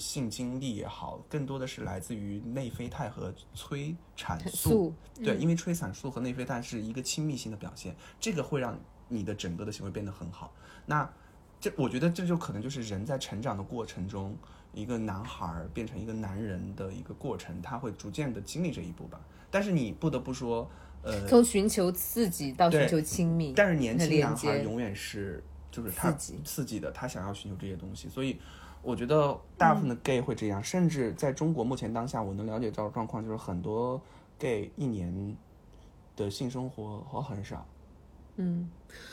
[0.00, 4.92] 性经历也好，更多的是来自于内啡肽和催产素。
[5.14, 8.76] 对，因为催产素和内啡肽是一个亲密性的表现，这个会让
[9.06, 10.52] 你的整个的行为变得很好。
[10.86, 11.08] 那
[11.60, 14.36] 这我觉得这就可能就是人在成长的过程中，
[14.72, 19.20] 一个男孩儿变成一个男人的一个过程，他会逐渐的经历这一步吧。
[19.52, 20.68] 但是你不得不说，
[21.02, 28.40] 呃， 从寻求刺激到寻求亲密，但是年的轻男孩永远是就是他刺激刺激的，他想要寻求这些东西，所以
[28.82, 34.00] 我觉得大部分的 gay 会这样，甚至在中国目前当下我能了解到的状况就是很多
[34.38, 35.36] gay 一年
[36.16, 37.66] 的性生活和很少。
[38.36, 38.70] 嗯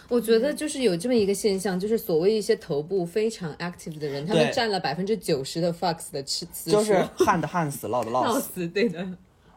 [0.08, 8.42] 我觉得就是有这么一个现象，就是所谓一些头部非常 active 的人，他们占了百分之九十的 fucks 的次次数，就是旱的旱死，涝的涝死。
[8.54, 9.06] 死，对的。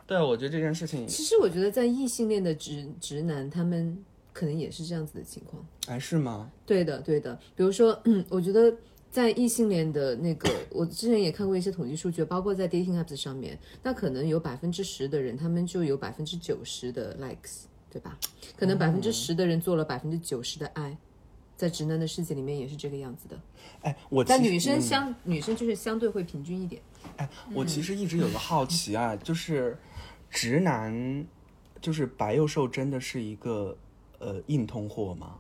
[0.07, 3.97] 对，我觉得这件事情，其实我觉得在异性恋的直直男，他们
[4.33, 5.65] 可能也是这样子的情况。
[5.87, 6.51] 哎，是吗？
[6.67, 7.39] 对的，对的。
[7.55, 8.75] 比如说，嗯，我觉得
[9.11, 18.17] 在异性恋的那个，我之前也看过一些统计数据，包括在 dating apps 上面，那可能有百分之十的人，他们就有百分之九十的 likes，对吧？
[18.57, 20.97] 可能百分之十的人做了百分之九十的爱，
[21.57, 23.41] 在直男的世界里面也是这个样子的。
[23.83, 26.81] 哎，我但女生相、女生就是相对会平均一点。
[27.17, 29.77] 哎，我其实一直有个好奇啊，就是
[30.31, 31.27] 直男，
[31.81, 33.77] 就是白幼瘦真的是一个
[34.21, 35.37] 呃硬通货吗？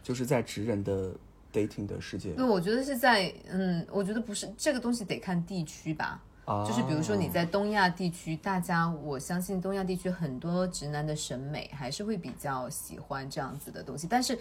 [0.00, 1.12] 就是在直人的
[1.52, 6.22] dating 的世界对我觉得是在，嗯，我觉得不是这个东西得看地区吧。
[6.44, 14.38] 啊，就是比如说你在东亚地区，大家我相信东亚地区很多直男的审美还是会比较喜欢这样子的东西，但是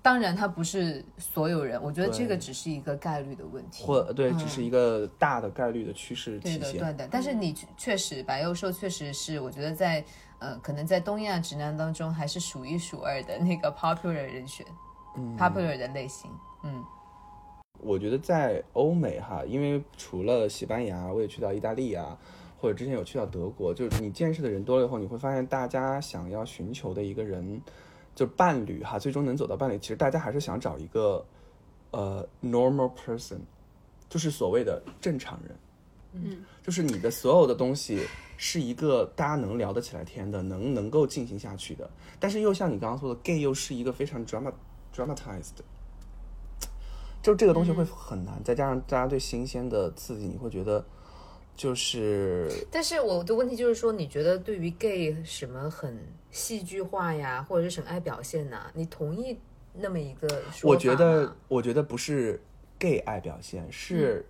[0.00, 3.84] 当然他不是所有人，我觉得这个只是一个概率的问题。
[3.84, 6.80] 或对，只是一个大的概率的趋势对的，体现。
[6.80, 10.04] 对的，但是你确确实白幼瘦确实是，我觉得在
[10.38, 14.64] 呃，可能在东亚直男当中还是数一数二的那个 popular 人选、
[15.14, 16.30] p o p u l a r 的类型。
[16.62, 16.84] 嗯，
[17.80, 22.18] 我觉得在欧美哈，因为除了西班牙，我也去到意大利啊，
[22.60, 27.60] 或者之前有去到德国，就是你见识的人多了以后，你会发现大家想要寻求的一个人，
[28.14, 31.24] 就伴侣哈，最终能走到伴侣，其实大家还是想找一个
[31.92, 33.38] 呃 normal person，
[34.08, 35.56] 就是所谓的正常人。
[36.12, 38.04] 嗯，就是你的所有的东西
[38.36, 41.88] 是一个大家能聊得起来天的，能能够进行下去的，
[42.18, 44.52] 但是又像你刚刚说的，gay 又是一个非常 drama
[44.94, 45.62] dramatized。
[47.22, 50.82] 就这个东西会很难，再加上大家对新鲜的刺激，你会觉得
[51.54, 55.98] 就是但是我的问题就是说，你觉得对于 gay 什么很
[56.30, 59.38] 戏剧化呀，或者是什么爱表现呐、你同意
[59.74, 62.40] 那么一个说法我觉得，我觉得不是
[62.78, 64.24] gay 爱表现，是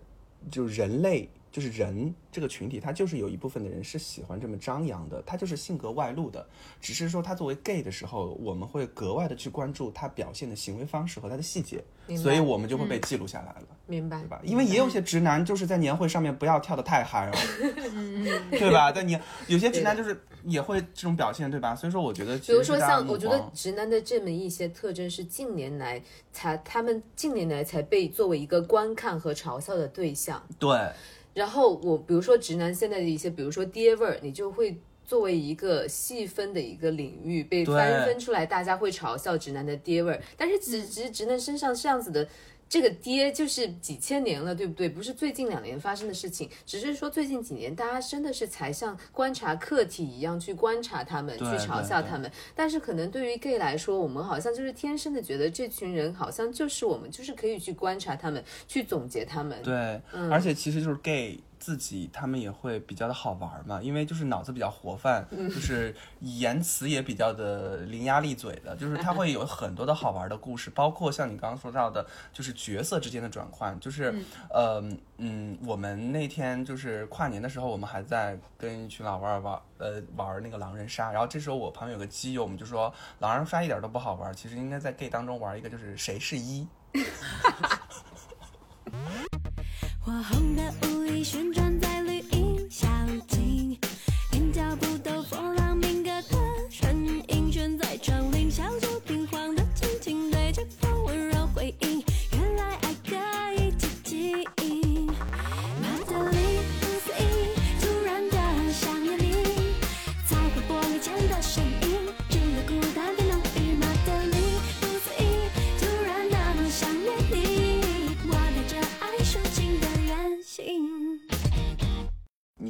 [0.51, 6.47] 就人类，就是人这个群体，他就是有一部分的人是喜欢这么张扬的，他就是性格外露的。
[6.81, 11.83] 只是说他作为 gay 的时候，我们会格外的去关注他表现的行为方式和他的细节，
[12.17, 13.67] 所以我们就会被记录下来了。
[13.87, 14.41] 明白对吧？
[14.45, 17.35] 因为也有些直男就是在年会上面不要跳的太嗨哦，
[18.53, 18.93] 对吧？
[18.93, 19.19] 但你
[19.49, 21.75] 有些直男就是也会这种表现，对吧？
[21.75, 26.01] 所以说我觉得，比如说像我觉得直男的这么一些特征是近年来
[26.33, 30.41] 才他们近年来才被作为一个观看和嘲笑的对象。
[30.57, 30.79] 对
[31.41, 42.29] 然后我比如说直男现在的一些，比如说爹味儿，你就会作为一个细分的一个领域被对翻分出来，大家会嘲笑直男的爹味儿，但是直直直男身上这样子的。
[42.71, 44.89] 这个爹就是几千年了，对不对？
[44.89, 52.31] 不是最近两年发生的事情，只是说最近几年大家真的是才像观察客体一样去观察他们，去嘲笑他们。
[52.55, 59.61] 但是可能对于 gay 来说，我们好像就是天生的觉得这群人好像就是我们，就是可以去观察他们，去总结他们。
[59.65, 74.83] 对，嗯而且其实就是 gay 自己他们也会比较的好玩嘛，因为就是脑子比较活泛，嗯就是言辞也比较的伶牙俐嘴的，就是他会有很多的好玩的故事，包括像你刚刚说到的，就是角色之间的转换，就是，呃，
[75.19, 86.67] 嗯，我们那天就是跨年的时候，我们还在跟一群老外玩，呃，玩那个狼人杀，然后这时候我旁边有个基友，我们就说狼人杀一点都不好玩，其实应该在 gay 当中玩一个，就是谁是一。
[90.03, 91.90] 火红的雾里旋转在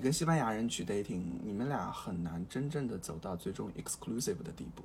[0.01, 4.82] 你跟西班牙人去 dating，你们俩很难真正的走到最终 exclusive 的地步，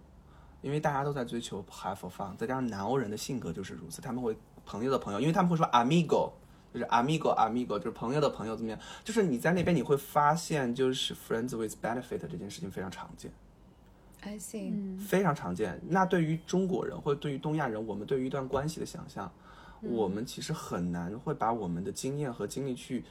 [0.61, 4.35] 因为大家都在追求 have fun，再加上南欧人的性格就是如此，他们会
[4.65, 6.29] 朋友的朋友，因为他们会说 amigo，
[6.73, 8.77] 就是 amigo amigo，就是朋友的朋友怎么样？
[9.05, 13.31] 就是你在那边你会发现，就是 friends with benefit 这件事情非常常见。
[14.19, 15.79] I see，非常常见。
[15.87, 19.31] 那对于中国人或者对于东亚人，我们对于一段关系的想象，
[19.79, 23.05] 我们其实很难会把我们的经验和经历去，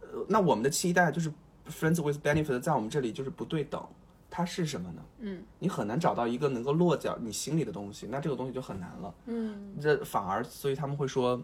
[0.00, 1.30] 呃，那我们的期待就是
[1.70, 3.82] friends with benefit，在我们这里就是不对等。
[4.30, 5.02] 它是什么呢？
[5.20, 9.14] 嗯，你很难找到一个能够落脚你心里的东西，那这个东西就很难了。
[9.26, 11.40] 嗯，这反而，所以他们会说，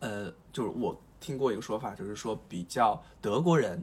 [0.00, 3.80] 呃，就是我听过一个说法，就是说比较德国人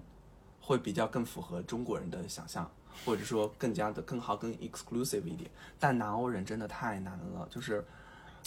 [0.60, 2.70] 会比较更符合中国人的想象，
[3.06, 5.50] 或者说更加的更好、更 exclusive 一点。
[5.80, 7.86] 但南欧人真的太难了，就是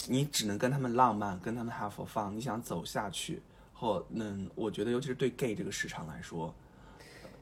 [0.07, 2.31] 你只能跟他们浪漫，跟他们 have fun。
[2.33, 3.41] 你想走下去，
[3.73, 6.64] 或嗯，我觉得尤其是对 gay 这个市场来说，呃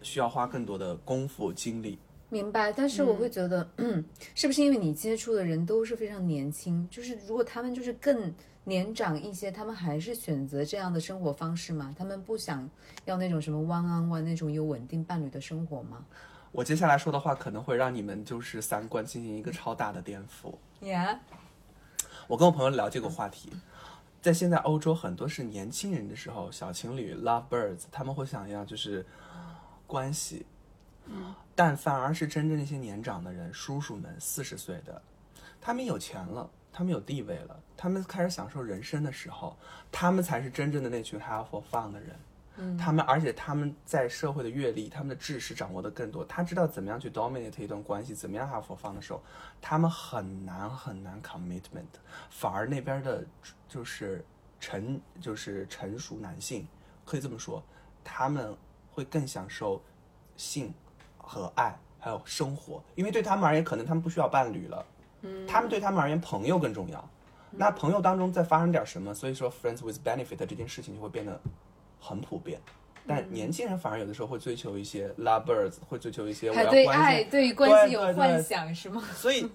[0.03, 1.97] 需要花更多的功夫精力。
[2.29, 2.71] 明白。
[2.71, 4.03] 但是我会觉得，嗯
[4.35, 6.87] 是不是因为你接触的人都是非常年轻？
[6.91, 8.33] 就是如果他们就是更
[8.65, 11.93] 年长一些，他们还是选择这样的生活方式吗？
[11.97, 12.69] 他们不想
[13.05, 16.05] 要那种什么 one on one 那种有稳定伴侣的生活吗
[16.51, 20.53] 我接下来说的话可能会让你们就是三观进行一个超大的颠覆。
[20.81, 21.17] ？Yeah，
[22.27, 23.51] 我跟我朋友聊这个话题，
[24.21, 29.05] 在现在欧洲很多是年轻人的时候，小情侣 love birds，他们会想要就是
[29.87, 30.45] 关系，
[31.55, 35.01] 但反而是真正那些年长的人，叔叔们四十岁的，
[35.61, 36.49] 他们有钱了。
[36.75, 39.55] 他们有地位了，他们开始享受人生的时候，
[39.91, 42.77] 他们才是真正的那群 have for fun 的人。
[42.79, 49.21] 他们而且他们在社会的阅历，他们的知识掌握的更多，他知道怎么样去 dominate 一段关系，怎么样 have for fun 的时候，
[49.61, 51.85] 他们很难很难 commitment，
[52.31, 53.23] 反而那边的
[53.67, 54.25] 就是
[54.59, 56.67] 成就是成熟男性，
[57.05, 57.63] 可以这么说，
[58.03, 58.57] 他们
[58.93, 59.81] 会更享受
[60.37, 60.73] 性
[61.17, 64.85] 和爱，还有生活，因为对他们而言，可能他们不需要伴侣了，
[65.21, 67.09] 嗯，他们对他们而言，朋友更重要。
[67.49, 71.39] 那朋友当中再发生点什么，所以说 friends with benefit 这件事情就会变得
[71.99, 72.59] 很普遍。
[73.05, 79.03] 但年轻人反而有的时候会追求一些 love birds，会追求一些我还要关对爱、系，对于关系有幻想是吗？
[79.13, 79.45] 所以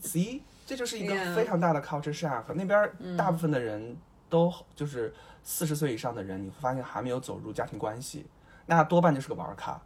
[0.00, 2.44] ，see，这就是一个非常大的 culture shock。
[2.54, 3.96] 那边大部分的人
[4.28, 8.26] 都就是四十岁以上的人，你会发现还没有走入家庭关系，
[8.68, 9.80] 那多半就是个玩咖，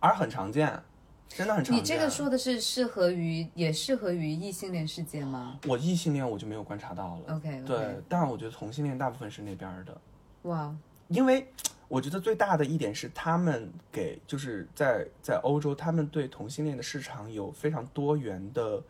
[0.00, 0.82] 而很常见，
[1.28, 1.76] 真的很常见。
[1.76, 7.36] 你这个说的是适合于，也适合于异性恋世界吗我异性恋我就没有观察到了。
[7.36, 9.96] ？OK，, 对，但我觉得同性恋大部分是那边儿的。
[10.42, 10.74] 哇，
[11.06, 11.46] 因为
[11.86, 18.82] 我觉得最大的一点是，他们给就是在在欧洲，他们对同性恋的市场有非常多元的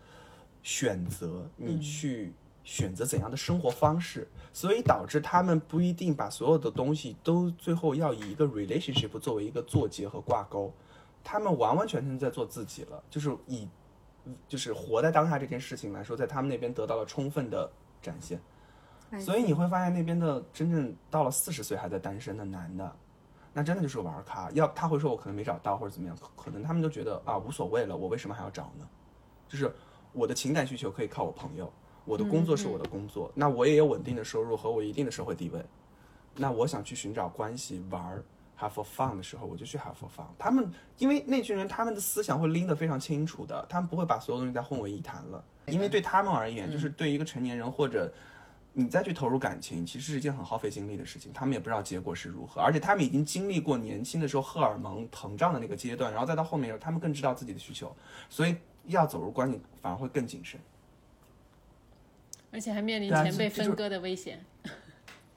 [0.62, 2.32] 选择，你去
[2.66, 10.74] 选择怎样的生活方式，所以导致他们不一定把所有的东西都最后要以一个 relationship 作为一个做结和挂钩，
[11.22, 13.68] 他们完完全全在做自己了，就是以
[14.48, 17.70] 就是活在当下这件事情来说，在他们那边得到了充分的
[18.02, 18.40] 展现。
[19.20, 22.97] 所以你会发现那边的真正到了四十岁还在单身的男的，
[23.52, 24.51] 那真的就是玩咖。
[24.51, 28.84] 要他会说我可能没找到或者怎么样，可可能他们都觉得啊无所谓了，我为什么还要找呢？
[29.48, 29.72] 就是
[30.12, 31.72] 我的情感需求可以靠我朋友，
[32.07, 35.61] 我的工作是我的工作，那我也有稳定的收入和我一定的社会地位，
[36.37, 38.24] 那我想去寻找关系玩儿
[38.59, 40.24] ，have for fun 的时候，我就去 have for fun。
[40.39, 45.45] 他们因为那群人，他们的思想会拎得非常清楚的，他们不会把所有东西再混为一谈了。
[45.66, 48.12] 因为对他们而言，就是对一个成年人或者
[48.73, 51.33] 你再去投入感情，其实是一件很耗费精力的事情。
[51.33, 57.93] 他们也不知道结果是如何，而且他们已经经历过年轻的时候荷尔蒙膨胀的那个阶段，然后再到后面，他们更知道自己的需求，
[58.31, 58.55] 所以
[58.85, 60.61] 要走入关系反而会更谨慎。
[62.51, 64.44] 而且还面临钱被分割的危险。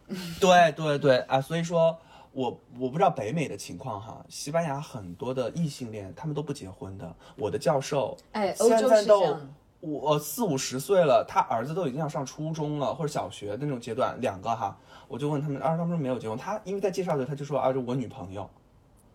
[0.39, 1.95] 对对对啊，所以说
[2.31, 7.15] 我我不知道北美的情况哈，西班牙很多的异性恋他们都不结婚的。
[7.35, 9.37] 我的教授，哎现在都
[9.81, 14.77] 我四五十岁了，他儿子都已经要上初中了或者小学的那种阶段，两个哈，
[15.07, 18.49] 我就问他们，啊，他们说没有结婚，他因为在介绍的时候他就说啊，这我女朋友，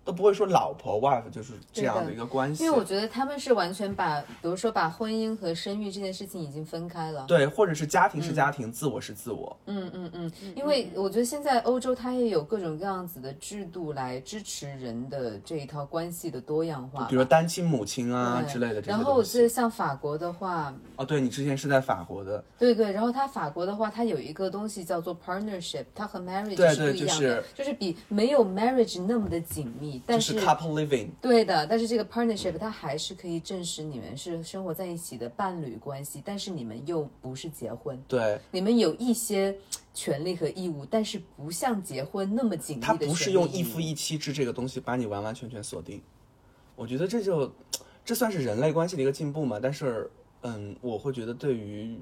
[0.04, 2.62] 都不会说老婆 wife，就是这样的一个关系。
[2.62, 7.24] 因为我觉得他们是完全把，比如说把婚姻和生育这件事情已经分开了。
[7.26, 9.56] 对，或者是家庭是家庭，自我是自我。
[9.66, 31.08] 嗯嗯嗯，因为我觉得现在欧洲它也有各种各样子的制度来支持人的这一套关系的多样化，比如单亲母亲啊之类的这些然后我记得像法国的话，哦，对你之前是在法国的，对对，然后它法国的话，它有一个东西叫做 partnership，它和 marriage 对是不对一样的，就是就是比没有 marriage 那么的紧密，但就是 couple living。
[31.20, 39.56] 对的，但是这个 partnership 它还是可以证实你们是生活在一起的伴侣关系，但是你们又不是结婚，对，你们有一些
[39.92, 46.02] 权利和义务，但是不像结婚那么紧密的他不是用一夫一妻制这个东西把你完完全全锁定。
[46.76, 47.52] 我觉得这就
[48.04, 49.60] 这算是人类关系的一个进步嘛？
[49.62, 50.10] 但是，
[50.42, 51.96] 嗯，我会觉得对于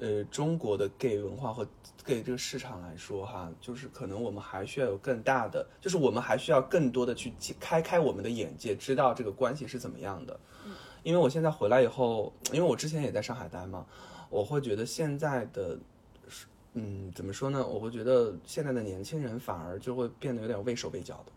[0.00, 1.66] 呃中国的 gay 文化和
[2.04, 10.38] gay 这个市场来说，哈，就是可能我们还需要有更大的，就是我们还需要更多的去开开我们的眼界，知道这个关系是怎么样的。
[11.02, 13.86] 因为我现在回来以后，因为我之前也在上海待嘛，
[14.28, 15.78] 我会觉得现在的。
[16.78, 17.66] 嗯，怎么说呢？
[17.66, 21.32] 我会觉得现在的年轻人反而就会变得有点畏手畏脚的，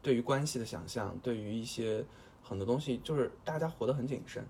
[0.00, 2.04] 对于关系的想象，对于一些
[2.40, 4.46] 很多东西，就是大家活得很谨慎。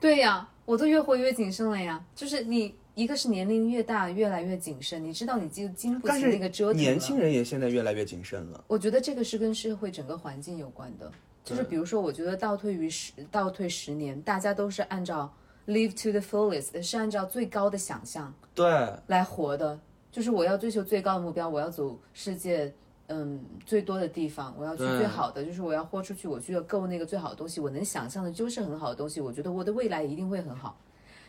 [0.00, 2.04] 对呀，我都越活越谨慎了呀。
[2.14, 6.82] 就是你一个是年龄越大，越来越谨慎，你知道你经经不起那个折腾了。
[6.82, 8.62] 年轻人也现在越来越谨慎了。
[8.66, 11.10] 我觉得这个是跟社会整个环境有关的。
[11.44, 15.32] 就是比如说，我觉得倒退于十倒退十年，大家都是按照
[15.68, 18.66] live to the fullest，是按照最高的想象对，
[19.06, 19.78] 来活的。
[20.10, 22.74] 就是我要追求最高的目标，我要走世界
[23.08, 29.20] 嗯最多的地方，我要去最好的，就是我要豁出去，我去要够那个最好的东西，我能想象的就是很好的东西。
[29.20, 30.78] 我觉得我的未来一定会很好。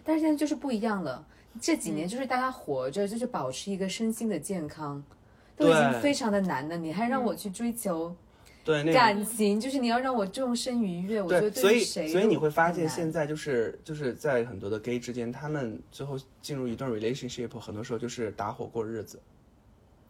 [0.04, 1.26] 但是现在就是不一样了，
[1.62, 5.04] 这几年就是大家活着，就是保持一个身心的健康，
[5.56, 8.16] 都已经非常的难了，你还让我去追求。
[8.64, 19.20] 对，那感情就是你要让我终身愉悦，我觉得对，所以于谁所以你会发现，现在就是就是在很多的 gay 之间，他们最后进入一段 relationship，很多时候就是搭伙过日子。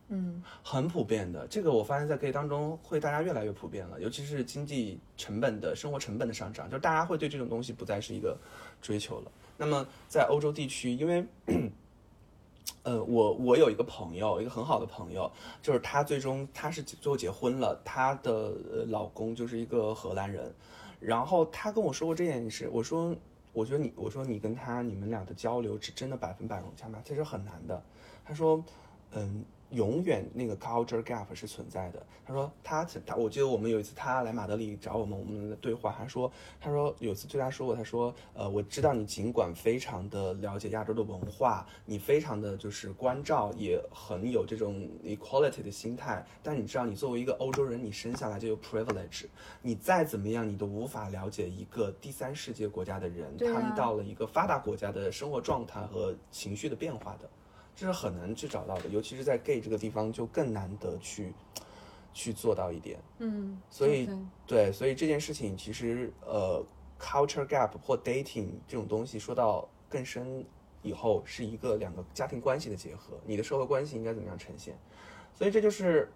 [0.10, 8.38] 嗯，很普遍的，这个我发现在 gay 当中会大家越来越普遍了，尤其是经济成本的生活成本的上涨，就是大家会对这种东西不再是一个
[8.82, 9.32] 追求了。
[9.58, 11.26] 那么在欧洲地区，因为
[12.84, 15.30] 呃，我我有一个朋友，一个很好的朋友，
[15.62, 18.54] 就是她最终她是最后结婚了，她的
[18.88, 20.56] 老公就是一个荷兰人，
[21.02, 23.14] 然后她跟我说过这件事，我说
[23.52, 27.02] 我觉得你我说你跟他你们俩的交流是真的百分百融洽吗？
[27.04, 27.84] 其实很难的。
[28.24, 28.64] 他说，
[29.12, 29.44] 嗯。
[29.72, 32.06] 永远那个 culture gap 是存在的。
[32.26, 49.26] 他说他他，我记得我们有一次他来马德里找我们，我们的对话，他说他说有次对他说过，他说呃，我知道你尽管非常的了解亚洲的文化，你非常的就是关照，也很有这种 equality 的心态，但你知道你作为一个欧洲人，你生下来就有 privilege，
[49.61, 57.30] 你再怎么样，你都无法了解一个第三世界国家的人，啊他们到了一个发达国家的生活状态和情绪的变化的。
[57.78, 61.32] 这是很难去找到的，尤其是在 gay 这个地方就更难得去
[62.12, 62.99] 去做到一点。
[63.20, 64.10] 嗯，所以
[64.48, 66.66] 对，所以这件事情其实呃
[66.99, 70.44] ，culture gap 或 dating 这种东西说到更深
[70.82, 74.76] 以后，是一个两个家庭关系的结合，你的社会关系应该怎么样呈现？
[75.36, 76.12] 所以这就是，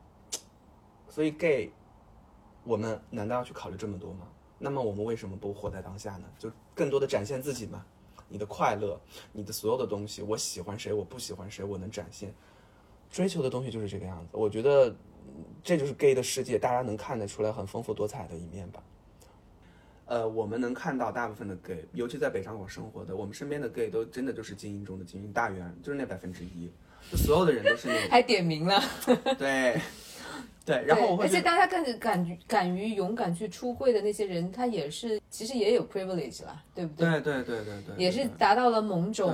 [1.07, 1.71] 所以 gay，
[2.63, 4.27] 我们难道要去考虑这么多吗？
[4.57, 6.27] 那么我们为什么不活在当下呢？
[6.39, 7.85] 就更多的展现自己嘛，
[8.31, 8.99] 你的快乐，
[9.33, 12.33] 你的所有的东西，我喜欢谁，我不喜欢谁，我能展现。
[13.11, 18.81] 追求的东西就是这个样子，我觉得嗯这就是 gay 的世界，大家能看得出来很丰富多彩的一面吧。
[20.05, 26.71] 呃，我们能看到大部分的 gay，尤其在北上广生活的，我们身边的 gay 都真的就是精英中的精英，大元就是那百分之一，
[27.11, 28.81] 就所有的人都是那种还点名了。
[29.37, 29.79] 对
[30.63, 37.09] 对，然后我会觉得而且大家更敢于敢于勇敢去出柜的那些人，他也是其实也有 privilege 啦，对不对？
[37.21, 39.33] 对对对对对，也是达到了某种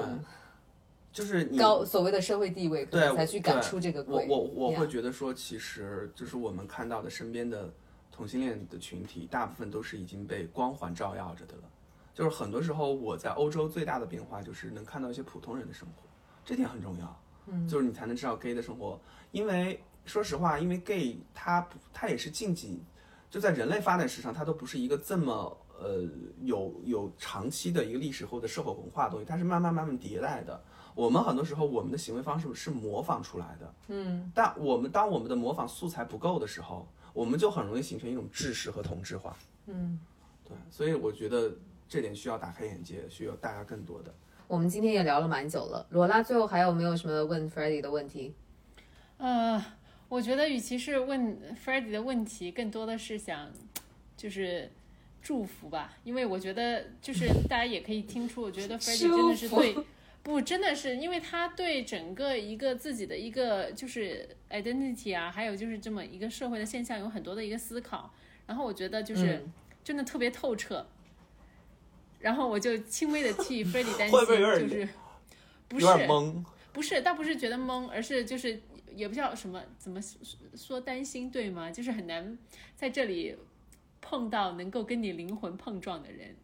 [1.12, 4.24] 就是高所谓的社会地位，可对能才去敢出这个我。
[4.28, 7.70] 我我会觉得说，其实就是我们看到的身边的
[8.12, 11.64] 同性恋的群体，大部分都是已经被光环照耀着的了。
[12.14, 16.04] 就是很多时候我在欧洲最大的变化就是能看到一些普通人的生活，
[16.46, 17.22] 这点很重要。
[17.48, 19.00] 嗯，就是你才能知道 gay 的生活，
[19.32, 22.82] 因为说实话，因为 gay 它不它也是近几，
[23.30, 26.02] 就在人类发展史上，它都不是一个这么呃
[26.42, 30.60] 有有长期的一个历史或者社会文化的东西，它是慢慢慢慢迭代的。
[30.96, 40.00] 我们很多时候我们的行为方式是模仿出来的，嗯，但我们当我们的模仿素材不够的时候，我们就很容易形成一种制式和同质化，嗯，
[40.44, 41.52] 对，所以我觉得
[41.88, 44.12] 这点需要打开眼界，需要大家更多的。
[44.48, 48.34] 我们今天也聊了蛮久了，罗拉最后还有没有什么问 f r e d d y 的问题？
[49.18, 49.64] 呃，
[50.10, 53.52] 我觉得与其是问 f r e d d y 的问题，更多的是想
[54.16, 54.72] 就是
[55.22, 59.76] 祝福吧，因为我觉得就是大家也可以听出，我觉得 f r e d d y 真的是对。
[60.24, 68.14] 不，真的是，因为他对整个一个自己的一个就是 identity 啊，还有就是这么一个社会的现象有很多的一个思考，
[68.46, 69.46] 然后我觉得就是
[69.86, 70.86] 真的特别透彻，
[72.20, 74.90] 然后我就轻微的替 f r e d d y 担心，会不会就是
[75.70, 76.06] 不有是
[76.74, 78.60] 不是，倒不是觉得懵，而是就是
[78.98, 80.20] 也不知道什么怎么说
[80.56, 81.72] 说担心对吗？
[81.72, 82.38] 就是很难
[82.76, 83.38] 在这里
[84.02, 86.36] 碰到能够跟你灵魂碰撞的人。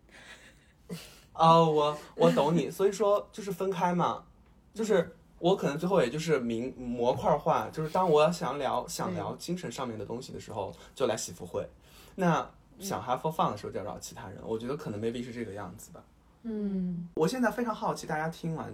[1.33, 4.23] 哦，我我懂你，所以说就是分开嘛，
[4.73, 11.67] 就是我可能最后也就是明模块化，就是当我想聊想聊精神上面的东西的时候，就来喜福会，
[12.15, 12.47] 那
[12.79, 16.03] 想 have for fun 的时候就要找其他人，我觉得可能 maybe 是这个样子吧。
[16.43, 18.71] 嗯，我现在非常好奇，大家听完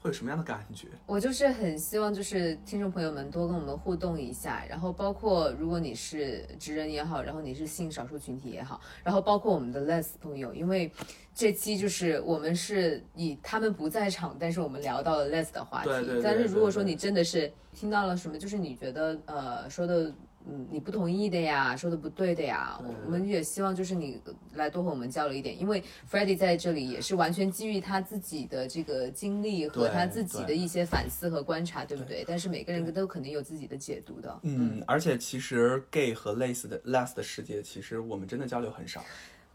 [0.00, 0.86] 会有什么样的感觉？
[1.06, 10.90] 我就是很希望，就是听众朋友们多跟我们互动一下，然后包括如果你是直人也好，然后你是性少数群体也好，然后包括我们的 les 朋友，因为
[11.34, 15.88] 这期就是我们是以他们不在场，但是我们聊到了 les 的话题。
[15.88, 20.12] 对对对但是如果说你真的是听到了什么，就是你觉得呃说的。
[20.48, 24.20] 嗯，你不同意的呀，说的不对的呀，我们也希望就是你
[24.54, 32.24] 来多和我们交流一点，因为 f r e d d y 在这里也是完全基于他自己的这个经历和他自己的一些反思和观察，对不对？
[32.26, 34.40] 但是每个人都肯定有自己的解读的。
[34.42, 39.04] 嗯，而且其实 gay 和类似的 les 的世界，其实我们真的交流很少。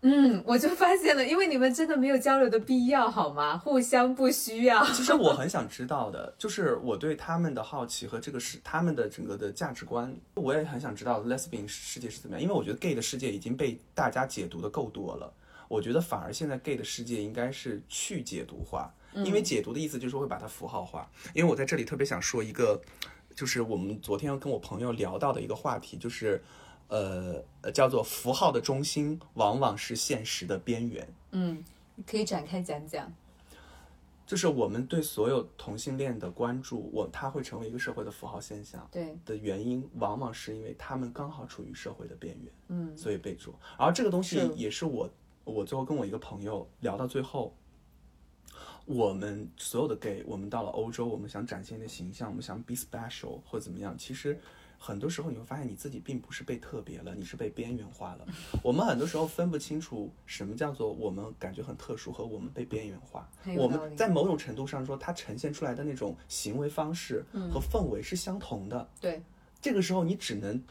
[0.05, 3.57] 嗯，我就发现了，因为你们真的没有交流的必要，好吗？
[3.57, 4.83] 互相不需要。
[4.87, 15.33] 其实我很想知道的，就是我对他们的好奇和这个是他们的整个的价值观，我也很想知道 lesbian 世界是怎么样，因为我觉得 gay 的世界已经被大家解读的够多了，
[15.69, 21.09] 我觉得反而现在 gay 的世界应该是去解读化，因为解读的意思就是会把它符号化。
[21.33, 22.77] 因为我在这里特别想说一个，
[23.33, 26.43] 就是我们昨天跟我朋友聊到的一个话题，就是。
[26.87, 31.07] 呃，呃叫做符号的中心往往是现实的边缘。
[31.31, 31.63] 嗯，
[32.05, 33.11] 可以展开讲讲。
[34.25, 43.53] 就是我们对所有同性恋的关注，我它会成为一个社会的符号现象对，的原因，往往是因为他们刚好处于社会的边缘，嗯，所以被注。
[43.77, 45.09] 而这个东西也是我，
[45.43, 47.53] 我最后跟我一个朋友聊到最后，
[48.85, 54.39] 我们所有的 gay，我们到了欧洲，我们想展现的形象，我们想 be special 或怎么样，其实。
[54.85, 58.27] 很多时候你会发现你自己并不是被特别了，你是被边缘化了。
[58.61, 63.29] 我们很多时候分不清楚什么叫做我们感觉很特殊和我们被边缘化。
[63.55, 68.85] 我们在某种程度上说，它呈现出来的那种行为方式和氛围是相同的。
[68.99, 69.23] 对，
[69.61, 70.61] 这个时候你只能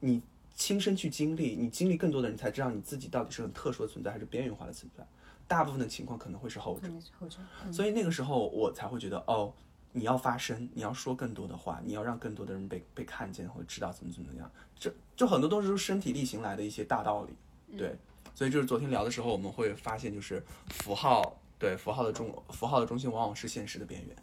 [0.00, 0.20] 你
[0.56, 5.06] 亲身去经历，你经历更多的人才知道你自己到底是很特殊的存在还是边缘化的存在。
[5.46, 6.80] 大部分的情况可能会是后者。
[6.80, 7.36] 肯定是后者。
[7.70, 9.52] 所以那个时候我才会觉得，哦，
[9.92, 14.50] 你要发声，你要说更多的话，你要让更多的人被被看见或者知道怎么怎么样。
[14.76, 17.96] 这就很多都是身体力行来的一些大道理，对。
[18.34, 24.16] 所以就是昨天聊的时候，我们会发现，就是符号，对符号的中符号的中心往往是现实的边缘。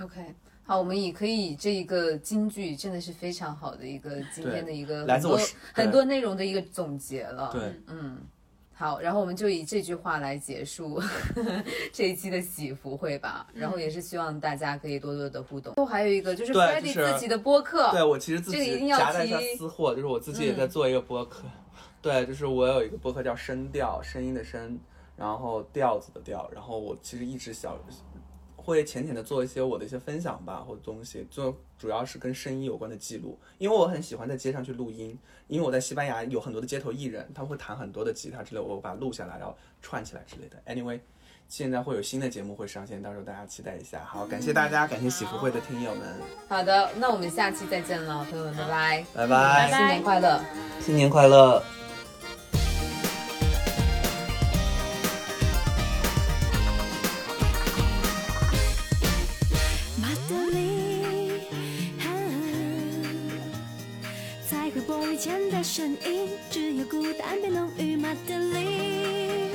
[0.00, 5.36] OK，好，我们也可以以这一个金句，真的是非常好的一个今天的一个来自我
[5.74, 7.50] 很多内容的一个总结了。
[7.52, 7.74] 对，
[8.74, 11.00] 好，然后我们就以这句话来结束
[11.92, 13.46] 这一期的喜福会吧。
[13.54, 15.74] 然后也是希望大家可以多多的互动。
[15.74, 21.44] 最后还有一个就是 f 对 r e d d y 就是自己的播客，对我其实自己这个一定要夹带一下提私货，就是我自己也在做一个播客。
[22.00, 24.78] 对，就是我有一个播客叫声调，声音的声，
[25.16, 26.50] 然后调子的调。
[26.52, 27.76] 然后我其实一直小
[28.62, 33.38] 会浅浅的做一些我的一些分享吧，或者东西，就主要是跟声音有关的记录。
[33.58, 35.18] 因为我很喜欢在街上去录音，
[35.48, 40.56] 因为我在西班牙有很多的街头艺人，他们会弹很多的吉他之类，我把它录下来，然后串起来之类的。
[40.66, 41.00] Anyway。
[41.48, 44.02] 现在会有新的节目会上线，到时候大家期待一下。
[44.06, 46.02] 好，感谢大家，感谢喜福会的听友们，
[46.48, 50.40] 好的，那我们下期再见了，朋友们，拜拜，拜拜，新年快乐。
[50.80, 51.62] 新年快乐。
[65.74, 67.96] 声音，只有孤单被浓郁。
[67.96, 69.48] 马德里，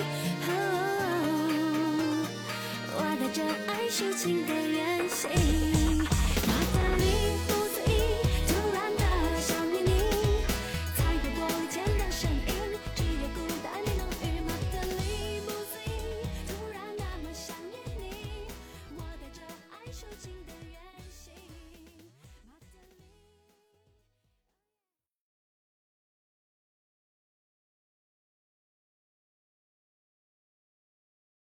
[2.96, 5.87] 我带着爱抒情的远行。